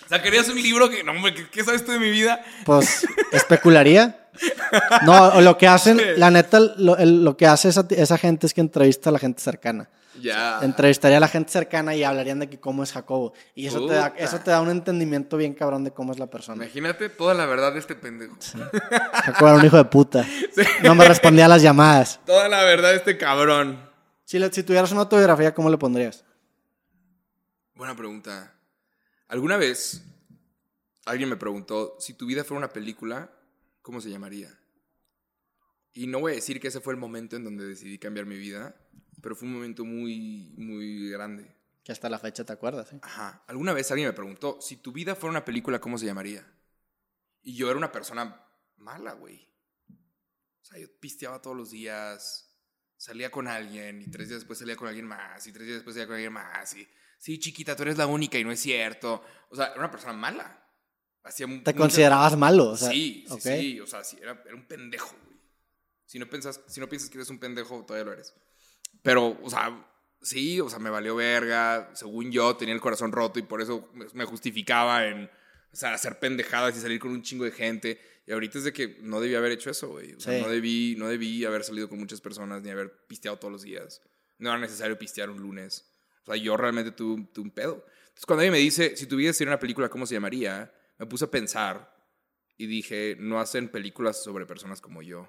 ¿Sacarías 0.09 0.49
un 0.49 0.61
libro 0.61 0.91
que... 0.91 1.05
No, 1.05 1.13
hombre, 1.13 1.33
¿qué, 1.33 1.49
qué 1.49 1.63
sabes 1.63 1.85
tú 1.85 1.93
de 1.93 2.01
mi 2.01 2.11
vida? 2.11 2.45
Pues 2.65 3.07
especularía. 3.31 4.26
No, 5.05 5.41
lo 5.41 5.57
que 5.59 5.67
hacen, 5.69 6.01
la 6.19 6.31
neta, 6.31 6.59
lo, 6.61 6.97
el- 6.97 7.25
lo 7.25 7.37
que 7.37 7.47
hace 7.47 7.69
esa, 7.69 7.87
esa 7.91 8.19
gente 8.19 8.47
es 8.47 8.55
que 8.55 8.61
entrevista 8.61 9.11
a 9.11 9.13
la 9.13 9.19
gente 9.19 9.41
cercana. 9.43 9.89
Ya. 10.21 10.61
Entrevistaría 10.63 11.19
a 11.19 11.21
la 11.21 11.29
gente 11.29 11.53
cercana 11.53 11.95
y 11.95 12.03
hablarían 12.03 12.39
de 12.39 12.49
que 12.49 12.59
cómo 12.59 12.83
es 12.83 12.91
Jacobo. 12.93 13.35
Y 13.55 13.67
eso 13.67 13.87
te, 13.87 13.93
da, 13.93 14.15
eso 14.17 14.39
te 14.41 14.51
da 14.51 14.63
un 14.63 14.71
entendimiento 14.71 15.37
bien 15.37 15.53
cabrón 15.53 15.85
de 15.85 15.91
cómo 15.91 16.13
es 16.13 16.19
la 16.19 16.27
persona. 16.27 16.65
Imagínate 16.65 17.11
toda 17.11 17.35
la 17.35 17.45
verdad 17.45 17.75
de 17.75 17.81
este 17.81 17.95
pendejo. 17.97 18.35
Jacobo 19.13 19.49
era 19.51 19.59
un 19.59 19.67
hijo 19.67 19.77
de 19.77 19.85
puta. 19.85 20.27
No 20.83 20.95
me 20.95 21.05
respondía 21.07 21.45
a 21.45 21.49
las 21.49 21.61
llamadas. 21.61 22.19
Toda 22.25 22.49
la 22.49 22.63
verdad 22.65 22.91
de 22.93 22.97
este 22.97 23.19
cabrón. 23.19 23.79
Si, 24.25 24.39
le- 24.39 24.51
si 24.51 24.63
tuvieras 24.63 24.91
una 24.91 25.03
autobiografía, 25.03 25.53
¿cómo 25.53 25.69
le 25.69 25.77
pondrías? 25.77 26.25
Buena 27.75 27.95
pregunta. 27.95 28.55
¿Alguna 29.29 29.59
vez 29.59 30.03
alguien 31.05 31.29
me 31.29 31.37
preguntó 31.37 31.95
si 32.01 32.15
tu 32.15 32.25
vida 32.27 32.43
fuera 32.43 32.59
una 32.59 32.73
película, 32.73 33.29
¿cómo 33.87 34.01
se 34.01 34.11
llamaría? 34.11 34.53
Y 35.93 36.09
no 36.09 36.19
voy 36.19 36.33
a 36.33 36.35
decir 36.35 36.59
que 36.59 36.67
ese 36.67 36.81
fue 36.81 36.93
el 36.93 36.99
momento 36.99 37.37
en 37.37 37.45
donde 37.45 37.65
decidí 37.69 38.01
cambiar 38.01 38.27
mi 38.27 38.37
vida, 38.37 38.75
pero 39.23 39.37
fue 39.37 39.47
un 39.47 39.55
momento 39.55 39.85
muy, 39.85 40.53
muy 40.59 41.09
grande. 41.09 41.55
Que 41.85 41.93
hasta 41.93 42.11
la 42.11 42.19
fecha 42.19 42.45
te 42.45 42.53
acuerdas, 42.53 42.93
¿eh? 42.93 42.99
Ajá. 43.01 43.45
Alguna 43.47 43.73
vez 43.73 43.89
alguien 43.93 44.09
me 44.09 44.13
preguntó, 44.13 44.61
si 44.61 44.79
tu 44.79 44.91
vida 44.91 45.15
fuera 45.15 45.31
una 45.31 45.45
película, 45.45 45.81
¿cómo 45.81 45.99
se 45.99 46.07
llamaría? 46.07 46.45
Y 47.43 47.55
yo 47.55 47.69
era 47.69 47.79
una 47.79 47.93
persona 47.93 48.45
mala, 48.77 49.13
güey. 49.13 49.49
O 50.63 50.65
sea, 50.65 50.81
yo 50.81 50.89
pisteaba 50.99 51.41
todos 51.41 51.57
los 51.57 51.71
días, 51.71 52.59
salía 52.97 53.31
con 53.31 53.47
alguien, 53.47 54.03
y 54.03 54.11
tres 54.11 54.29
días 54.29 54.41
después 54.41 54.59
salía 54.59 54.75
con 54.75 54.89
alguien 54.89 55.07
más, 55.07 55.47
y 55.47 55.53
tres 55.53 55.65
días 55.65 55.77
después 55.77 55.95
salía 55.95 56.09
con 56.09 56.17
alguien 56.17 56.33
más, 56.33 56.75
y 56.75 56.89
sí, 57.19 57.39
chiquita, 57.39 57.77
tú 57.77 57.85
eres 57.85 57.99
la 57.99 58.09
única 58.09 58.37
y 58.37 58.43
no 58.43 58.51
es 58.51 58.59
cierto. 58.59 59.23
O 59.49 59.55
sea, 59.55 59.67
era 59.67 59.79
una 59.79 59.93
persona 59.93 60.13
mala. 60.13 60.66
Hacía 61.27 61.47
Te 61.47 61.53
muchas- 61.53 61.75
considerabas 61.75 62.37
malo, 62.37 62.71
o 62.71 62.77
sea. 62.77 62.91
sí, 62.91 63.25
sí, 63.27 63.33
ok. 63.33 63.41
sí, 63.41 63.81
o 63.81 63.87
sea, 63.87 64.05
sí, 64.05 64.17
era, 64.21 64.43
era 64.47 64.55
un 64.55 64.67
pendejo, 64.67 65.15
güey. 65.25 65.37
Si 66.07 66.19
no, 66.19 66.29
piensas, 66.29 66.61
si 66.69 66.81
no 66.81 66.89
piensas 66.89 67.11
que 67.11 67.19
eres 67.19 67.31
un 67.31 67.39
pendejo, 67.39 67.85
todavía 67.85 68.05
lo 68.07 68.13
eres. 68.13 68.33
Pero, 69.03 69.39
o 69.43 69.51
sea, 69.51 69.87
sí, 70.23 70.61
o 70.61 70.69
sea, 70.71 70.79
me 70.79 70.89
valió 70.91 71.17
verga. 71.17 71.91
Según 71.95 72.31
yo, 72.31 72.57
tenía 72.57 72.75
el 72.75 72.81
corazón 72.81 73.11
roto 73.13 73.39
y 73.39 73.43
por 73.43 73.61
eso 73.61 73.91
me- 74.15 74.25
justificaba 74.25 75.07
en, 75.07 75.25
o 75.73 75.77
sea, 75.77 75.93
hacer 75.95 76.19
pendejadas 76.19 76.77
y 76.77 76.81
salir 76.81 77.01
con 77.01 77.11
un 77.11 77.23
chingo 77.23 77.45
de 77.45 77.51
gente. 77.51 78.01
Y 78.27 78.33
ahorita 78.33 78.59
es 78.59 78.65
de 78.65 78.73
que 78.73 78.99
no 79.03 79.21
debí 79.21 79.35
haber 79.35 79.53
hecho 79.53 79.71
eso, 79.71 79.89
güey. 79.89 80.15
O 80.15 80.21
sea, 80.21 80.37
Sí. 80.37 80.43
no, 80.43 80.49
debí, 80.49 80.95
no 80.97 81.09
debí 81.09 81.45
haber 81.45 81.65
salido 81.65 81.89
con 81.89 81.99
muchas 81.99 82.21
personas 82.21 82.63
ni 82.63 82.71
haber 82.71 83.05
pisteado 83.07 83.39
todos 83.39 83.53
los 83.53 83.63
días. 83.63 84.01
No 84.39 84.51
era 84.51 84.59
necesario 84.59 84.99
pistear 84.99 85.31
un 85.31 85.41
lunes. 85.41 85.93
O 86.23 86.27
sea, 86.33 86.37
yo 86.37 86.57
realmente 86.57 86.91
tuve, 86.93 87.25
tuve 87.33 87.45
un 87.45 87.51
pedo. 87.53 87.85
Entonces, 88.01 88.27
cuando 88.27 88.41
alguien 88.41 88.53
me 88.53 88.59
dice, 88.59 88.97
si 88.97 89.07
tuviera 89.07 89.29
que 89.29 89.37
hacer 89.37 89.47
una 89.49 89.59
película, 89.61 89.89
¿cómo 89.89 90.07
se 90.07 90.15
llamaría? 90.15 90.73
Me 90.99 91.07
puse 91.07 91.25
a 91.27 91.31
pensar 91.31 91.95
y 92.57 92.67
dije, 92.67 93.17
no 93.19 93.39
hacen 93.41 93.69
películas 93.69 94.23
sobre 94.23 94.47
personas 94.47 94.81
como 94.81 95.03
yo. 95.03 95.29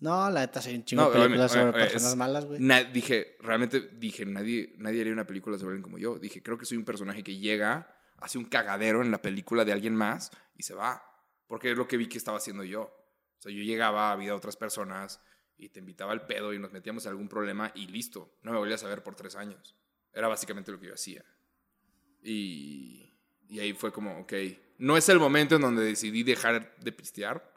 No, 0.00 0.28
la 0.30 0.40
neta, 0.40 0.60
sí, 0.60 0.74
un 0.74 0.84
chingo 0.84 1.04
No, 1.04 1.10
de 1.10 1.18
películas 1.20 1.52
sobre 1.52 1.72
personas 1.72 2.10
es- 2.12 2.16
malas, 2.16 2.44
güey. 2.44 2.60
Dije, 2.92 3.36
realmente 3.40 3.80
dije, 3.80 4.26
nadie, 4.26 4.74
nadie 4.78 5.00
haría 5.00 5.12
una 5.12 5.26
película 5.26 5.56
sobre 5.58 5.70
alguien 5.72 5.82
como 5.84 5.98
yo. 5.98 6.18
Dije, 6.18 6.42
creo 6.42 6.58
que 6.58 6.66
soy 6.66 6.76
un 6.76 6.84
personaje 6.84 7.22
que 7.22 7.38
llega, 7.38 7.96
hace 8.18 8.36
un 8.36 8.44
cagadero 8.44 9.00
en 9.02 9.10
la 9.10 9.22
película 9.22 9.64
de 9.64 9.72
alguien 9.72 9.94
más 9.94 10.30
y 10.54 10.64
se 10.64 10.74
va. 10.74 11.02
Porque 11.46 11.70
es 11.70 11.78
lo 11.78 11.86
que 11.88 11.96
vi 11.96 12.08
que 12.08 12.18
estaba 12.18 12.38
haciendo 12.38 12.64
yo. 12.64 12.82
O 12.82 13.40
sea, 13.40 13.52
yo 13.52 13.62
llegaba, 13.62 14.10
había 14.12 14.34
otras 14.34 14.56
personas 14.56 15.20
y 15.56 15.68
te 15.70 15.78
invitaba 15.78 16.12
al 16.12 16.26
pedo 16.26 16.52
y 16.52 16.58
nos 16.58 16.72
metíamos 16.72 17.06
en 17.06 17.10
algún 17.10 17.28
problema 17.28 17.72
y 17.74 17.86
listo. 17.86 18.36
No 18.42 18.52
me 18.52 18.58
volvías 18.58 18.82
a 18.84 18.88
ver 18.88 19.02
por 19.02 19.14
tres 19.14 19.36
años. 19.36 19.76
Era 20.12 20.28
básicamente 20.28 20.72
lo 20.72 20.80
que 20.80 20.88
yo 20.88 20.94
hacía. 20.94 21.24
Y, 22.22 23.14
y 23.48 23.60
ahí 23.60 23.72
fue 23.72 23.92
como, 23.92 24.18
ok, 24.20 24.32
no 24.78 24.96
es 24.96 25.08
el 25.08 25.18
momento 25.18 25.56
en 25.56 25.62
donde 25.62 25.84
decidí 25.84 26.22
dejar 26.22 26.74
de 26.78 26.92
pistear, 26.92 27.52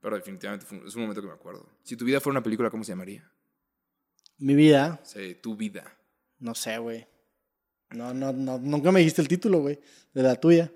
pero 0.00 0.16
definitivamente 0.16 0.64
fue 0.66 0.78
es 0.86 0.94
un 0.94 1.02
momento 1.02 1.20
que 1.20 1.28
me 1.28 1.34
acuerdo. 1.34 1.68
Si 1.82 1.96
tu 1.96 2.04
vida 2.04 2.20
fuera 2.20 2.34
una 2.38 2.42
película, 2.42 2.70
¿cómo 2.70 2.84
se 2.84 2.92
llamaría? 2.92 3.30
Mi 4.38 4.54
vida, 4.54 5.00
Sí, 5.02 5.34
tu 5.42 5.56
vida. 5.56 5.96
no 6.38 6.54
sé, 6.54 6.78
güey. 6.78 7.06
No, 7.90 8.12
no, 8.14 8.32
no, 8.32 8.58
nunca 8.58 8.92
me 8.92 9.00
dijiste 9.00 9.22
el 9.22 9.28
título, 9.28 9.60
güey, 9.60 9.80
de 10.14 10.22
la 10.22 10.36
tuya. 10.36 10.70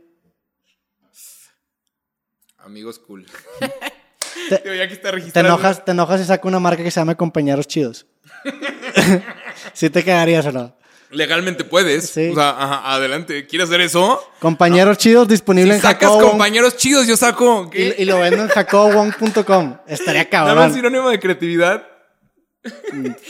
Amigos 2.58 2.98
cool. 2.98 3.26
Te- 4.48 4.58
Digo, 4.64 4.74
ya 4.74 4.88
que 4.88 4.94
está 4.94 5.10
Te 5.12 5.40
enojas, 5.40 5.84
te 5.84 5.90
enojas 5.92 6.20
y 6.20 6.24
saco 6.24 6.48
una 6.48 6.58
marca 6.58 6.82
que 6.82 6.90
se 6.90 7.00
llama 7.00 7.14
Compañeros 7.16 7.66
Chidos. 7.68 8.06
¿Sí 9.74 9.90
te 9.90 10.02
cagarías 10.04 10.46
o 10.46 10.52
no? 10.52 10.76
Legalmente 11.12 11.64
puedes. 11.64 12.08
Sí. 12.10 12.30
O 12.30 12.34
sea, 12.34 12.50
ajá, 12.50 12.94
adelante. 12.94 13.46
¿Quieres 13.46 13.68
hacer 13.68 13.80
eso? 13.82 14.22
Compañeros 14.40 14.98
Chidos 14.98 15.28
disponible 15.28 15.72
Si 15.72 15.76
en 15.76 15.82
sacas 15.82 16.08
Jacobo 16.10 16.30
compañeros 16.30 16.76
chidos, 16.76 17.06
yo 17.06 17.16
saco. 17.16 17.70
¿qué? 17.70 17.94
y, 17.98 18.02
y 18.02 18.04
lo 18.06 18.18
vendo 18.18 18.42
en 18.42 18.48
jacobowong.com. 18.48 19.76
Estaría 19.86 20.24
Dame 20.30 20.50
un 20.50 20.56
cabrón. 20.56 20.74
sinónimo 20.74 21.10
de 21.10 21.20
creatividad. 21.20 21.86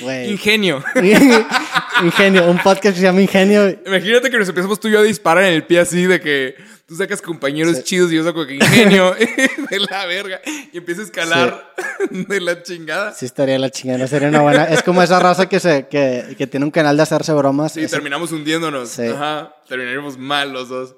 Güey. 0.00 0.30
Ingenio. 0.30 0.84
Ingenio, 2.02 2.50
un 2.50 2.58
podcast 2.58 2.94
que 2.94 3.00
se 3.00 3.06
llama 3.06 3.22
Ingenio. 3.22 3.68
Imagínate 3.86 4.30
que 4.30 4.38
nos 4.38 4.48
empezamos 4.48 4.78
tú 4.78 4.88
y 4.88 4.92
yo 4.92 5.00
a 5.00 5.02
disparar 5.02 5.44
en 5.44 5.54
el 5.54 5.64
pie 5.64 5.80
así 5.80 6.04
de 6.06 6.20
que 6.20 6.54
tú 6.92 6.96
sacas 6.98 7.22
compañeros 7.22 7.76
Sí. 7.78 7.82
chidos 7.84 8.12
y 8.12 8.16
yo 8.16 8.24
saco 8.24 8.46
que 8.46 8.56
ingenio 8.56 9.14
de 9.70 9.80
la 9.80 10.04
verga 10.06 10.40
y 10.72 10.76
empieza 10.76 11.00
a 11.00 11.04
escalar 11.04 11.74
de 12.10 12.40
la 12.40 12.62
chingada. 12.62 13.12
Sí, 13.14 13.24
estaría 13.24 13.58
la 13.58 13.70
chingada, 13.70 14.06
sería 14.06 14.28
una 14.28 14.42
buena. 14.42 14.64
Es 14.64 14.82
como 14.82 15.02
esa 15.02 15.18
raza 15.20 15.48
que, 15.48 15.58
se, 15.60 15.88
que, 15.88 16.34
que 16.36 16.46
tiene 16.46 16.66
un 16.66 16.70
canal 16.70 16.96
de 16.96 17.02
hacerse 17.04 17.32
bromas. 17.32 17.72
Sí, 17.72 17.80
Ese- 17.80 17.94
terminamos 17.96 18.30
hundiéndonos. 18.32 18.90
Sí. 18.90 19.06
Ajá. 19.06 19.54
Terminaríamos 19.68 20.18
mal 20.18 20.52
los 20.52 20.68
dos. 20.68 20.96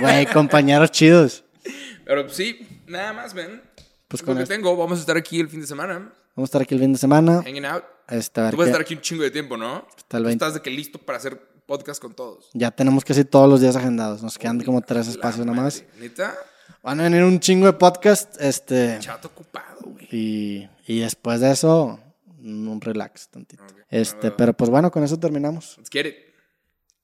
Güey, 0.00 0.26
compañeros 0.26 0.90
chidos. 0.90 1.44
Pero 2.04 2.28
sí, 2.28 2.66
nada 2.86 3.12
más, 3.12 3.34
ven. 3.34 3.62
Pues 4.08 4.20
Es 4.22 4.26
con 4.26 4.34
lo 4.36 4.40
que 4.40 4.46
tengo. 4.46 4.76
Vamos 4.76 4.98
a 4.98 5.00
estar 5.00 5.16
aquí 5.16 5.40
el 5.40 5.48
fin 5.48 5.60
de 5.60 5.66
semana. 5.66 6.12
Vamos 6.34 6.48
a 6.48 6.50
estar 6.50 6.62
aquí 6.62 6.74
el 6.74 6.80
fin 6.80 6.92
de 6.92 6.98
semana. 6.98 7.42
Hanging 7.44 7.64
out. 7.66 7.84
A 8.08 8.14
ver 8.14 8.24
Tú 8.52 8.56
vas 8.56 8.66
a 8.66 8.70
estar 8.70 8.80
aquí 8.80 8.94
un 8.94 9.00
chingo 9.00 9.22
de 9.24 9.30
tiempo, 9.32 9.56
¿no? 9.56 9.86
Hasta 9.96 10.16
el 10.18 10.22
Tú 10.22 10.28
20. 10.28 10.32
estás 10.44 10.54
de 10.54 10.62
que 10.62 10.70
listo 10.70 10.98
para 10.98 11.18
hacer 11.18 11.40
podcast 11.66 12.00
con 12.00 12.14
todos. 12.14 12.48
Ya 12.54 12.70
tenemos 12.70 13.04
casi 13.04 13.24
todos 13.24 13.48
los 13.48 13.60
días 13.60 13.76
agendados. 13.76 14.22
Nos 14.22 14.38
quedan 14.38 14.60
como 14.62 14.80
tres 14.80 15.08
espacios 15.08 15.44
nada 15.44 15.60
más. 15.60 15.84
Neta, 15.98 16.34
Van 16.82 17.00
a 17.00 17.04
venir 17.04 17.22
un 17.24 17.40
chingo 17.40 17.66
de 17.66 17.72
podcast. 17.72 18.40
Este. 18.40 18.98
chato 19.00 19.28
ocupado, 19.28 19.80
güey. 19.82 20.08
Y, 20.10 20.68
y 20.86 21.00
después 21.00 21.40
de 21.40 21.50
eso, 21.50 21.98
un 22.40 22.80
relax 22.80 23.28
tantito. 23.28 23.64
Ok. 23.64 23.72
Este, 23.90 24.30
pero 24.30 24.52
pues 24.52 24.70
bueno, 24.70 24.90
con 24.90 25.02
eso 25.02 25.18
terminamos. 25.18 25.76
Let's 25.78 25.90
get 25.90 26.06
it. 26.06 26.14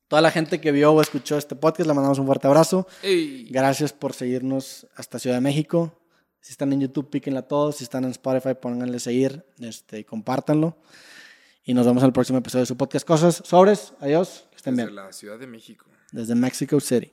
Toda 0.09 0.23
la 0.23 0.31
gente 0.31 0.61
que 0.61 0.73
vio 0.73 0.93
o 0.93 1.01
escuchó 1.01 1.39
este 1.39 1.57
podcast, 1.57 1.89
le 1.89 1.95
mandamos 1.95 2.19
un 2.19 2.27
fuerte 2.27 2.47
abrazo. 2.47 2.87
Ey. 3.03 3.49
Gracias 3.51 3.93
por 3.93 4.13
seguirnos 4.13 4.87
hasta 4.95 5.19
Ciudad 5.19 5.37
de 5.37 5.41
México. 5.41 5.99
Si 6.41 6.53
están 6.53 6.73
en 6.73 6.81
YouTube, 6.83 7.09
píquenla 7.09 7.41
a 7.41 7.49
todos. 7.49 7.77
Si 7.77 7.85
están 7.85 8.05
en 8.05 8.11
Spotify, 8.11 8.55
pónganle 8.61 9.01
seguir 9.01 9.45
este, 9.59 10.01
y 10.01 10.05
compártanlo. 10.05 10.77
Y 11.65 11.75
nos 11.75 11.87
vemos 11.87 12.03
en 12.03 12.09
el 12.09 12.13
próximo 12.13 12.39
episodio 12.39 12.63
de 12.63 12.67
su 12.67 12.77
podcast 12.77 13.07
Cosas. 13.07 13.43
Sobres, 13.45 13.95
adiós. 14.01 14.45
Estén 14.63 14.77
Desde 14.77 14.93
la 14.93 15.13
Ciudad 15.13 15.41
de 15.41 15.49
México. 15.49 15.87
Desde 16.13 16.37
Mexico 16.37 16.79
City. 16.79 17.11